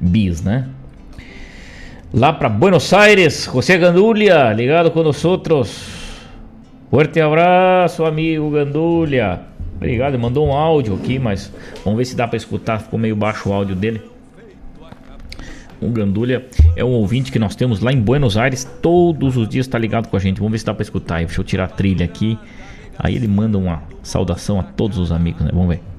bis, 0.00 0.40
né? 0.40 0.68
Lá 2.14 2.30
para 2.30 2.46
Buenos 2.46 2.92
Aires, 2.92 3.48
José 3.50 3.78
Gandulha, 3.78 4.52
ligado 4.52 4.90
com 4.90 5.02
nós 5.02 5.24
outros. 5.24 5.82
Forte 6.90 7.18
abraço, 7.18 8.04
amigo 8.04 8.50
Gandulha. 8.50 9.40
Obrigado, 9.76 10.18
mandou 10.18 10.46
um 10.46 10.52
áudio 10.52 10.94
aqui, 10.94 11.18
mas 11.18 11.50
vamos 11.82 11.96
ver 11.96 12.04
se 12.04 12.14
dá 12.14 12.28
para 12.28 12.36
escutar. 12.36 12.80
Ficou 12.80 12.98
meio 12.98 13.16
baixo 13.16 13.48
o 13.48 13.52
áudio 13.54 13.74
dele. 13.74 14.02
O 15.80 15.88
Gandulha 15.88 16.44
é 16.76 16.84
um 16.84 16.90
ouvinte 16.90 17.32
que 17.32 17.38
nós 17.38 17.56
temos 17.56 17.80
lá 17.80 17.90
em 17.90 17.98
Buenos 17.98 18.36
Aires. 18.36 18.70
Todos 18.82 19.38
os 19.38 19.48
dias 19.48 19.64
está 19.64 19.78
ligado 19.78 20.08
com 20.08 20.16
a 20.16 20.20
gente. 20.20 20.36
Vamos 20.36 20.52
ver 20.52 20.58
se 20.58 20.66
dá 20.66 20.74
para 20.74 20.82
escutar. 20.82 21.24
Deixa 21.24 21.40
eu 21.40 21.44
tirar 21.44 21.64
a 21.64 21.68
trilha 21.68 22.04
aqui. 22.04 22.38
Aí 22.98 23.16
ele 23.16 23.26
manda 23.26 23.56
uma 23.56 23.84
saudação 24.02 24.60
a 24.60 24.62
todos 24.62 24.98
os 24.98 25.10
amigos, 25.10 25.40
né? 25.40 25.50
Vamos 25.50 25.68
ver. 25.70 25.91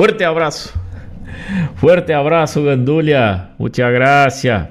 Fuerte 0.00 0.24
abraço. 0.24 0.72
Fuerte 1.76 2.10
abraço, 2.14 2.62
Gandulha. 2.62 3.50
Muita 3.58 3.90
graça. 3.92 4.70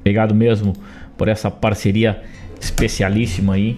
Obrigado 0.00 0.34
mesmo 0.34 0.72
por 1.18 1.28
essa 1.28 1.50
parceria 1.50 2.22
especialíssima 2.58 3.52
aí 3.52 3.76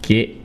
que 0.00 0.42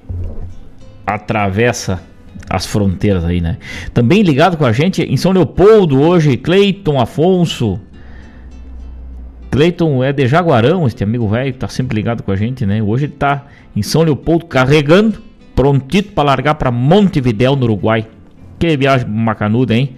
atravessa 1.05 2.01
as 2.49 2.65
fronteiras 2.65 3.23
aí, 3.23 3.39
né? 3.39 3.59
Também 3.93 4.23
ligado 4.23 4.57
com 4.57 4.65
a 4.65 4.71
gente 4.71 5.03
em 5.03 5.15
São 5.15 5.31
Leopoldo 5.31 6.01
hoje, 6.01 6.37
Cleiton 6.37 6.99
Afonso. 6.99 7.79
Cleiton 9.51 10.03
é 10.03 10.11
de 10.11 10.25
Jaguarão, 10.25 10.87
este 10.87 11.03
amigo 11.03 11.27
velho, 11.27 11.53
tá 11.53 11.67
sempre 11.67 11.95
ligado 11.95 12.23
com 12.23 12.31
a 12.31 12.35
gente, 12.35 12.65
né? 12.65 12.81
Hoje 12.81 13.05
ele 13.05 13.13
tá 13.13 13.45
em 13.75 13.83
São 13.83 14.01
Leopoldo 14.01 14.47
carregando, 14.47 15.21
prontito 15.55 16.11
para 16.11 16.25
largar 16.25 16.55
para 16.55 16.69
Montevidéu, 16.69 17.55
no 17.55 17.63
Uruguai. 17.63 18.07
Que 18.59 18.75
viagem 18.77 19.07
macanuda, 19.07 19.73
hein? 19.73 19.95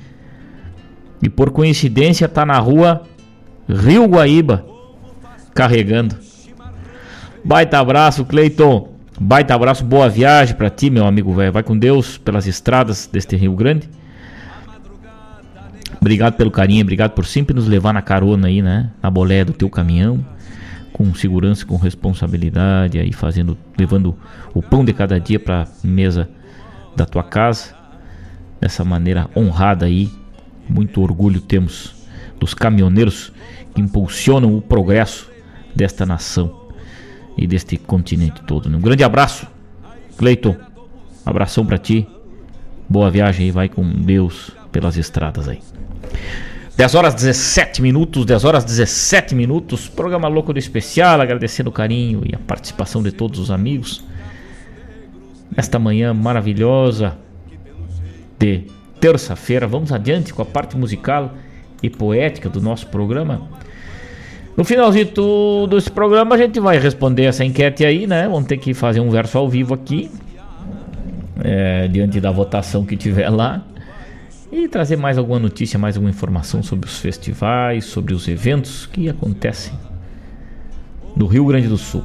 E 1.21 1.29
por 1.29 1.49
coincidência 1.51 2.27
tá 2.27 2.45
na 2.45 2.59
rua 2.59 3.03
Rio 3.67 4.05
Guaíba, 4.05 4.65
carregando. 5.53 6.15
Baita 7.43 7.79
abraço, 7.79 8.23
Cleiton. 8.23 8.95
Baita 9.19 9.55
abraço, 9.55 9.83
boa 9.83 10.07
viagem 10.07 10.55
para 10.55 10.69
ti, 10.69 10.89
meu 10.89 11.05
amigo 11.05 11.33
velho. 11.33 11.51
Vai 11.51 11.63
com 11.63 11.77
Deus 11.77 12.17
pelas 12.17 12.45
estradas 12.45 13.09
deste 13.11 13.35
Rio 13.35 13.55
Grande. 13.55 13.89
Obrigado 15.99 16.35
pelo 16.35 16.51
carinho, 16.51 16.83
obrigado 16.83 17.11
por 17.11 17.25
sempre 17.25 17.55
nos 17.55 17.67
levar 17.67 17.93
na 17.93 18.01
carona 18.01 18.47
aí, 18.47 18.61
né? 18.61 18.91
Na 19.01 19.09
boleia 19.09 19.43
do 19.43 19.53
teu 19.53 19.69
caminhão, 19.69 20.23
com 20.97 21.13
segurança, 21.13 21.63
com 21.63 21.77
responsabilidade, 21.77 22.99
aí 22.99 23.13
fazendo, 23.13 23.55
levando 23.77 24.17
o 24.53 24.63
pão 24.63 24.83
de 24.83 24.91
cada 24.91 25.19
dia 25.19 25.39
para 25.39 25.67
mesa 25.83 26.27
da 26.95 27.05
tua 27.05 27.23
casa. 27.23 27.75
Dessa 28.59 28.83
maneira 28.83 29.29
honrada 29.35 29.85
aí, 29.85 30.09
muito 30.67 30.99
orgulho 31.01 31.39
temos 31.39 31.95
dos 32.39 32.55
caminhoneiros 32.55 33.31
que 33.75 33.81
impulsionam 33.81 34.55
o 34.55 34.61
progresso 34.61 35.29
desta 35.75 36.05
nação 36.05 36.67
e 37.37 37.45
deste 37.45 37.77
continente 37.77 38.41
todo. 38.41 38.67
Né? 38.67 38.77
Um 38.77 38.81
grande 38.81 39.03
abraço, 39.03 39.45
Cleiton. 40.17 40.55
Abração 41.23 41.63
para 41.63 41.77
ti. 41.77 42.07
Boa 42.89 43.11
viagem 43.11 43.45
aí, 43.45 43.51
vai 43.51 43.69
com 43.69 43.87
Deus 43.87 44.49
pelas 44.71 44.97
estradas 44.97 45.47
aí. 45.47 45.59
10 46.77 46.93
horas 46.93 47.15
17 47.15 47.81
minutos, 47.81 48.23
10 48.23 48.45
horas 48.45 48.63
17 48.63 49.33
minutos. 49.33 49.89
Programa 49.89 50.27
Louco 50.27 50.53
do 50.53 50.59
Especial, 50.59 51.19
agradecendo 51.19 51.71
o 51.71 51.73
carinho 51.73 52.21
e 52.23 52.35
a 52.35 52.37
participação 52.37 53.01
de 53.01 53.11
todos 53.11 53.39
os 53.39 53.49
amigos. 53.49 54.05
Nesta 55.55 55.79
manhã 55.79 56.13
maravilhosa 56.13 57.17
de 58.37 58.65
terça-feira, 59.01 59.65
vamos 59.65 59.91
adiante 59.91 60.31
com 60.31 60.43
a 60.43 60.45
parte 60.45 60.77
musical 60.77 61.33
e 61.81 61.89
poética 61.89 62.47
do 62.47 62.61
nosso 62.61 62.85
programa. 62.85 63.41
No 64.55 64.63
finalzinho 64.63 65.07
desse 65.67 65.89
programa 65.89 66.35
a 66.35 66.37
gente 66.37 66.59
vai 66.59 66.77
responder 66.77 67.23
essa 67.23 67.43
enquete 67.43 67.85
aí, 67.85 68.05
né? 68.05 68.27
Vamos 68.27 68.45
ter 68.45 68.57
que 68.57 68.75
fazer 68.75 68.99
um 68.99 69.09
verso 69.09 69.35
ao 69.35 69.49
vivo 69.49 69.73
aqui. 69.73 70.11
É, 71.43 71.87
diante 71.87 72.19
da 72.21 72.29
votação 72.29 72.85
que 72.85 72.95
tiver 72.95 73.29
lá. 73.29 73.63
E 74.51 74.67
trazer 74.67 74.95
mais 74.95 75.17
alguma 75.17 75.39
notícia, 75.39 75.77
mais 75.77 75.95
alguma 75.95 76.09
informação 76.09 76.63
sobre 76.63 76.87
os 76.87 76.97
festivais, 76.99 77.85
sobre 77.85 78.13
os 78.13 78.27
eventos 78.27 78.85
que 78.85 79.09
acontecem 79.09 79.73
no 81.15 81.25
Rio 81.25 81.45
Grande 81.45 81.67
do 81.67 81.77
Sul. 81.77 82.03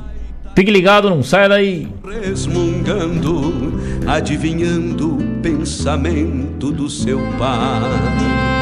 Fique 0.54 0.70
ligado, 0.70 1.08
não 1.08 1.22
saia 1.22 1.48
daí. 1.48 1.88
Resmungando, 2.04 3.80
adivinhando 4.06 5.16
o 5.16 5.40
pensamento 5.40 6.70
do 6.70 6.90
seu 6.90 7.18
pai. 7.38 8.61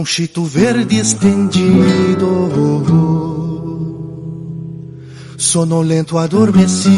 ponchito 0.00 0.42
verde 0.44 0.96
estendido, 0.96 2.48
sonolento 5.36 6.16
adormecia, 6.16 6.90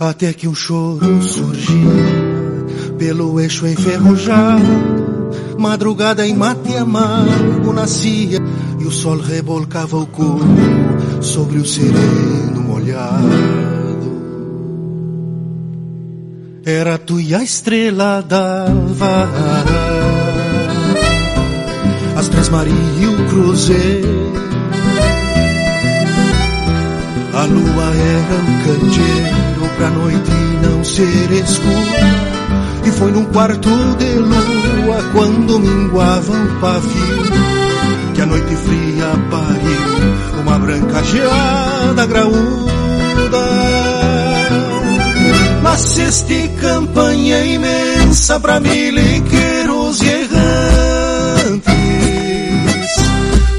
até 0.00 0.32
que 0.32 0.48
um 0.48 0.54
choro 0.54 1.22
surgia 1.22 1.76
pelo 2.98 3.38
eixo 3.38 3.68
enferrujado, 3.68 4.64
madrugada 5.56 6.26
em 6.26 6.34
mate 6.34 6.76
amargo 6.76 7.72
nascia, 7.72 8.40
e 8.80 8.84
o 8.84 8.90
sol 8.90 9.18
rebolcava 9.18 9.96
o 9.96 10.08
corpo 10.08 10.44
sobre 11.20 11.58
o 11.58 11.64
sereno 11.64 12.62
molhado. 12.62 13.75
Era 16.68 16.98
tu 16.98 17.20
e 17.20 17.32
a 17.32 17.44
estrela 17.44 18.20
d'alva 18.20 19.30
As 22.16 22.26
três 22.26 22.48
Maria 22.48 22.74
e 22.74 23.06
o 23.06 23.26
cruzeiro. 23.28 24.32
A 27.34 27.44
lua 27.44 27.84
era 27.94 28.34
um 28.42 28.64
candeeiro 28.64 29.76
pra 29.76 29.90
noite 29.90 30.32
não 30.60 30.82
ser 30.82 31.30
escura. 31.30 32.84
E 32.84 32.90
foi 32.90 33.12
num 33.12 33.26
quarto 33.26 33.70
de 33.98 34.14
lua 34.14 35.04
quando 35.12 35.60
minguava 35.60 36.32
o 36.32 36.60
pavio. 36.60 38.12
Que 38.12 38.22
a 38.22 38.26
noite 38.26 38.56
fria 38.56 39.12
pariu 39.30 40.42
uma 40.42 40.58
branca 40.58 41.04
geada 41.04 42.06
graúda 42.06 43.85
Assiste 45.72 46.48
campanha 46.60 47.44
imensa 47.44 48.38
pra 48.38 48.60
miliqueiros 48.60 50.00
e 50.00 50.08
errantes, 50.08 51.66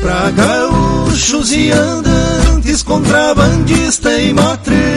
pra 0.01 0.31
gaúchos 0.31 1.51
e 1.51 1.69
andantes, 1.71 2.81
contrabandista 2.81 4.17
e 4.19 4.33
matreiro. 4.33 4.87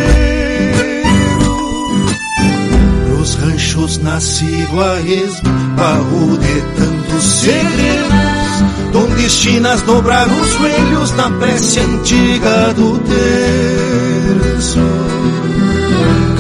Nos 3.09 3.35
ranchos 3.35 3.99
nascido 3.99 4.81
a 4.81 5.01
esmo, 5.01 5.51
baú 5.77 6.39
de 6.39 6.63
tantos 6.77 7.25
segredos, 7.25 8.63
donde 8.93 9.29
chinas 9.29 9.83
dobraram 9.83 10.41
os 10.41 10.53
joelhos 10.55 11.11
na 11.17 11.29
prece 11.33 11.81
antiga 11.81 12.73
do 12.73 12.99
terço 13.01 14.81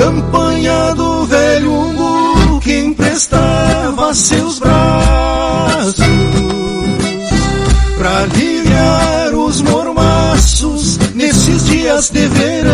campanha 0.00 0.49
do 0.94 1.24
velho 1.24 1.72
Ungu 1.72 2.60
que 2.60 2.78
emprestava 2.80 4.12
seus 4.12 4.58
braços 4.58 5.94
para 7.96 8.18
aliviar 8.18 9.34
os 9.34 9.62
mormaços 9.62 10.98
nesses 11.14 11.64
dias 11.66 12.10
de 12.10 12.26
verão. 12.28 12.70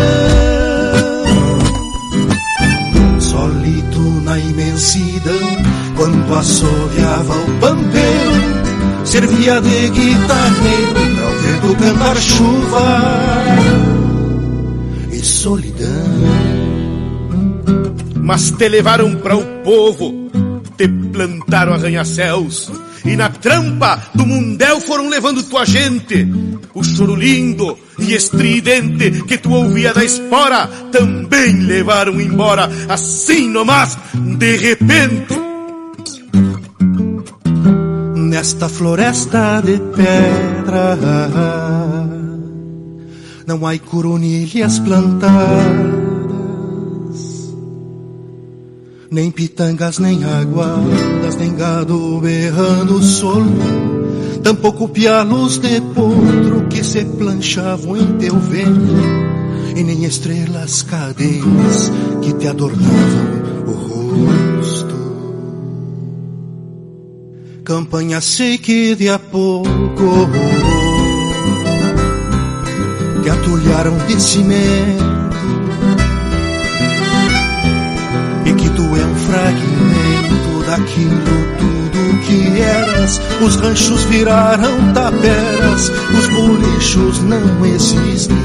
Solito 3.19 3.99
na 3.99 4.37
imensidão, 4.37 5.57
quando 5.95 6.35
assoviava 6.35 7.35
o 7.35 7.59
pampeiro, 7.59 9.05
servia 9.05 9.61
de 9.61 9.89
guitarreiro 9.89 10.93
para 11.15 11.29
o 11.29 11.39
vento 11.41 11.75
cantar 11.83 12.17
chuva 12.17 13.01
e 15.11 15.19
solidão 15.19 16.56
mas 18.27 18.51
te 18.51 18.67
levaram 18.67 19.15
para 19.15 19.37
o 19.37 19.45
povo, 19.63 20.29
te 20.75 20.85
plantaram 20.85 21.73
arranha-céus 21.73 22.69
E 23.05 23.15
na 23.15 23.29
trampa 23.29 24.03
do 24.13 24.25
mundel 24.25 24.81
foram 24.81 25.07
levando 25.07 25.41
tua 25.43 25.63
gente. 25.63 26.27
O 26.73 26.83
choro 26.83 27.15
lindo 27.15 27.77
e 27.97 28.13
estridente 28.13 29.23
que 29.23 29.37
tu 29.37 29.53
ouvia 29.53 29.93
da 29.93 30.03
espora 30.03 30.67
também 30.91 31.53
levaram 31.61 32.19
embora, 32.19 32.69
assim 32.89 33.47
nomás, 33.47 33.97
de 34.13 34.57
repente. 34.57 35.39
Nesta 38.13 38.67
floresta 38.67 39.61
de 39.61 39.79
pedra 39.95 40.97
não 43.47 43.65
há 43.65 43.79
coronilhas 43.79 44.79
plantadas 44.79 45.96
nem 49.09 49.31
pitangas, 49.31 49.99
nem 49.99 50.23
aguadas, 50.23 51.35
nem 51.37 51.55
gado 51.55 52.19
berrando 52.19 53.01
solto, 53.01 54.41
tampouco 54.43 54.89
pialos 54.89 55.57
de 55.57 55.81
potro 55.81 56.67
que 56.69 56.83
se 56.83 57.05
planchavam 57.05 57.97
em 57.97 58.17
teu 58.17 58.37
vento, 58.37 58.95
e 59.75 59.83
nem 59.83 60.05
estrelas 60.05 60.81
cadentes 60.83 61.91
que 62.21 62.33
te 62.33 62.47
adornavam 62.47 63.65
o 63.65 63.71
rosto. 63.71 64.97
Campanha 67.63 68.21
sei 68.21 68.57
que 68.57 68.95
de 68.95 69.09
a 69.09 69.19
pouco 69.19 70.27
te 73.23 73.29
atulharam 73.29 73.97
de 74.07 74.21
cimento 74.21 75.16
fragmento 79.27 80.65
daquilo 80.65 81.57
tudo 81.59 82.19
que 82.25 82.61
eras. 82.61 83.21
Os 83.41 83.55
ranchos 83.55 84.03
viraram 84.05 84.93
taperas, 84.93 85.91
os 86.17 86.27
bolichos 86.27 87.21
não 87.23 87.65
existem. 87.65 88.37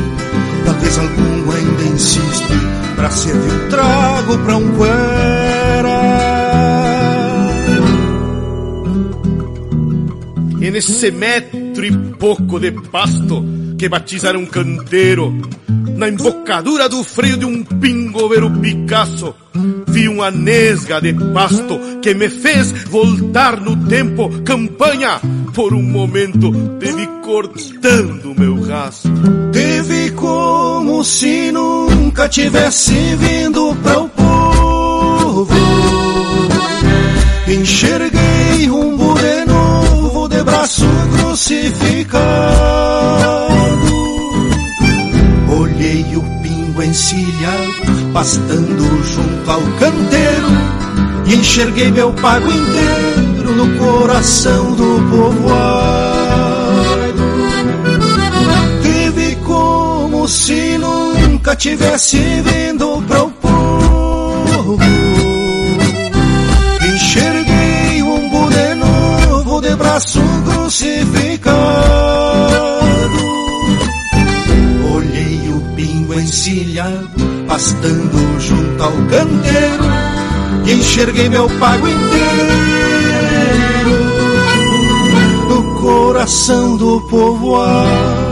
Talvez 0.65 0.99
algum 0.99 1.51
ainda 1.51 1.83
insiste 1.95 2.53
pra 2.97 3.11
servir 3.11 3.53
um 3.53 3.69
trago 3.69 4.39
pra 4.39 4.57
um 4.57 4.73
cuera. 4.73 6.03
E 10.61 10.71
nesse 10.71 11.11
metro 11.11 11.85
e 11.85 11.93
pouco 12.15 12.61
de 12.61 12.71
pasto 12.71 13.45
que 13.77 13.89
batizaram 13.89 14.41
um 14.41 14.47
canteiro, 14.47 15.35
na 15.97 16.09
embocadura 16.09 16.89
do 16.89 17.03
freio 17.03 17.37
de 17.37 17.45
um 17.45 17.65
pingoveiro 17.65 18.49
Picasso, 18.61 19.35
vi 19.93 20.09
uma 20.09 20.31
nesga 20.31 21.01
de 21.01 21.12
pasto 21.32 21.78
que 22.01 22.14
me 22.14 22.28
fez 22.28 22.73
voltar 22.89 23.60
no 23.60 23.77
tempo. 23.86 24.31
Campanha, 24.43 25.20
por 25.55 25.74
um 25.74 25.82
momento, 25.82 26.51
teve 26.81 27.06
cortando 27.23 28.35
meu 28.36 28.60
rastro. 28.62 29.12
Teve 29.52 30.10
como 30.12 31.05
se 31.05 31.52
nunca 31.52 32.28
tivesse 32.28 32.94
vindo 33.16 33.77
para 33.82 34.01
o 34.01 34.09
povo. 34.09 35.48
Enxerguei 37.47 38.70
um 38.70 38.97
de 39.14 39.44
novo 39.47 40.28
de 40.28 40.43
braço 40.43 40.86
crucificado. 41.19 42.32
Olhei 45.60 46.16
o 46.16 46.32
pingo 46.73 46.82
encilhado 46.82 48.12
pastando 48.12 49.05
junto 49.05 49.51
ao 49.51 49.61
canteiro 49.78 50.49
e 51.27 51.35
enxerguei 51.35 51.90
meu 51.90 52.12
pago 52.15 52.51
inteiro 52.51 53.55
no 53.55 53.78
coração 53.78 54.73
do 54.73 55.11
povoado. 55.11 56.32
Vive 58.82 59.36
como 59.44 60.27
se 60.27 60.78
nunca 60.78 61.55
tivesse 61.55 62.19
vindo 62.19 63.03
para 63.07 63.24
o 63.24 63.31
povo. 63.31 64.78
Enxerguei 66.94 68.03
um 68.03 68.49
de 68.49 68.74
novo 68.74 69.61
de 69.61 69.77
braço 69.77 70.20
crucificado. 70.44 71.72
Pastando 77.62 78.40
junto 78.40 78.82
ao 78.82 78.90
canteiro 78.90 79.84
e 80.66 80.72
enxerguei 80.72 81.28
meu 81.28 81.48
pago 81.60 81.86
inteiro 81.86 82.02
no 85.48 85.80
coração 85.80 86.76
do 86.76 87.01
povoado. 87.02 88.32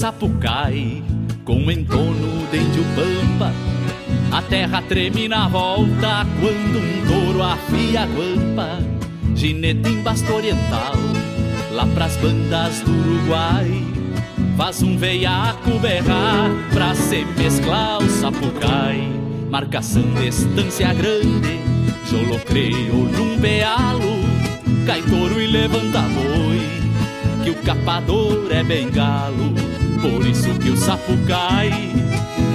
Sapucai 0.00 1.02
com 1.44 1.70
entono 1.70 2.46
dentro 2.50 2.80
o 2.80 2.84
pampa. 2.96 3.52
A 4.32 4.40
terra 4.40 4.80
treme 4.80 5.28
na 5.28 5.46
volta 5.46 6.26
quando 6.40 6.78
um 6.78 7.06
touro 7.06 7.42
afia 7.42 8.04
a 8.04 8.06
guampa. 8.06 8.78
Ginete 9.34 9.90
em 9.90 10.00
basto 10.00 10.32
oriental, 10.32 10.94
lá 11.72 11.86
pras 11.94 12.16
bandas 12.16 12.80
do 12.80 12.90
Uruguai. 12.90 13.84
Faz 14.56 14.82
um 14.82 14.96
veiaco 14.96 15.78
berrar 15.80 16.48
pra 16.72 16.94
se 16.94 17.26
mesclar 17.36 17.98
o 17.98 18.08
sapucai. 18.08 19.06
Marcação 19.50 20.14
distância 20.14 20.94
grande, 20.94 21.60
jolocreio 22.10 22.94
num 22.94 23.38
pealo. 23.38 24.18
Cai 24.86 25.02
touro 25.02 25.38
e 25.38 25.46
levanta 25.46 26.00
boi 26.00 26.80
que 27.42 27.50
o 27.50 27.54
capador 27.62 28.48
é 28.50 28.62
bengalo, 28.62 29.54
por 30.00 30.26
isso 30.26 30.52
que 30.58 30.70
o 30.70 30.76
sapo 30.76 31.16
cai, 31.26 31.70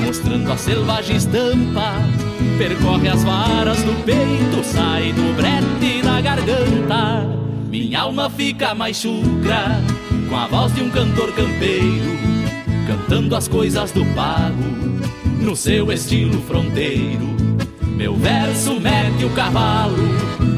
mostrando 0.06 0.52
a 0.52 0.58
selvagem 0.58 1.16
estampa, 1.16 1.94
percorre 2.58 3.08
as 3.10 3.24
varas 3.24 3.82
do 3.84 3.94
peito, 4.04 4.64
sai 4.64 5.14
do 5.14 5.36
brete 5.36 6.02
da 6.04 6.22
garganta. 6.22 7.28
Minha 7.70 8.02
alma 8.02 8.30
fica 8.30 8.74
mais 8.74 8.98
chucra, 8.98 9.80
com 10.30 10.36
a 10.36 10.48
voz 10.48 10.74
de 10.74 10.82
um 10.82 10.90
cantor 10.90 11.32
campeiro, 11.34 12.18
cantando 12.88 13.36
as 13.36 13.48
coisas 13.48 13.92
do 13.92 14.06
pago, 14.16 14.64
no 15.40 15.56
seu 15.56 15.92
estilo 15.92 16.42
fronteiro. 16.42 17.36
Meu 17.96 18.16
verso 18.16 18.80
mete 18.80 19.24
o 19.24 19.30
cavalo, 19.30 19.96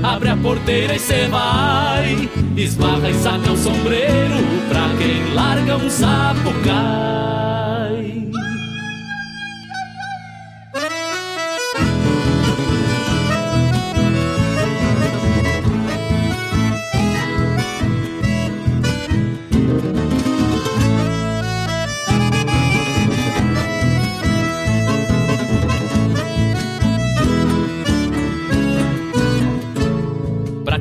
abre 0.02 0.30
a 0.30 0.38
porteira 0.38 0.96
e 0.96 1.00
cê 1.00 1.28
vai. 1.28 2.30
Esbarra 2.56 3.10
e 3.10 3.14
saca 3.14 3.52
o 3.52 3.58
sombreiro 3.58 4.36
pra 4.70 4.87
quem 5.08 5.34
larga 5.34 5.78
um 5.78 5.90
sapo 5.90 6.52
cai. 6.66 7.08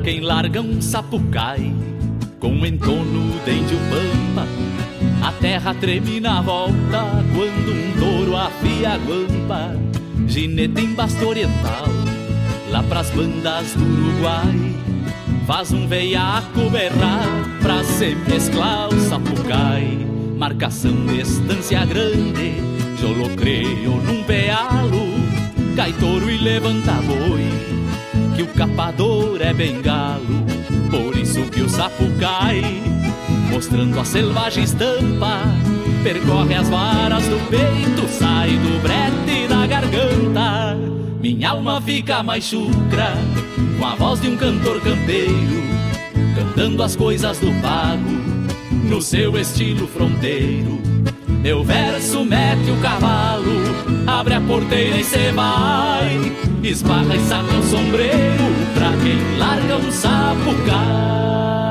quem 0.04 0.20
larga 0.20 0.60
um 0.60 0.80
sapucai 0.80 1.74
com 2.46 2.64
entono 2.64 3.40
dente 3.44 3.74
o 3.74 3.78
pampa. 3.90 4.46
A 5.20 5.32
terra 5.32 5.74
treme 5.74 6.20
na 6.20 6.40
volta 6.40 7.24
quando 7.34 7.72
um 7.72 7.92
touro 7.98 8.36
afia 8.36 8.90
a 8.90 8.96
guampa. 8.96 9.76
Ginete 10.28 10.80
em 10.80 10.94
basto 10.94 11.26
oriental, 11.26 11.88
lá 12.70 12.84
pras 12.84 13.10
bandas 13.10 13.74
do 13.74 13.84
Uruguai. 13.84 14.74
Faz 15.44 15.72
um 15.72 15.88
veiaco 15.88 16.70
berrar 16.70 17.26
pra 17.60 17.82
se 17.84 18.16
mesclar 18.28 18.88
o 18.88 19.00
sapucai 19.00 19.96
Marcação 20.36 21.06
distância 21.06 21.84
grande, 21.84 22.52
jolocreio 23.00 23.92
num 23.92 24.24
pealo 24.24 25.06
Cai 25.76 25.92
touro 25.92 26.28
e 26.28 26.36
levanta 26.36 26.94
boi, 26.94 27.44
que 28.34 28.42
o 28.42 28.48
capador 28.48 29.40
é 29.40 29.54
bengalo 29.54 30.45
Por 30.90 31.16
isso 31.16 31.42
que 31.50 31.62
o 31.62 31.68
sapucai, 31.68 32.62
mostrando 33.50 33.98
a 33.98 34.04
selvagem 34.04 34.64
estampa 34.64 35.42
Percorre 36.02 36.54
as 36.54 36.68
varas 36.68 37.24
do 37.24 37.38
peito, 37.50 38.08
sai 38.08 38.50
do 38.50 38.80
brete 38.80 39.48
da 39.48 39.66
garganta 39.66 40.76
Minha 41.20 41.50
alma 41.50 41.80
fica 41.80 42.22
mais 42.22 42.44
chucra 42.44 43.14
com 43.78 43.84
a 43.84 43.94
voz 43.94 44.20
de 44.20 44.28
um 44.28 44.36
cantor 44.36 44.80
campeiro, 44.80 45.62
cantando 46.34 46.82
as 46.82 46.96
coisas 46.96 47.38
do 47.38 47.52
pago, 47.60 48.10
no 48.88 49.02
seu 49.02 49.36
estilo 49.38 49.86
fronteiro. 49.86 50.80
Meu 51.42 51.62
verso 51.62 52.24
mete 52.24 52.70
o 52.70 52.80
cavalo, 52.80 53.52
abre 54.06 54.34
a 54.34 54.40
porteira 54.40 54.96
e 54.96 55.04
cê 55.04 55.30
vai, 55.32 56.32
esbarra 56.62 57.16
e 57.16 57.20
saca 57.20 57.54
o 57.54 57.62
sombreiro, 57.62 58.55
quem 59.06 59.38
larga 59.38 59.76
um. 59.76 61.65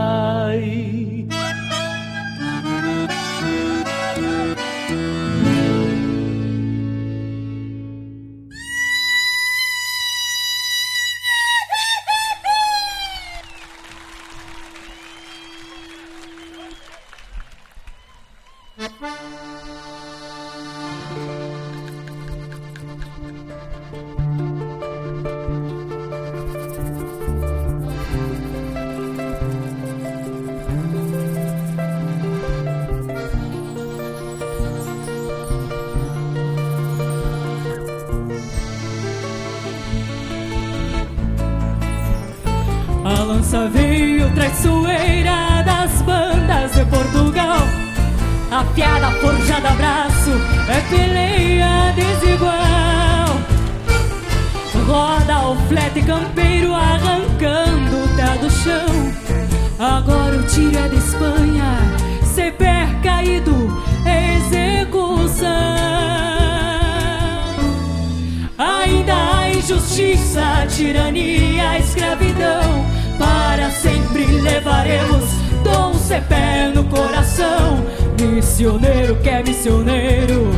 Tirania, 70.76 71.80
escravidão. 71.80 72.86
Para 73.18 73.72
sempre 73.72 74.26
levaremos 74.26 75.24
dom 75.64 75.94
pé 76.28 76.72
no 76.74 76.84
coração. 76.86 77.84
Missioneiro 78.20 79.16
que 79.18 79.30
é 79.30 79.44
missioneiro, 79.44 80.52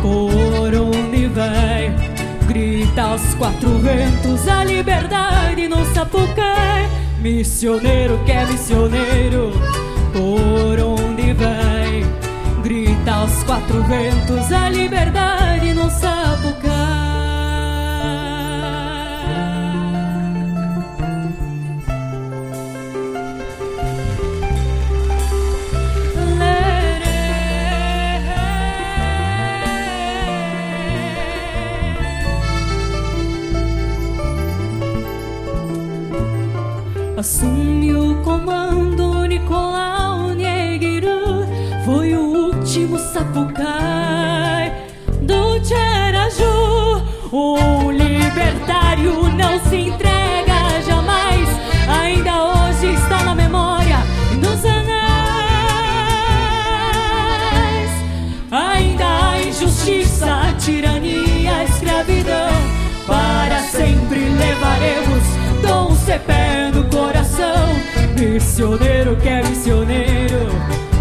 por 0.00 0.74
onde 0.74 1.26
vai? 1.28 1.94
Grita 2.46 3.02
aos 3.02 3.34
quatro 3.34 3.78
ventos 3.78 4.46
a 4.48 4.64
liberdade 4.64 5.68
no 5.68 5.84
sapucai. 5.94 6.88
Missioneiro 7.20 8.18
que 8.24 8.32
é 8.32 8.44
missioneiro, 8.46 9.52
por 10.12 10.80
onde 10.80 11.32
vai? 11.32 12.04
Grita 12.62 13.12
aos 13.12 13.42
quatro 13.44 13.82
ventos 13.84 14.52
a 14.52 14.68
liberdade 14.68 15.72
no 15.72 15.90
sapucai. 15.90 16.61
Comando 38.42 39.24
Nicolau 39.26 40.30
Nieguiru 40.34 41.46
Foi 41.84 42.14
o 42.14 42.48
último 42.48 42.98
sapucai 42.98 44.72
do 45.22 45.60
Tcheraju 45.60 47.02
O 47.30 47.90
libertário 47.90 49.28
não 49.34 49.60
se 49.68 49.76
entrega 49.76 50.82
jamais 50.86 51.48
Ainda 51.88 52.44
hoje 52.44 52.94
está 52.94 53.22
na 53.24 53.34
memória 53.34 53.98
nos 54.40 54.64
anais. 54.64 54.82
Ainda 58.50 59.04
há 59.04 59.42
injustiça, 59.42 60.54
tirania, 60.58 61.64
escravidão 61.64 62.50
Para 63.06 63.60
sempre 63.60 64.20
levaremos 64.20 65.22
dom 65.62 65.92
pé 66.26 66.70
no 66.72 66.84
coração 66.90 67.81
Missioneiro 68.22 69.16
que 69.16 69.28
é 69.28 69.42
missioneiro. 69.42 70.46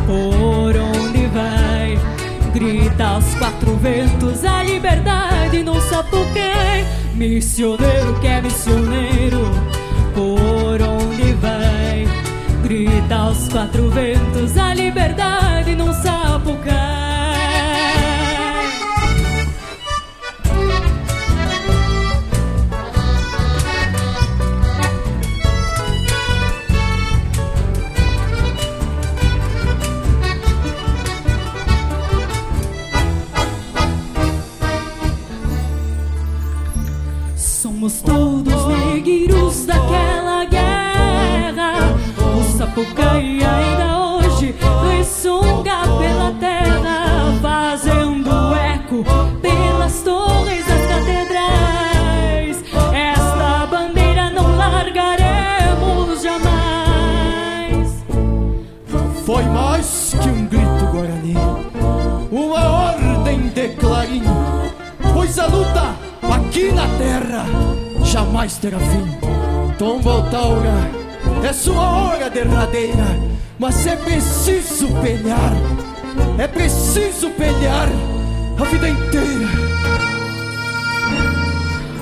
Por 0.08 0.76
onde 0.76 1.28
vai? 1.28 1.96
Grita 2.52 3.06
aos 3.06 3.36
quatro 3.36 3.76
ventos 3.76 4.44
A 4.44 4.64
liberdade 4.64 5.64
não 5.64 5.80
sapuquei 5.80 6.84
Missioneiro 7.14 8.20
que 8.20 8.28
é 8.28 8.42
missioneiro. 8.42 9.52
Por 10.16 10.82
onde 10.82 11.34
vai? 11.34 12.08
Grita 12.64 13.16
aos 13.16 13.48
quatro 13.50 13.88
ventos 13.92 14.58
A 14.58 14.74
liberdade 14.74 15.76
não 15.76 15.94
sapucai 15.94 17.01
pois 65.42 65.48
a 65.48 65.48
luta 65.48 65.96
aqui 66.36 66.72
na 66.72 66.88
terra 66.98 67.46
jamais 68.04 68.58
terá 68.58 68.78
fim. 68.80 69.76
Tom 69.78 70.00
Voltaura, 70.00 70.92
é 71.44 71.54
sua 71.54 71.82
hora 71.82 72.30
derradeira, 72.30 73.20
mas 73.58 73.88
é 73.88 73.96
preciso 73.96 74.88
pelear, 75.02 75.54
é 76.38 76.48
preciso 76.48 77.30
pelear 77.32 77.90
a 78.60 78.64
vida 78.66 78.90
inteira. 78.90 79.72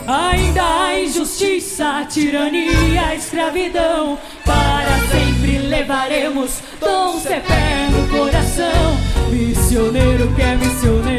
Ainda 0.08 0.64
há 0.64 1.00
injustiça, 1.00 2.04
tirania, 2.10 3.14
escravidão. 3.16 4.18
Para 4.44 4.98
sempre 5.12 5.60
levaremos 5.60 6.62
dom 6.82 7.20
pé 7.22 7.88
no 7.92 8.08
coração. 8.10 8.98
Missioneiro 9.30 10.34
que 10.34 10.42
é 10.42 10.56
missioneiro, 10.56 11.19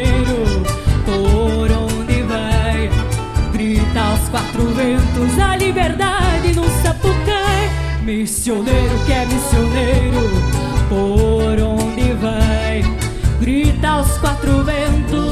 quatro 4.31 4.63
ventos 4.73 5.37
a 5.37 5.57
liberdade 5.57 6.53
no 6.55 6.63
sapucai. 6.81 7.69
Missioneiro 8.01 8.97
que 9.05 9.11
é 9.11 9.25
missioneiro, 9.25 10.29
por 10.89 11.61
onde 11.61 12.13
vai? 12.13 12.81
Grita 13.39 13.89
aos 13.89 14.17
quatro 14.17 14.63
ventos. 14.63 15.30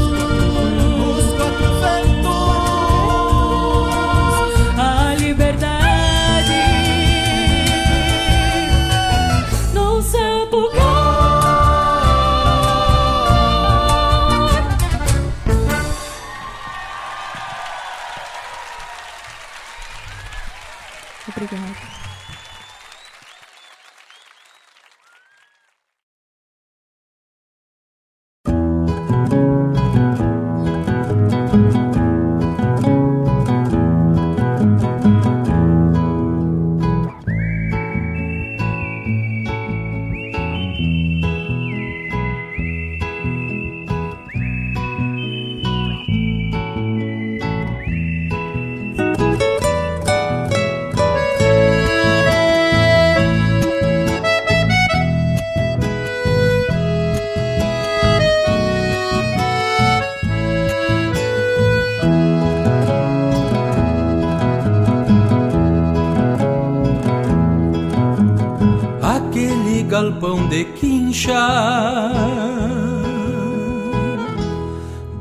De 70.50 70.66
quincha 70.66 72.12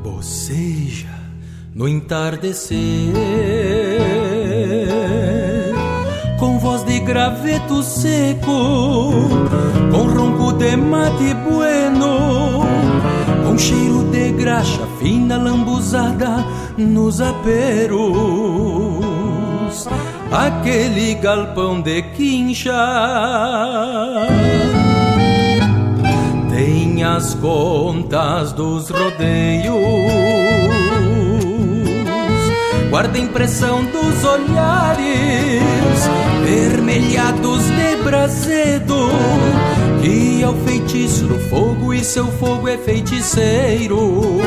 boceja 0.03 1.07
no 1.75 1.87
entardecer 1.87 2.77
com 6.39 6.57
voz 6.57 6.83
de 6.83 6.99
graveto 6.99 7.83
seco 7.83 9.29
com 9.91 10.07
ronco 10.07 10.53
de 10.53 10.75
mate 10.75 11.33
bueno 11.47 12.65
com 13.45 13.57
cheiro 13.57 14.03
de 14.11 14.31
graxa 14.31 14.87
fina 14.99 15.37
lambuzada 15.37 16.45
nos 16.77 17.21
aperos. 17.21 17.99
Aquele 20.31 21.15
galpão 21.15 21.81
de 21.81 22.01
quincha 22.01 22.73
tem 26.99 27.03
as 27.05 27.33
contas 27.35 28.51
dos 28.51 28.89
rodeios, 28.89 29.73
guarda 32.89 33.17
a 33.17 33.21
impressão 33.21 33.85
dos 33.85 34.23
olhares 34.25 35.63
vermelhados 36.43 37.63
de 37.63 38.03
brasedo, 38.03 39.09
que 40.01 40.43
é 40.43 40.47
o 40.49 40.53
feitiço 40.65 41.25
do 41.25 41.39
fogo 41.49 41.93
e 41.93 42.03
seu 42.03 42.27
fogo 42.33 42.67
é 42.67 42.77
feiticeiro. 42.77 44.41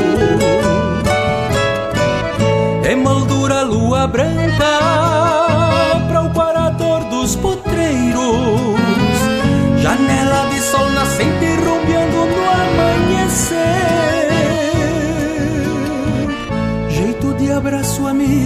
Emoldura 2.87 3.63
lua 3.63 4.05
branca 4.05 4.72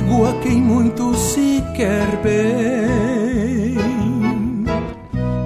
amigo 0.08 0.26
a 0.26 0.34
quem 0.42 0.62
muito 0.62 1.14
se 1.16 1.62
quer 1.76 2.08
bem. 2.24 3.76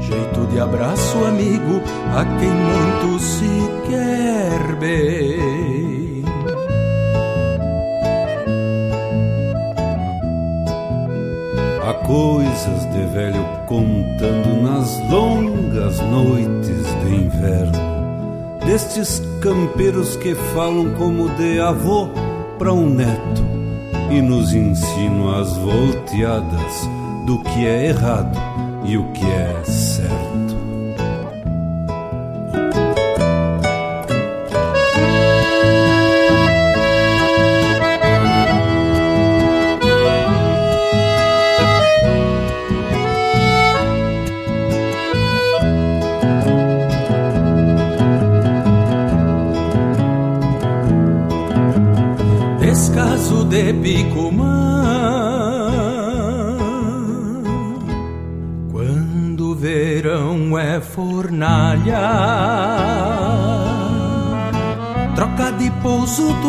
Jeito 0.02 0.46
de 0.52 0.60
abraço 0.60 1.18
amigo 1.26 1.82
a 2.16 2.24
quem 2.40 2.52
muito 2.52 3.20
se 3.20 3.50
quer 3.90 4.76
bem. 4.76 6.24
Há 11.84 11.94
coisas 12.06 12.86
de 12.94 13.06
velho 13.14 13.44
contando 13.66 14.62
nas 14.62 15.00
longas 15.10 16.00
noites 16.02 16.86
de 17.04 17.16
inverno, 17.16 18.60
destes 18.66 19.24
campeiros 19.42 20.16
que 20.18 20.36
falam 20.54 20.94
como 20.94 21.30
de 21.30 21.60
avô 21.60 22.10
para 22.60 22.72
um 22.72 22.88
neto 22.88 23.51
e 24.12 24.22
nos 24.22 24.54
ensinam 24.54 25.40
as 25.40 25.56
volteadas 25.56 26.90
do 27.26 27.40
que 27.40 27.66
é 27.66 27.88
errado 27.88 28.38
e 28.84 28.98
o 28.98 29.10
que 29.14 29.26
é 29.26 29.64
certo. 29.64 29.81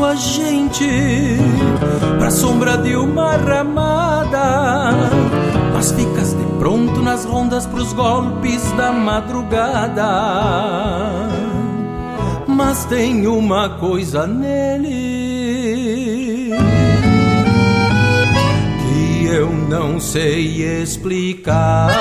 Tua 0.03 0.16
gente 0.16 0.85
pra 2.19 2.29
sombra 2.29 2.77
de 2.77 2.97
uma 2.97 3.37
ramada. 3.37 4.91
Mas 5.73 5.93
ficas 5.93 6.35
de 6.35 6.45
pronto 6.59 7.01
nas 7.01 7.24
rondas 7.24 7.66
pros 7.66 7.93
golpes 7.93 8.69
da 8.73 8.91
madrugada. 8.91 10.09
Mas 12.49 12.85
tem 12.87 13.29
uma 13.29 13.79
coisa 13.79 14.27
nele 14.27 14.91
que 18.83 19.27
eu 19.27 19.53
não 19.53 20.01
sei 20.01 20.83
explicar. 20.83 21.93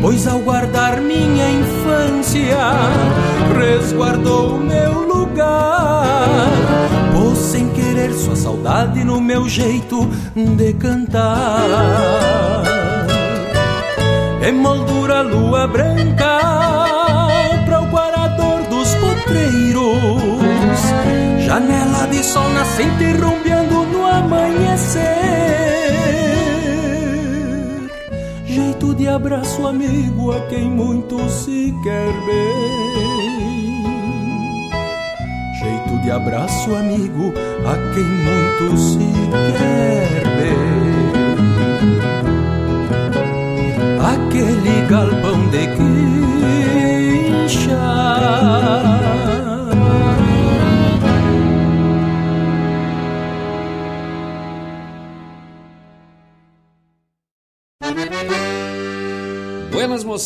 Pois 0.00 0.26
ao 0.26 0.38
guardar 0.38 1.02
minha 1.02 1.50
infância, 1.50 2.56
resguardou. 3.54 4.67
Pôs 7.12 7.38
sem 7.38 7.68
querer 7.70 8.12
sua 8.12 8.36
saudade 8.36 9.04
no 9.04 9.20
meu 9.20 9.48
jeito 9.48 10.08
de 10.34 10.72
cantar. 10.74 12.62
Emoldura 14.42 15.22
lua 15.22 15.66
branca 15.66 16.40
para 17.66 17.80
o 17.82 17.86
guarador 17.86 18.62
dos 18.70 18.94
potreiros. 18.94 20.80
Janela 21.44 22.06
de 22.06 22.22
sol 22.22 22.48
nascente 22.50 23.12
rumbeando 23.12 23.84
no 23.86 24.06
amanhecer. 24.06 25.08
Jeito 28.46 28.94
de 28.94 29.08
abraço 29.08 29.66
amigo 29.66 30.32
a 30.32 30.40
quem 30.46 30.70
muito 30.70 31.28
se 31.28 31.74
quer 31.82 32.12
bem. 32.26 33.77
De 36.08 36.12
abraço 36.12 36.74
amigo 36.74 37.34
a 37.66 37.74
quem 37.92 38.02
muito 38.02 38.78
se 38.78 39.12
quer 39.58 40.24
bem 40.38 40.56
aquele 44.00 44.86
galpão 44.88 45.50
de 45.50 45.66
quincha. 47.46 47.76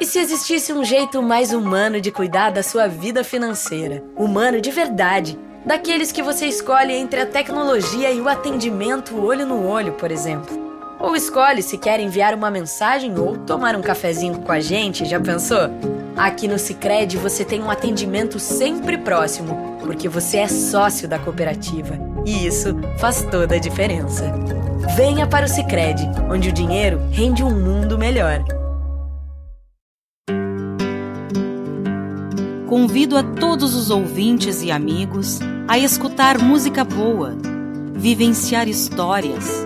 E 0.00 0.04
se 0.04 0.18
existisse 0.18 0.72
um 0.72 0.84
jeito 0.84 1.22
mais 1.22 1.52
humano 1.52 2.00
de 2.00 2.12
cuidar 2.12 2.50
da 2.50 2.62
sua 2.62 2.86
vida 2.86 3.24
financeira? 3.24 4.04
Humano 4.16 4.60
de 4.60 4.70
verdade. 4.70 5.38
Daqueles 5.64 6.12
que 6.12 6.22
você 6.22 6.46
escolhe 6.46 6.92
entre 6.92 7.20
a 7.20 7.26
tecnologia 7.26 8.12
e 8.12 8.20
o 8.20 8.28
atendimento 8.28 9.20
olho 9.20 9.46
no 9.46 9.66
olho, 9.66 9.94
por 9.94 10.12
exemplo. 10.12 10.75
Ou 10.98 11.14
escolhe 11.14 11.62
se 11.62 11.76
quer 11.76 12.00
enviar 12.00 12.34
uma 12.34 12.50
mensagem 12.50 13.18
ou 13.18 13.36
tomar 13.36 13.76
um 13.76 13.82
cafezinho 13.82 14.38
com 14.40 14.50
a 14.50 14.60
gente, 14.60 15.04
já 15.04 15.20
pensou? 15.20 15.70
Aqui 16.16 16.48
no 16.48 16.58
Sicredi 16.58 17.18
você 17.18 17.44
tem 17.44 17.62
um 17.62 17.70
atendimento 17.70 18.40
sempre 18.40 18.96
próximo, 18.96 19.78
porque 19.80 20.08
você 20.08 20.38
é 20.38 20.48
sócio 20.48 21.06
da 21.06 21.18
cooperativa. 21.18 21.98
E 22.24 22.46
isso 22.46 22.74
faz 22.98 23.22
toda 23.30 23.56
a 23.56 23.58
diferença. 23.58 24.24
Venha 24.96 25.26
para 25.26 25.44
o 25.44 25.48
Sicredi, 25.48 26.08
onde 26.30 26.48
o 26.48 26.52
dinheiro 26.52 26.98
rende 27.12 27.44
um 27.44 27.50
mundo 27.50 27.98
melhor. 27.98 28.42
Convido 32.66 33.18
a 33.18 33.22
todos 33.22 33.74
os 33.74 33.90
ouvintes 33.90 34.62
e 34.62 34.70
amigos 34.70 35.40
a 35.68 35.78
escutar 35.78 36.38
música 36.38 36.84
boa, 36.84 37.36
vivenciar 37.94 38.66
histórias 38.66 39.65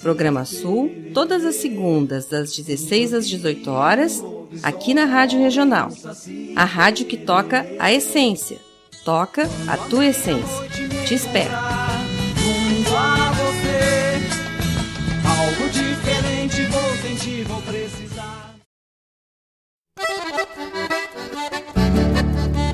Programa 0.00 0.44
Sul, 0.44 0.90
todas 1.12 1.44
as 1.44 1.56
segundas, 1.56 2.26
das 2.26 2.54
16 2.54 3.14
às 3.14 3.28
18 3.28 3.70
horas, 3.70 4.22
aqui 4.62 4.94
na 4.94 5.04
Rádio 5.04 5.40
Regional. 5.40 5.90
A 6.54 6.64
rádio 6.64 7.06
que 7.06 7.16
toca 7.16 7.66
a 7.78 7.92
essência. 7.92 8.58
Toca 9.04 9.48
a 9.68 9.76
tua 9.76 10.06
essência. 10.06 10.68
Te 11.06 11.14
espero. 11.14 11.52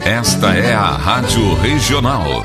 Esta 0.04 0.54
é 0.54 0.74
a 0.74 0.90
Rádio 0.90 1.54
Regional. 1.54 2.44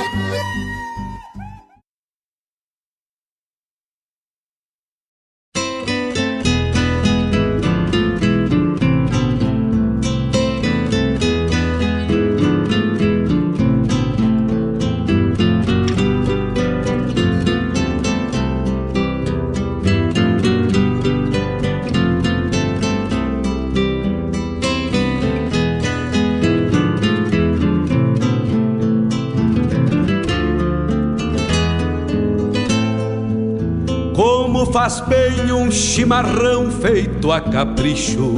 Bem 35.11 35.51
um 35.51 35.69
chimarrão 35.69 36.71
feito 36.71 37.33
a 37.33 37.41
capricho, 37.41 38.35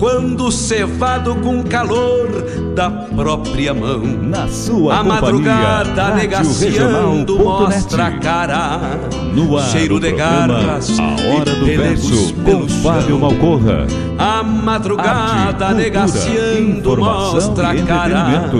quando 0.00 0.50
cevado 0.50 1.36
com 1.36 1.62
calor 1.62 2.28
da 2.74 2.90
própria 2.90 3.72
mão. 3.72 4.00
Na 4.00 4.48
sua 4.48 4.96
a 4.96 5.04
madrugada 5.04 6.16
negaciando 6.16 7.38
mostra 7.38 8.06
a 8.06 8.18
cara, 8.18 8.80
no 9.32 9.56
ar, 9.56 9.64
cheiro 9.68 10.00
de 10.00 10.10
garras, 10.10 10.98
a 10.98 11.04
hora 11.04 11.54
do 11.54 11.66
verso 11.66 12.34
com 12.34 12.66
Fábio 12.66 13.20
Malcorra. 13.20 13.86
A 14.18 14.42
madrugada 14.42 15.66
Arte, 15.66 15.74
negaciando 15.76 16.96
mostra 16.96 17.70
a 17.70 17.82
cara, 17.84 18.50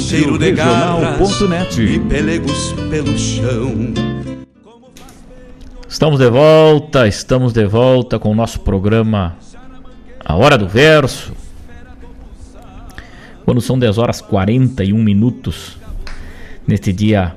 cheiro 0.00 0.38
de 0.38 0.52
garras 0.52 1.40
e 1.80 1.98
pelegos 1.98 2.72
pelo 2.88 3.18
chão. 3.18 4.05
Estamos 5.96 6.18
de 6.18 6.28
volta, 6.28 7.08
estamos 7.08 7.54
de 7.54 7.64
volta 7.64 8.18
com 8.18 8.30
o 8.30 8.34
nosso 8.34 8.60
programa 8.60 9.34
A 10.22 10.36
Hora 10.36 10.58
do 10.58 10.68
Verso. 10.68 11.32
Quando 13.46 13.62
são 13.62 13.78
10 13.78 13.96
horas 13.96 14.20
41 14.20 14.94
minutos, 15.02 15.78
neste 16.68 16.92
dia 16.92 17.34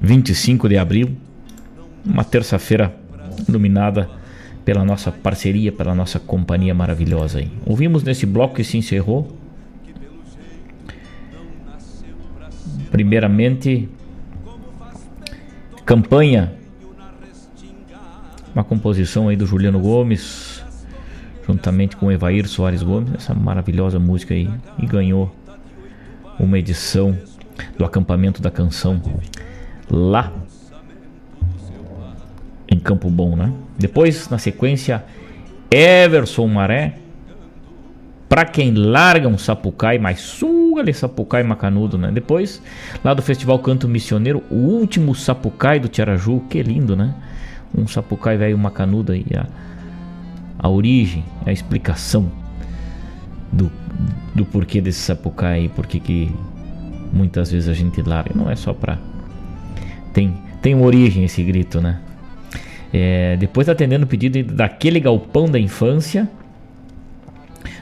25 0.00 0.68
de 0.68 0.76
abril, 0.76 1.16
uma 2.04 2.24
terça-feira 2.24 2.92
iluminada 3.48 4.10
pela 4.64 4.84
nossa 4.84 5.12
parceria, 5.12 5.70
pela 5.70 5.94
nossa 5.94 6.18
companhia 6.18 6.74
maravilhosa 6.74 7.38
aí. 7.38 7.52
Ouvimos 7.64 8.02
nesse 8.02 8.26
bloco 8.26 8.56
que 8.56 8.64
se 8.64 8.78
encerrou. 8.78 9.30
Primeiramente, 12.90 13.88
campanha, 15.84 16.65
uma 18.56 18.64
composição 18.64 19.28
aí 19.28 19.36
do 19.36 19.44
Juliano 19.44 19.78
Gomes, 19.78 20.64
juntamente 21.46 21.94
com 21.94 22.10
Evair 22.10 22.48
Soares 22.48 22.82
Gomes, 22.82 23.12
essa 23.14 23.34
maravilhosa 23.34 23.98
música 23.98 24.32
aí, 24.32 24.48
e 24.78 24.86
ganhou 24.86 25.30
uma 26.40 26.58
edição 26.58 27.14
do 27.76 27.84
acampamento 27.84 28.40
da 28.40 28.50
canção 28.50 29.02
lá 29.90 30.32
em 32.66 32.78
Campo 32.78 33.10
Bom, 33.10 33.36
né? 33.36 33.52
Depois, 33.78 34.30
na 34.30 34.38
sequência, 34.38 35.04
Everson 35.70 36.46
Maré. 36.46 36.98
Pra 38.26 38.44
quem 38.44 38.74
larga 38.74 39.28
um 39.28 39.38
sapucai, 39.38 39.98
mas 39.98 40.20
suga 40.20 40.80
ali 40.80 40.92
sapucai 40.92 41.42
macanudo, 41.44 41.96
né? 41.96 42.10
Depois, 42.10 42.60
lá 43.04 43.14
do 43.14 43.22
Festival 43.22 43.58
Canto 43.60 43.86
Missioneiro, 43.86 44.42
o 44.50 44.56
último 44.56 45.14
sapucai 45.14 45.78
do 45.78 45.88
Tiaraju, 45.88 46.40
que 46.50 46.60
lindo, 46.60 46.96
né? 46.96 47.14
Um 47.76 47.86
sapucai 47.86 48.36
velho 48.36 48.56
macanudo 48.56 49.12
aí, 49.12 49.26
a, 49.34 49.46
a 50.58 50.68
origem, 50.68 51.24
a 51.44 51.52
explicação 51.52 52.30
do, 53.52 53.70
do 54.34 54.44
porquê 54.44 54.80
desse 54.80 55.00
sapucai, 55.00 55.70
porquê 55.74 56.00
que 56.00 56.34
muitas 57.12 57.50
vezes 57.50 57.68
a 57.68 57.74
gente 57.74 58.00
larga. 58.02 58.32
Não 58.34 58.50
é 58.50 58.56
só 58.56 58.72
pra. 58.72 58.98
Tem, 60.12 60.34
tem 60.62 60.74
uma 60.74 60.86
origem 60.86 61.24
esse 61.24 61.42
grito, 61.42 61.80
né? 61.80 62.00
É, 62.92 63.36
depois 63.36 63.68
atendendo 63.68 64.04
o 64.04 64.08
pedido 64.08 64.42
daquele 64.54 65.00
galpão 65.00 65.50
da 65.50 65.58
infância, 65.58 66.28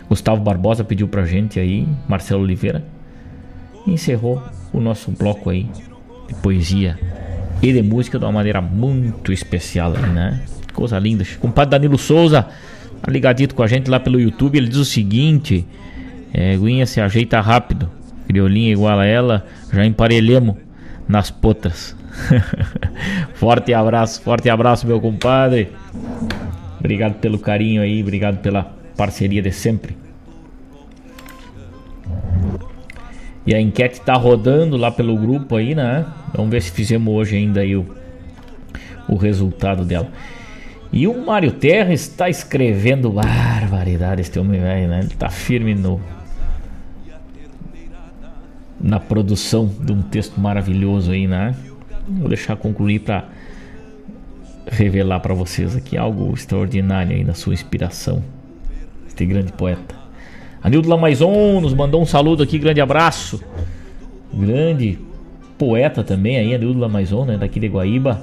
Gustavo 0.08 0.42
Barbosa 0.42 0.82
pediu 0.82 1.06
pra 1.06 1.24
gente 1.24 1.60
aí, 1.60 1.86
Marcelo 2.08 2.42
Oliveira, 2.42 2.84
e 3.86 3.92
encerrou 3.92 4.42
o 4.72 4.80
nosso 4.80 5.10
bloco 5.12 5.50
aí 5.50 5.64
de 6.26 6.34
poesia 6.36 6.98
e 7.64 7.72
de 7.72 7.82
música 7.82 8.18
de 8.18 8.24
uma 8.26 8.32
maneira 8.32 8.60
muito 8.60 9.32
especial 9.32 9.92
né? 9.92 10.42
Coisa 10.74 10.98
linda. 10.98 11.24
O 11.24 11.38
compadre 11.38 11.70
Danilo 11.70 11.96
Souza 11.96 12.46
tá 13.00 13.10
ligadito 13.10 13.54
com 13.54 13.62
a 13.62 13.66
gente 13.66 13.88
lá 13.88 13.98
pelo 13.98 14.20
YouTube, 14.20 14.58
ele 14.58 14.68
diz 14.68 14.76
o 14.76 14.84
seguinte: 14.84 15.66
é, 16.32 16.56
Guinha 16.56 16.84
se 16.84 17.00
ajeita 17.00 17.40
rápido, 17.40 17.88
criolinha 18.26 18.72
igual 18.72 18.98
a 18.98 19.06
ela, 19.06 19.46
já 19.72 19.84
emparelhamos 19.84 20.56
nas 21.08 21.30
potras. 21.30 21.96
forte 23.34 23.72
abraço, 23.72 24.20
forte 24.20 24.50
abraço, 24.50 24.86
meu 24.86 25.00
compadre. 25.00 25.70
Obrigado 26.78 27.14
pelo 27.14 27.38
carinho 27.38 27.80
aí, 27.80 28.02
obrigado 28.02 28.38
pela 28.38 28.64
parceria 28.96 29.40
de 29.40 29.52
sempre. 29.52 29.96
E 33.46 33.54
a 33.54 33.60
enquete 33.60 34.00
tá 34.00 34.14
rodando 34.14 34.76
lá 34.76 34.90
pelo 34.90 35.16
grupo 35.16 35.56
aí, 35.56 35.74
né? 35.74 36.06
Vamos 36.34 36.50
ver 36.50 36.62
se 36.62 36.70
fizemos 36.70 37.12
hoje 37.14 37.36
ainda 37.36 37.60
aí 37.60 37.76
o, 37.76 37.86
o 39.08 39.16
resultado 39.16 39.84
dela. 39.84 40.08
E 40.92 41.06
o 41.06 41.26
Mário 41.26 41.50
Terra 41.52 41.92
está 41.92 42.28
escrevendo 42.28 43.10
barbaridade 43.10 44.20
este 44.20 44.38
homem 44.38 44.60
velho, 44.60 44.88
né? 44.88 45.00
Ele 45.00 45.14
tá 45.14 45.28
firme 45.28 45.74
no 45.74 46.00
na 48.80 49.00
produção 49.00 49.66
de 49.80 49.92
um 49.92 50.02
texto 50.02 50.38
maravilhoso 50.38 51.10
aí, 51.10 51.26
né? 51.26 51.54
Vou 52.06 52.28
deixar 52.28 52.56
concluir 52.56 53.00
para 53.00 53.28
revelar 54.66 55.20
para 55.20 55.34
vocês 55.34 55.74
aqui 55.74 55.96
algo 55.96 56.32
extraordinário 56.34 57.16
aí 57.16 57.24
na 57.24 57.34
sua 57.34 57.54
inspiração. 57.54 58.22
Este 59.06 59.24
grande 59.24 59.52
poeta. 59.52 60.03
Anildo 60.64 60.88
Lamaison 60.88 61.60
nos 61.60 61.74
mandou 61.74 62.00
um 62.00 62.06
saludo 62.06 62.42
aqui, 62.42 62.58
grande 62.58 62.80
abraço. 62.80 63.38
Grande 64.32 64.98
poeta 65.58 66.02
também 66.02 66.38
aí, 66.38 66.54
Anildo 66.54 66.80
Lamaison, 66.80 67.26
né, 67.26 67.36
daqui 67.36 67.60
de 67.60 67.68
Guaíba. 67.68 68.22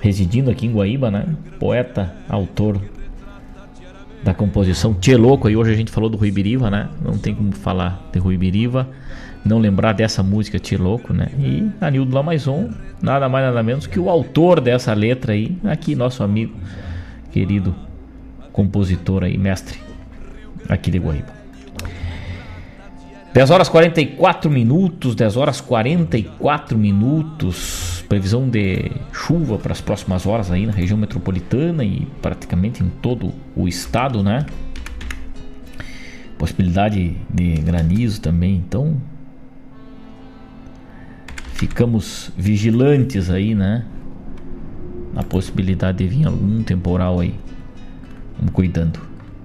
Residindo 0.00 0.50
aqui 0.50 0.66
em 0.66 0.72
Guaíba, 0.72 1.12
né? 1.12 1.26
Poeta, 1.60 2.12
autor 2.28 2.82
da 4.24 4.34
composição 4.34 4.94
Tchê 4.94 5.16
Louco. 5.16 5.46
Aí 5.46 5.56
hoje 5.56 5.70
a 5.70 5.76
gente 5.76 5.92
falou 5.92 6.10
do 6.10 6.16
Rui 6.16 6.32
Biriva, 6.32 6.68
né? 6.68 6.88
Não 7.00 7.16
tem 7.16 7.32
como 7.32 7.52
falar 7.52 8.04
de 8.12 8.18
Rui 8.18 8.36
Biriva 8.36 8.88
não 9.44 9.60
lembrar 9.60 9.92
dessa 9.92 10.24
música 10.24 10.58
Te 10.58 10.76
Louco, 10.76 11.12
né? 11.12 11.28
E 11.38 11.70
Anildo 11.80 12.12
Lamaison, 12.12 12.68
nada 13.00 13.28
mais 13.28 13.46
nada 13.46 13.62
menos 13.62 13.86
que 13.86 14.00
o 14.00 14.10
autor 14.10 14.60
dessa 14.60 14.92
letra 14.92 15.34
aí, 15.34 15.56
aqui 15.64 15.94
nosso 15.94 16.24
amigo, 16.24 16.52
querido 17.30 17.72
compositor 18.52 19.22
aí, 19.22 19.38
mestre 19.38 19.91
aqui 20.68 20.90
de 20.90 20.98
Guaíba. 20.98 21.42
10 23.32 23.50
horas 23.50 23.68
44 23.70 24.50
minutos, 24.50 25.14
10 25.14 25.36
horas 25.38 25.60
44 25.60 26.76
minutos. 26.76 28.04
Previsão 28.06 28.46
de 28.46 28.92
chuva 29.10 29.56
para 29.56 29.72
as 29.72 29.80
próximas 29.80 30.26
horas 30.26 30.50
aí 30.50 30.66
na 30.66 30.72
região 30.72 30.98
metropolitana 30.98 31.82
e 31.82 32.06
praticamente 32.20 32.82
em 32.82 32.90
todo 32.90 33.32
o 33.56 33.66
estado, 33.66 34.22
né? 34.22 34.44
Possibilidade 36.36 37.16
de 37.32 37.54
granizo 37.54 38.20
também, 38.20 38.56
então 38.56 39.00
ficamos 41.54 42.30
vigilantes 42.36 43.30
aí, 43.30 43.54
né? 43.54 43.86
Na 45.14 45.22
possibilidade 45.22 45.98
de 45.98 46.06
vir 46.06 46.26
algum 46.26 46.62
temporal 46.62 47.20
aí. 47.20 47.34
Vamos 48.36 48.52
cuidando 48.52 49.00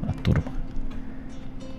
a 0.06 0.12
turma. 0.12 0.57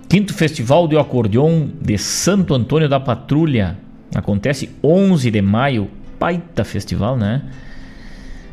Quinto 0.09 0.32
Festival 0.32 0.89
do 0.89 0.98
Acordeon 0.98 1.68
de 1.80 1.98
Santo 1.98 2.55
Antônio 2.55 2.89
da 2.89 2.98
Patrulha. 2.98 3.76
Acontece 4.14 4.70
11 4.82 5.30
de 5.30 5.43
maio. 5.43 5.90
Baita 6.18 6.64
festival, 6.64 7.16
né? 7.16 7.43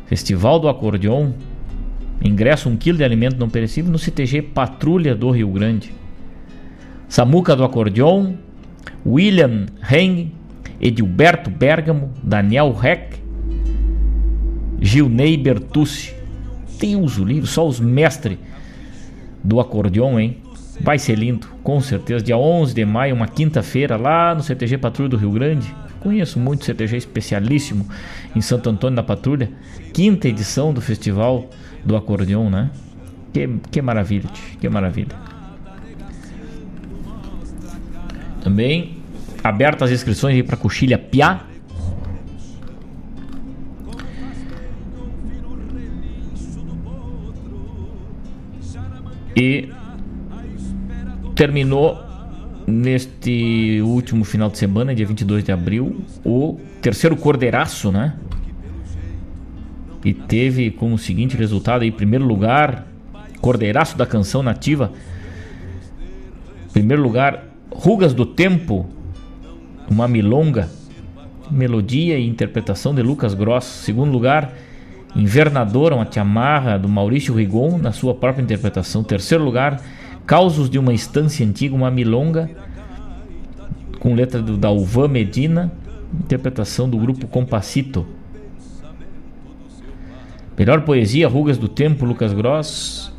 Festival 0.06 0.60
do 0.60 0.68
Acordeon. 0.68 1.32
Ingresso 2.22 2.68
1 2.68 2.76
kg 2.76 2.96
de 2.98 3.04
alimento 3.04 3.38
não 3.38 3.48
perecível 3.48 3.90
no 3.90 3.98
CTG 3.98 4.42
Patrulha 4.42 5.14
do 5.14 5.30
Rio 5.30 5.48
Grande. 5.48 5.92
Samuca 7.08 7.56
do 7.56 7.64
Acordeon. 7.64 8.34
William 9.04 9.66
Heng 9.90 10.32
Edilberto 10.80 11.50
Bergamo, 11.50 12.12
Daniel 12.22 12.72
Reck, 12.72 13.18
Gilney 14.80 15.36
Bertucci. 15.36 16.14
Deus 16.78 17.16
o 17.16 17.24
livro, 17.24 17.46
só 17.46 17.66
os 17.66 17.80
mestres 17.80 18.36
do 19.42 19.58
acordeon, 19.58 20.18
hein? 20.20 20.36
Vai 20.80 20.98
ser 20.98 21.16
lindo, 21.16 21.46
com 21.62 21.80
certeza. 21.80 22.24
Dia 22.24 22.36
11 22.36 22.74
de 22.74 22.84
maio, 22.84 23.14
uma 23.14 23.26
quinta-feira, 23.26 23.96
lá 23.96 24.34
no 24.34 24.42
CTG 24.42 24.78
Patrulha 24.78 25.08
do 25.08 25.16
Rio 25.16 25.30
Grande. 25.30 25.74
Conheço 26.00 26.38
muito 26.38 26.64
CTG 26.64 26.96
especialíssimo 26.98 27.88
em 28.34 28.40
Santo 28.40 28.68
Antônio 28.68 28.96
da 28.96 29.02
Patrulha. 29.02 29.50
Quinta 29.92 30.28
edição 30.28 30.72
do 30.72 30.80
Festival 30.80 31.48
do 31.84 31.96
Acordeon, 31.96 32.50
né? 32.50 32.70
Que, 33.32 33.48
que 33.70 33.82
maravilha, 33.82 34.28
que 34.60 34.68
maravilha. 34.68 35.16
Também 38.42 38.98
abertas 39.42 39.90
as 39.90 39.96
inscrições 39.96 40.40
para 40.42 40.56
Coxilha 40.56 40.98
Piá. 40.98 41.40
E 49.34 49.68
terminou 51.36 52.02
neste 52.66 53.80
último 53.84 54.24
final 54.24 54.50
de 54.50 54.58
semana, 54.58 54.94
dia 54.94 55.06
22 55.06 55.44
de 55.44 55.52
abril, 55.52 56.02
o 56.24 56.58
terceiro 56.82 57.14
cordeiraço, 57.14 57.92
né? 57.92 58.14
E 60.04 60.12
teve 60.12 60.70
como 60.70 60.98
seguinte 60.98 61.36
resultado 61.36 61.84
em 61.84 61.92
primeiro 61.92 62.24
lugar, 62.24 62.86
cordeiraço 63.40 63.96
da 63.96 64.06
canção 64.06 64.42
nativa. 64.42 64.92
Primeiro 66.72 67.02
lugar, 67.02 67.44
Rugas 67.70 68.14
do 68.14 68.24
Tempo, 68.24 68.86
uma 69.88 70.08
milonga, 70.08 70.68
melodia 71.50 72.18
e 72.18 72.26
interpretação 72.26 72.94
de 72.94 73.02
Lucas 73.02 73.34
Gross. 73.34 73.64
Segundo 73.64 74.10
lugar, 74.10 74.52
Invernadora, 75.14 75.94
uma 75.94 76.10
chamarra 76.10 76.78
do 76.78 76.88
Maurício 76.88 77.34
Rigon, 77.34 77.78
na 77.78 77.92
sua 77.92 78.14
própria 78.14 78.42
interpretação. 78.42 79.02
Terceiro 79.02 79.44
lugar, 79.44 79.80
Causos 80.26 80.68
de 80.68 80.78
uma 80.78 80.92
Estância 80.92 81.46
Antiga, 81.46 81.74
uma 81.74 81.90
milonga, 81.90 82.50
com 84.00 84.14
letra 84.14 84.42
do 84.42 84.56
Dalvan 84.56 85.08
Medina, 85.08 85.72
interpretação 86.12 86.88
do 86.90 86.98
grupo 86.98 87.26
Compacito. 87.28 88.04
Melhor 90.58 90.80
poesia, 90.82 91.28
Rugas 91.28 91.58
do 91.58 91.68
Tempo, 91.68 92.04
Lucas 92.04 92.32
Gross. 92.32 93.12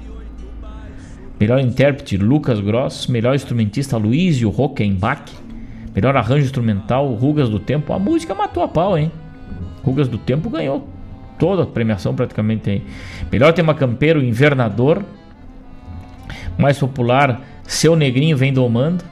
Melhor 1.40 1.60
intérprete, 1.60 2.18
Lucas 2.18 2.60
Gross. 2.60 3.08
Melhor 3.08 3.36
instrumentista, 3.36 3.96
Luísio 3.96 4.50
Rockenbach. 4.50 5.32
Melhor 5.96 6.18
arranjo 6.18 6.46
instrumental, 6.46 7.14
Rugas 7.14 7.48
do 7.48 7.60
Tempo. 7.60 7.94
A 7.94 8.00
música 8.00 8.36
matou 8.36 8.64
a 8.64 8.68
pau, 8.68 8.98
hein? 8.98 9.12
Rugas 9.84 10.08
do 10.08 10.18
Tempo 10.18 10.50
ganhou 10.50 10.98
Toda 11.38 11.64
a 11.64 11.66
premiação 11.66 12.16
praticamente 12.16 12.64
tem. 12.64 12.84
Melhor 13.32 13.54
tema 13.54 13.76
campeiro, 13.76 14.24
Invernador. 14.24 15.04
Mais 16.58 16.80
popular, 16.80 17.42
Seu 17.64 17.96
Negrinho 17.96 18.36
Vem 18.36 18.52
Domando. 18.52 19.04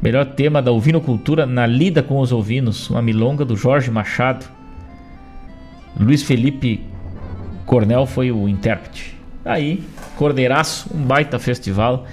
Melhor 0.00 0.24
tema 0.26 0.62
da 0.62 0.72
Ovinocultura, 0.72 1.46
Na 1.46 1.66
Lida 1.66 2.02
com 2.02 2.18
os 2.20 2.32
Ovinos. 2.32 2.88
Uma 2.90 3.02
milonga 3.02 3.44
do 3.44 3.56
Jorge 3.56 3.90
Machado. 3.90 4.46
Luiz 5.98 6.22
Felipe 6.22 6.82
Cornel 7.66 8.06
foi 8.06 8.32
o 8.32 8.48
intérprete. 8.48 9.16
Aí, 9.44 9.84
Cordeiraço, 10.16 10.88
um 10.94 11.02
baita 11.02 11.38
festival 11.38 12.06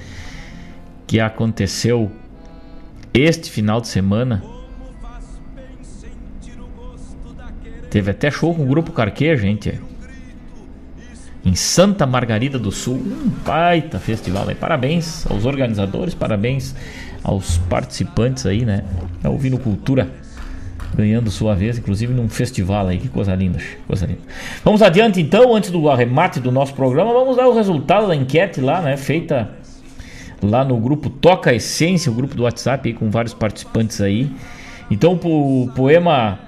que 1.07 1.19
aconteceu 1.19 2.11
este 3.14 3.49
final 3.49 3.80
de 3.80 3.88
semana. 3.88 4.44
Teve 7.90 8.11
até 8.11 8.32
show 8.32 8.53
com 8.56 8.64
o 8.64 8.68
grupo 8.68 8.91
Carquê, 8.91 9.36
gente. 9.36 9.80
Em 11.43 11.55
Santa 11.55 12.05
Margarida 12.05 12.59
do 12.59 12.72
Sul. 12.72 12.95
Um 12.95 13.30
baita 13.45 13.99
festival. 13.99 14.47
Aí. 14.47 14.55
Parabéns 14.55 15.26
aos 15.30 15.45
organizadores, 15.45 16.13
parabéns 16.13 16.76
aos 17.23 17.57
participantes 17.57 18.45
aí, 18.45 18.65
né? 18.65 18.84
É 19.23 19.30
ouvindo 19.30 19.57
cultura 19.57 20.09
ganhando 20.93 21.31
sua 21.31 21.55
vez, 21.55 21.77
inclusive 21.77 22.13
num 22.13 22.30
festival 22.30 22.88
aí. 22.88 22.97
Que 22.97 23.09
coisa 23.09 23.34
linda, 23.34 23.59
coisa 23.88 24.05
linda. 24.05 24.19
Vamos 24.63 24.81
adiante 24.81 25.22
então, 25.22 25.55
antes 25.55 25.72
do 25.72 25.89
arremate 25.89 26.39
do 26.39 26.51
nosso 26.51 26.73
programa, 26.73 27.13
vamos 27.13 27.38
dar 27.38 27.47
o 27.47 27.53
resultado 27.53 28.07
da 28.07 28.15
enquete 28.15 28.61
lá, 28.61 28.81
né? 28.81 28.97
Feita 28.97 29.49
lá 30.41 30.63
no 30.65 30.77
grupo 30.77 31.09
Toca 31.09 31.53
Essência, 31.53 32.11
o 32.11 32.15
grupo 32.15 32.35
do 32.35 32.43
WhatsApp 32.43 32.89
aí, 32.89 32.95
com 32.95 33.09
vários 33.09 33.34
participantes 33.34 34.01
aí. 34.01 34.30
Então, 34.89 35.13
o 35.13 35.72
poema 35.73 36.39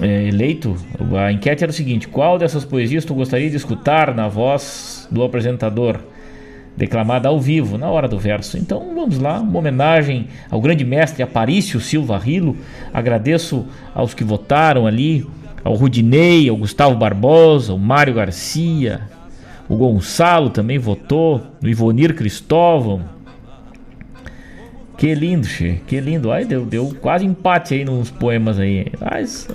é, 0.00 0.28
eleito, 0.28 0.76
a 1.16 1.32
enquete 1.32 1.64
era 1.64 1.70
o 1.70 1.74
seguinte: 1.74 2.08
qual 2.08 2.38
dessas 2.38 2.64
poesias 2.64 3.04
tu 3.04 3.14
gostaria 3.14 3.50
de 3.50 3.56
escutar 3.56 4.14
na 4.14 4.28
voz 4.28 5.08
do 5.10 5.22
apresentador? 5.22 5.98
Declamada 6.76 7.30
ao 7.30 7.40
vivo, 7.40 7.78
na 7.78 7.88
hora 7.88 8.06
do 8.06 8.18
verso. 8.18 8.58
Então 8.58 8.94
vamos 8.94 9.18
lá, 9.18 9.40
uma 9.40 9.58
homenagem 9.58 10.28
ao 10.50 10.60
grande 10.60 10.84
mestre 10.84 11.22
Aparício 11.22 11.80
Silva 11.80 12.18
Rilo. 12.18 12.54
Agradeço 12.92 13.64
aos 13.94 14.12
que 14.12 14.22
votaram 14.22 14.86
ali, 14.86 15.26
ao 15.64 15.74
Rudinei, 15.74 16.50
ao 16.50 16.56
Gustavo 16.56 16.94
Barbosa, 16.94 17.72
ao 17.72 17.78
Mário 17.78 18.12
Garcia, 18.12 19.00
o 19.68 19.76
Gonçalo 19.76 20.50
também 20.50 20.78
votou, 20.78 21.42
o 21.62 21.66
Ivonir 21.66 22.14
Cristóvão. 22.14 23.02
Que 24.96 25.14
lindo, 25.14 25.46
che, 25.46 25.80
que 25.86 26.00
lindo. 26.00 26.30
Ai, 26.30 26.44
deu, 26.44 26.64
deu 26.64 26.94
quase 27.00 27.26
empate 27.26 27.74
aí 27.74 27.84
nos 27.84 28.10
poemas 28.10 28.58
aí. 28.58 28.86
Mas 29.00 29.48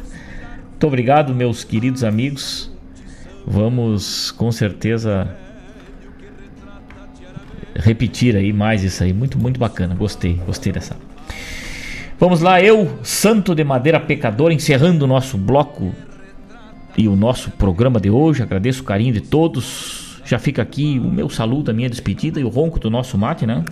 muito 0.82 0.88
obrigado, 0.88 1.36
meus 1.36 1.64
queridos 1.64 2.04
amigos. 2.04 2.72
Vamos 3.46 4.32
com 4.32 4.52
certeza 4.52 5.30
repetir 7.76 8.36
aí 8.36 8.52
mais 8.52 8.84
isso 8.84 9.04
aí. 9.04 9.14
Muito, 9.14 9.38
muito 9.38 9.60
bacana. 9.60 9.94
Gostei, 9.94 10.42
gostei 10.44 10.74
dessa. 10.74 10.98
Vamos 12.20 12.42
lá, 12.42 12.60
eu, 12.60 12.98
Santo 13.04 13.54
de 13.54 13.64
Madeira 13.64 14.00
Pecador, 14.00 14.52
encerrando 14.52 15.06
o 15.06 15.08
nosso 15.08 15.38
bloco 15.38 15.94
e 16.98 17.08
o 17.08 17.16
nosso 17.16 17.52
programa 17.52 18.00
de 18.00 18.10
hoje. 18.10 18.42
Agradeço 18.42 18.82
o 18.82 18.86
carinho 18.86 19.14
de 19.14 19.22
todos. 19.22 20.20
Já 20.26 20.40
fica 20.40 20.64
aqui 20.64 20.98
o 20.98 21.12
meu 21.12 21.30
saludo, 21.30 21.70
a 21.70 21.76
minha 21.76 21.92
despedida 21.92 22.40
e 22.40 22.44
o 22.44 22.50
ronco 22.50 22.80
do 22.80 22.90
nosso 22.90 23.20
mate, 23.20 23.46
né? 23.46 23.64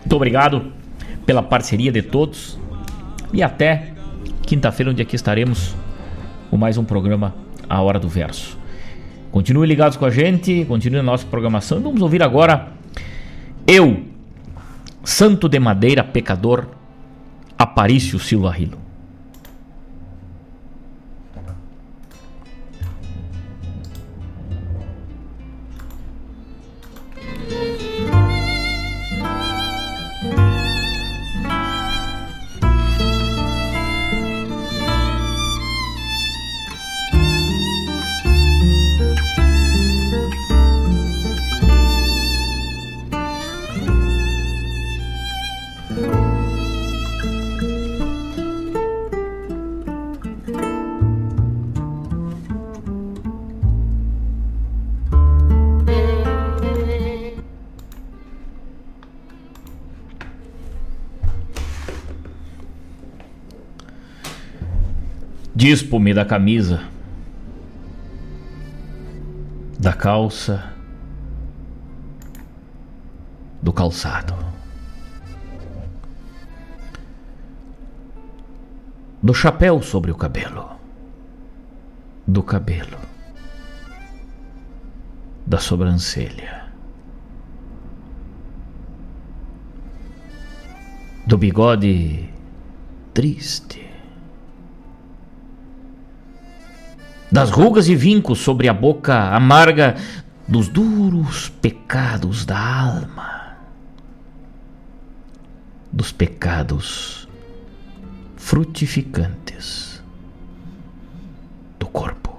Muito 0.00 0.14
obrigado 0.14 0.74
pela 1.24 1.42
parceria 1.42 1.90
de 1.90 2.02
todos. 2.02 2.62
E 3.32 3.42
até 3.42 3.92
quinta-feira, 4.42 4.90
onde 4.90 5.02
aqui 5.02 5.16
estaremos 5.16 5.74
com 6.50 6.56
mais 6.56 6.78
um 6.78 6.84
programa 6.84 7.34
A 7.68 7.80
Hora 7.82 7.98
do 7.98 8.08
Verso. 8.08 8.58
Continuem 9.30 9.68
ligados 9.68 9.96
com 9.96 10.04
a 10.04 10.10
gente, 10.10 10.64
continue 10.66 11.00
a 11.00 11.02
nossa 11.02 11.26
programação. 11.26 11.80
Vamos 11.80 12.00
ouvir 12.02 12.22
agora 12.22 12.68
Eu, 13.66 14.04
Santo 15.02 15.48
de 15.48 15.58
Madeira 15.58 16.04
Pecador, 16.04 16.66
Aparício 17.58 18.18
Silva 18.18 18.52
Rilo. 18.52 18.83
Dispo-me 65.66 66.12
da 66.12 66.26
camisa, 66.26 66.82
da 69.80 69.94
calça, 69.94 70.74
do 73.62 73.72
calçado, 73.72 74.34
do 79.22 79.32
chapéu 79.32 79.80
sobre 79.80 80.10
o 80.10 80.14
cabelo, 80.14 80.68
do 82.26 82.42
cabelo, 82.42 82.98
da 85.46 85.58
sobrancelha, 85.58 86.66
do 91.26 91.38
bigode 91.38 92.28
triste 93.14 93.93
das 97.34 97.50
rugas 97.50 97.88
e 97.88 97.96
vincos 97.96 98.38
sobre 98.38 98.68
a 98.68 98.72
boca 98.72 99.34
amarga 99.34 99.96
dos 100.46 100.68
duros 100.68 101.48
pecados 101.48 102.46
da 102.46 102.56
alma, 102.56 103.56
dos 105.90 106.12
pecados 106.12 107.26
frutificantes 108.36 110.00
do 111.76 111.88
corpo. 111.88 112.38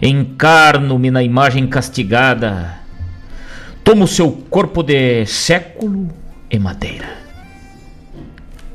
Encarno-me 0.00 1.10
na 1.10 1.22
imagem 1.22 1.66
castigada, 1.66 2.80
tomo 3.84 4.08
seu 4.08 4.32
corpo 4.32 4.82
de 4.82 5.26
século 5.26 6.08
e 6.50 6.58
madeira, 6.58 7.14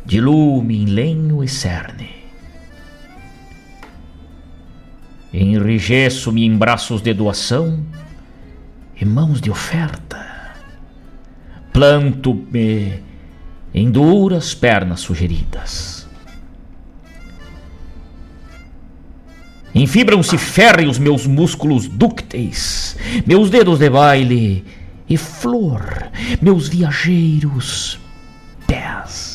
dilume 0.05 0.83
em 0.83 0.85
lenho 0.85 1.43
e 1.43 1.47
cerne 1.47 2.22
Enrijeço-me 5.34 6.45
em 6.45 6.55
braços 6.55 7.01
de 7.01 7.14
doação 7.14 7.84
e 8.99 9.03
mãos 9.03 9.41
de 9.41 9.49
oferta. 9.49 10.23
Planto-me 11.72 13.01
em 13.73 13.89
duras 13.89 14.53
pernas 14.53 14.99
sugeridas. 14.99 16.07
Enfibram-se 19.73 20.38
férreos 20.38 20.99
meus 20.99 21.26
músculos 21.26 21.88
dúcteis, 21.88 22.95
meus 23.26 23.49
dedos 23.49 23.80
de 23.80 23.89
baile 23.89 24.64
e 25.10 25.18
flor, 25.18 26.11
meus 26.39 26.68
viajeiros 26.68 27.99
pés. 28.68 29.32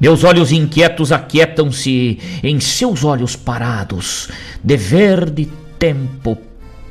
Meus 0.00 0.22
olhos 0.22 0.52
inquietos 0.52 1.10
aquietam-se 1.10 2.20
em 2.42 2.60
seus 2.60 3.02
olhos 3.02 3.34
parados, 3.34 4.28
de 4.62 4.76
verde 4.76 5.48
tempo 5.76 6.38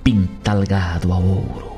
pintalgado 0.04 1.14
a 1.14 1.18
ouro. 1.18 1.72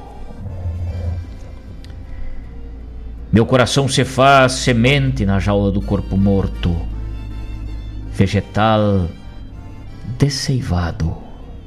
Meu 3.32 3.46
coração 3.46 3.88
se 3.88 4.04
faz 4.04 4.54
semente 4.54 5.24
na 5.24 5.38
jaula 5.38 5.72
do 5.72 5.82
corpo 5.82 6.18
morto, 6.18 6.76
vegetal 8.12 9.08
desseivado 10.18 11.16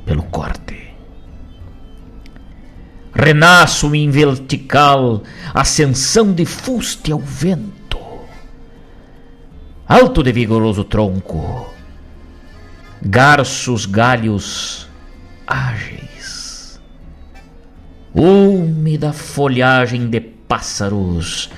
pelo 0.04 0.24
corte. 0.24 0.92
Renasço 3.14 3.94
em 3.94 4.10
vertical 4.10 5.22
ascensão 5.54 6.32
de 6.32 6.44
fuste 6.44 7.12
ao 7.12 7.20
vento 7.20 7.81
alto 9.92 10.22
de 10.22 10.32
vigoroso 10.32 10.84
tronco, 10.84 11.70
garços 13.02 13.84
galhos 13.84 14.88
ágeis, 15.46 16.80
úmida 18.14 19.12
folhagem 19.12 20.08
de 20.08 20.18
pássaros, 20.18 21.50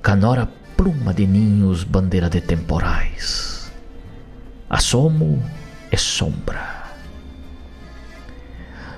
canora 0.00 0.48
pluma 0.74 1.12
de 1.12 1.26
ninhos, 1.26 1.84
bandeira 1.84 2.30
de 2.30 2.40
temporais, 2.40 3.70
assomo 4.70 5.42
e 5.92 5.98
sombra. 5.98 6.84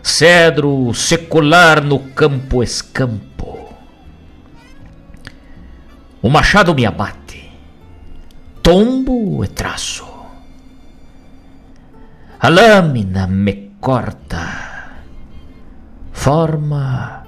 Cedro 0.01 0.95
secular 0.95 1.83
no 1.83 1.99
campo 1.99 2.63
escampo. 2.63 3.75
O 6.23 6.31
machado 6.31 6.73
me 6.73 6.87
abate, 6.87 7.22
tombo 8.63 9.45
e 9.45 9.49
traço. 9.49 10.07
A 12.39 12.49
lâmina 12.49 13.27
me 13.27 13.73
corta, 13.81 15.01
forma 16.13 17.25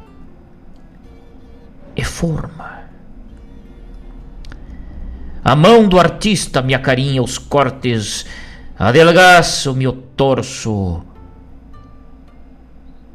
e 1.97 2.05
forma. 2.05 2.85
A 5.45 5.55
mão 5.55 5.87
do 5.87 5.99
artista 5.99 6.63
me 6.63 6.75
acarinha 6.75 7.23
os 7.23 7.37
cortes, 7.37 8.25
adelgaça 8.79 9.71
o 9.71 9.75
meu 9.75 9.93
torso. 9.93 11.03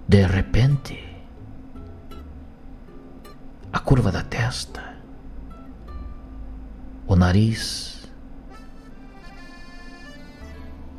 De 0.08 0.26
repente, 0.26 1.04
a 3.74 3.80
curva 3.80 4.12
da 4.12 4.24
testa, 4.24 4.96
o 7.08 7.16
nariz, 7.16 7.89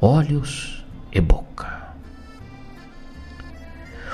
olhos 0.01 0.85
e 1.12 1.20
boca. 1.20 1.51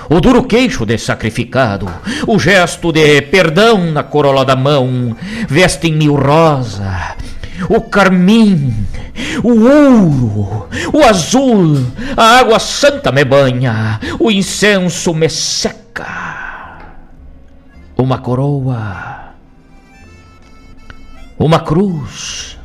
O 0.09 0.21
duro 0.21 0.45
queixo 0.45 0.87
de 0.87 0.99
sacrificado, 0.99 1.89
o 2.27 2.39
gesto 2.39 2.93
de 2.93 3.23
perdão 3.23 3.91
na 3.91 4.03
corola 4.03 4.45
da 4.45 4.55
mão, 4.55 5.17
vestem-me 5.49 6.09
o 6.09 6.15
rosa, 6.15 7.17
o 7.69 7.81
carmim, 7.81 8.87
o 9.43 9.65
ouro, 9.65 10.69
o 10.93 11.03
azul, 11.03 11.85
a 12.17 12.39
água 12.39 12.59
santa 12.59 13.11
me 13.11 13.25
banha, 13.25 13.99
o 14.21 14.31
incenso 14.31 15.13
me 15.13 15.29
seca. 15.29 16.07
Uma 17.97 18.19
coroa, 18.19 19.33
uma 21.39 21.61
cruz, 21.61 22.56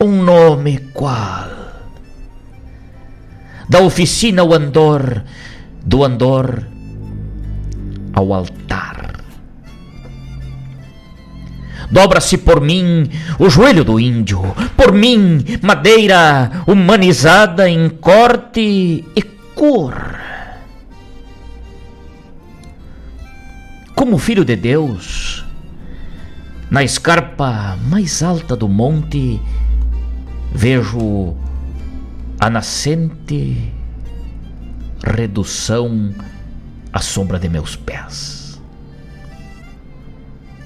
um 0.00 0.22
nome 0.22 0.78
qual? 0.92 1.48
Da 3.68 3.80
oficina 3.80 4.42
ao 4.42 4.52
andor, 4.52 5.24
do 5.84 6.04
andor 6.04 6.66
ao 8.12 8.32
altar. 8.32 9.24
Dobra-se 11.90 12.38
por 12.38 12.60
mim 12.60 13.08
o 13.38 13.48
joelho 13.48 13.84
do 13.84 14.00
índio, 14.00 14.42
por 14.76 14.92
mim, 14.92 15.44
madeira 15.62 16.62
humanizada 16.66 17.68
em 17.68 17.88
corte 17.88 19.04
e 19.14 19.22
cor. 19.54 20.16
Como 23.94 24.18
filho 24.18 24.44
de 24.44 24.56
Deus, 24.56 25.44
na 26.70 26.82
escarpa 26.82 27.78
mais 27.88 28.22
alta 28.22 28.56
do 28.56 28.68
monte, 28.68 29.40
vejo 30.56 31.36
a 32.40 32.48
nascente 32.48 33.70
redução 35.04 36.14
à 36.90 36.98
sombra 36.98 37.38
de 37.38 37.46
meus 37.46 37.76
pés. 37.76 38.58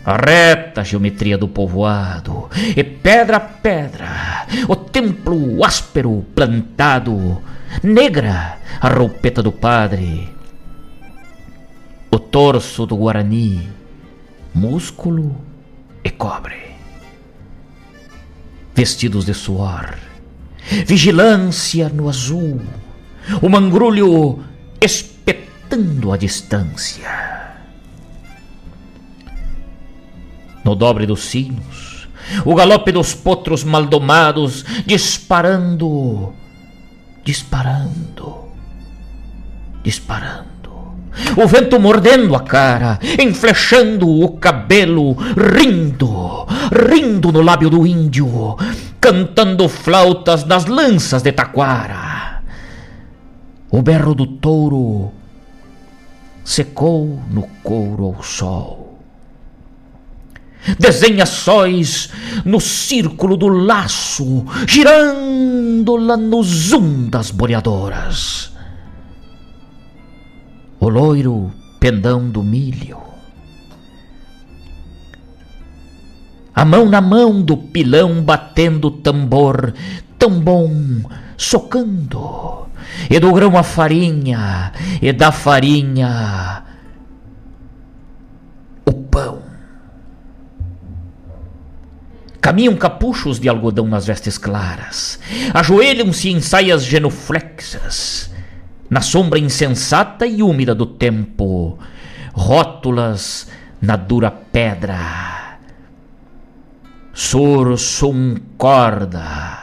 A 0.04 0.16
reta 0.16 0.84
geometria 0.84 1.36
do 1.36 1.48
povoado, 1.48 2.48
e 2.76 2.84
pedra 2.84 3.38
a 3.38 3.40
pedra, 3.40 4.46
o 4.68 4.76
templo 4.76 5.64
áspero 5.64 6.24
plantado, 6.36 7.42
negra 7.82 8.58
a 8.80 8.88
roupeta 8.88 9.42
do 9.42 9.50
padre, 9.50 10.32
o 12.12 12.18
torso 12.18 12.86
do 12.86 12.96
Guarani, 12.96 13.68
músculo 14.54 15.36
e 16.04 16.10
cobre, 16.10 16.69
vestidos 18.80 19.26
de 19.26 19.34
suor, 19.34 19.98
vigilância 20.86 21.90
no 21.90 22.08
azul 22.08 22.62
o 23.42 23.46
mangrulho 23.46 24.38
espetando 24.80 26.10
a 26.10 26.16
distância. 26.16 27.10
No 30.64 30.74
dobre 30.74 31.04
dos 31.04 31.20
sinos, 31.20 32.08
o 32.42 32.54
galope 32.54 32.90
dos 32.90 33.12
potros 33.12 33.64
maldomados 33.64 34.64
disparando, 34.86 36.32
disparando, 37.22 38.48
disparando. 39.84 40.59
O 41.36 41.46
vento 41.46 41.78
mordendo 41.78 42.34
a 42.34 42.40
cara, 42.40 42.98
enflechando 43.18 44.08
o 44.08 44.28
cabelo, 44.38 45.14
rindo, 45.14 46.46
rindo 46.88 47.32
no 47.32 47.42
lábio 47.42 47.70
do 47.70 47.86
índio, 47.86 48.56
cantando 49.00 49.68
flautas 49.68 50.44
nas 50.44 50.66
lanças 50.66 51.22
de 51.22 51.32
taquara 51.32 52.20
o 53.70 53.80
berro 53.82 54.14
do 54.14 54.26
touro 54.26 55.12
secou 56.44 57.22
no 57.30 57.42
couro 57.62 58.06
ao 58.06 58.22
sol. 58.22 58.98
Desenha 60.78 61.24
sóis 61.24 62.10
no 62.44 62.60
círculo 62.60 63.36
do 63.36 63.48
laço, 63.48 64.44
girando 64.66 65.96
lá 65.96 66.16
no 66.16 66.42
zum 66.42 67.08
das 67.08 67.30
boreadoras. 67.30 68.52
O 70.80 70.88
loiro 70.88 71.52
pendão 71.78 72.28
do 72.28 72.42
milho. 72.42 72.98
A 76.54 76.64
mão 76.64 76.88
na 76.88 77.00
mão 77.00 77.40
do 77.40 77.56
pilão 77.56 78.22
batendo 78.22 78.90
tambor, 78.90 79.72
tão 80.18 80.40
bom, 80.40 80.70
socando 81.36 82.60
e 83.08 83.18
do 83.18 83.32
grão 83.32 83.56
a 83.56 83.62
farinha, 83.62 84.72
e 85.00 85.12
da 85.12 85.30
farinha 85.32 86.64
o 88.84 88.92
pão. 88.92 89.42
Caminham 92.40 92.74
capuchos 92.76 93.38
de 93.38 93.48
algodão 93.48 93.86
nas 93.86 94.06
vestes 94.06 94.38
claras, 94.38 95.18
ajoelham-se 95.52 96.30
em 96.30 96.40
saias 96.40 96.84
genuflexas, 96.84 98.29
na 98.90 99.00
sombra 99.00 99.38
insensata 99.38 100.26
e 100.26 100.42
úmida 100.42 100.74
do 100.74 100.84
tempo, 100.84 101.78
rótulas 102.34 103.48
na 103.80 103.96
dura 103.96 104.30
pedra. 104.30 105.58
Sursum 107.14 108.36
corda 108.58 109.60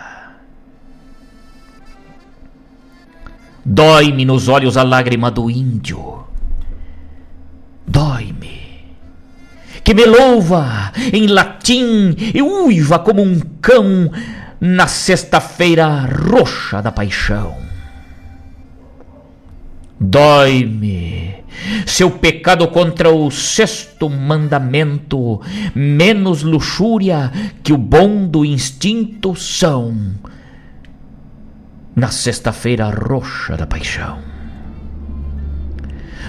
Dói-me 3.69 4.23
nos 4.23 4.47
olhos 4.47 4.77
a 4.77 4.83
lágrima 4.83 5.29
do 5.29 5.51
índio. 5.51 6.25
Dói-me. 7.85 8.95
Que 9.83 9.93
me 9.93 10.05
louva 10.05 10.93
em 11.11 11.27
latim 11.27 12.15
e 12.33 12.41
uiva 12.41 12.97
como 12.99 13.21
um 13.21 13.37
cão 13.61 14.09
na 14.61 14.87
sexta-feira 14.87 16.05
roxa 16.05 16.81
da 16.81 16.93
paixão. 16.93 17.66
Dói-me 19.99 21.37
seu 21.85 22.11
pecado 22.11 22.67
contra 22.67 23.09
o 23.09 23.29
sexto 23.31 24.09
mandamento, 24.09 25.41
menos 25.75 26.43
luxúria 26.43 27.31
que 27.63 27.73
o 27.73 27.77
bom 27.77 28.27
do 28.27 28.45
instinto 28.45 29.35
são 29.35 30.15
na 31.95 32.09
sexta-feira 32.09 32.89
roxa 32.89 33.57
da 33.57 33.65
paixão. 33.65 34.19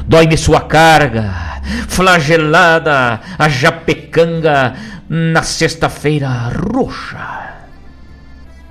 Dói-me 0.06 0.38
sua 0.38 0.62
carga, 0.62 1.60
flagelada 1.88 3.20
a 3.38 3.48
japecanga 3.48 4.74
na 5.08 5.42
sexta-feira 5.42 6.28
roxa 6.72 7.66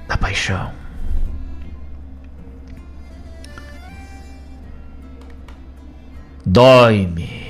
da 0.07 0.17
paixão. 0.17 0.76
Dói-me 6.49 7.47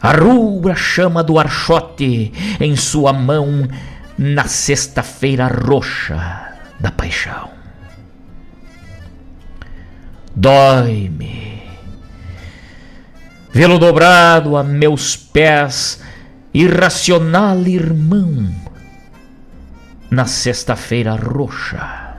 a 0.00 0.12
rubra 0.12 0.74
chama 0.74 1.22
do 1.22 1.38
archote 1.38 2.32
em 2.58 2.74
sua 2.76 3.12
mão 3.12 3.68
na 4.16 4.44
sexta-feira 4.44 5.46
roxa 5.46 6.54
da 6.80 6.90
paixão. 6.90 7.50
Dói-me 10.34 11.62
vê-lo 13.52 13.78
dobrado 13.78 14.56
a 14.56 14.62
meus 14.62 15.14
pés, 15.14 16.02
irracional 16.54 17.66
irmão, 17.66 18.48
na 20.10 20.24
sexta-feira 20.24 21.14
roxa 21.16 22.16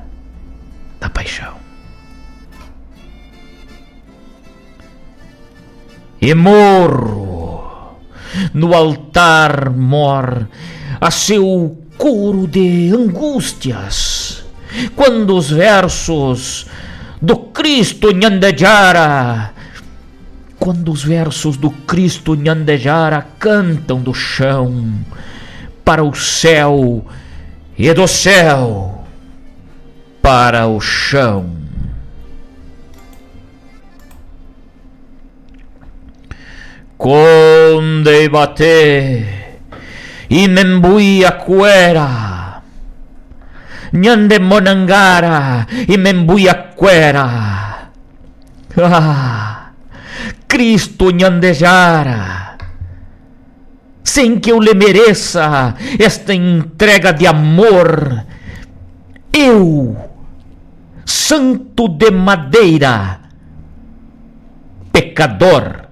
da 1.00 1.10
paixão. 1.10 1.67
E 6.22 6.34
morro 6.34 7.98
no 8.54 8.74
altar 8.74 9.70
mor 9.70 10.48
a 11.00 11.12
seu 11.12 11.78
coro 11.98 12.48
de 12.48 12.92
angústias, 12.94 14.44
quando 14.96 15.36
os 15.36 15.50
versos 15.50 16.68
do 17.22 17.36
Cristo 17.38 18.12
Nhandejara 18.12 19.54
quando 20.60 20.92
os 20.92 21.04
versos 21.04 21.56
do 21.56 21.70
Cristo 21.70 22.36
Nhandejara 22.36 23.26
cantam 23.40 24.02
do 24.02 24.14
chão 24.14 24.94
para 25.86 26.04
o 26.04 26.14
céu 26.14 27.06
e 27.78 27.94
do 27.94 28.08
céu 28.08 29.06
para 30.22 30.68
o 30.68 30.82
chão. 30.82 31.67
Conde 36.98 38.30
bate 38.30 39.26
e 40.30 40.48
membuia 40.48 41.32
cuera. 41.32 42.62
Nhande 43.94 44.40
monangara 44.40 45.68
e 45.88 45.98
membuia 45.98 46.54
cuera. 46.76 47.92
Ah 48.78 49.58
Cristo 50.48 51.12
Nhandejara, 51.12 52.58
sem 54.04 54.40
que 54.40 54.52
eu 54.52 54.60
lhe 54.60 54.74
mereça 54.74 55.76
esta 56.00 56.34
entrega 56.34 57.12
de 57.12 57.28
amor, 57.28 58.26
eu, 59.34 59.96
santo 61.06 61.90
de 61.90 62.10
madeira, 62.12 63.20
pecador, 64.92 65.87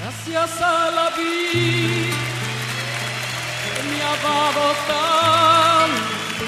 Gracias 0.00 0.62
a 0.62 0.90
la 0.92 1.10
vida 1.10 2.16
que 3.62 3.82
me 3.82 3.98
ha 4.02 4.16
dado 4.22 4.64
tanto, 4.88 6.44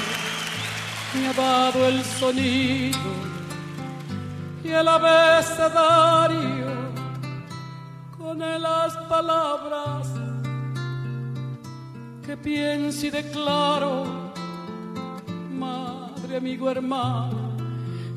me 1.13 1.21
ha 1.27 1.33
dado 1.33 1.79
el 1.85 2.03
sonido 2.03 3.11
y 4.63 4.69
el 4.69 4.87
abecedario 4.87 6.69
con 8.17 8.39
las 8.39 8.97
palabras 9.07 10.28
que 12.29 12.37
pienso 12.37 13.07
y 13.07 13.09
declaro, 13.09 14.05
madre, 15.49 16.37
amigo, 16.37 16.69
hermano, 16.69 17.57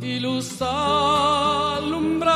y 0.02 0.20
luz 0.20 0.60
alumbrando 0.60 2.26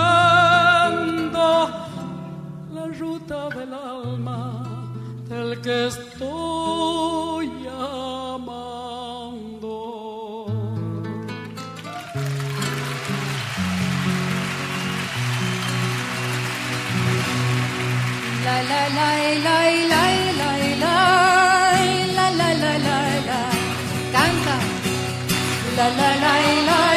la 2.73 2.87
ruta 2.99 3.51
del 3.51 3.75
alma 3.75 4.65
del 5.29 5.61
que 5.61 5.89
estoy 5.89 7.51
amando. 7.69 8.87
La 18.45 18.63
la 18.63 18.89
la 18.89 19.11
la 19.45 19.59
la 19.93 20.26
la 25.77 25.89
la 25.91 26.11
la 26.23 26.35
la 26.69 26.96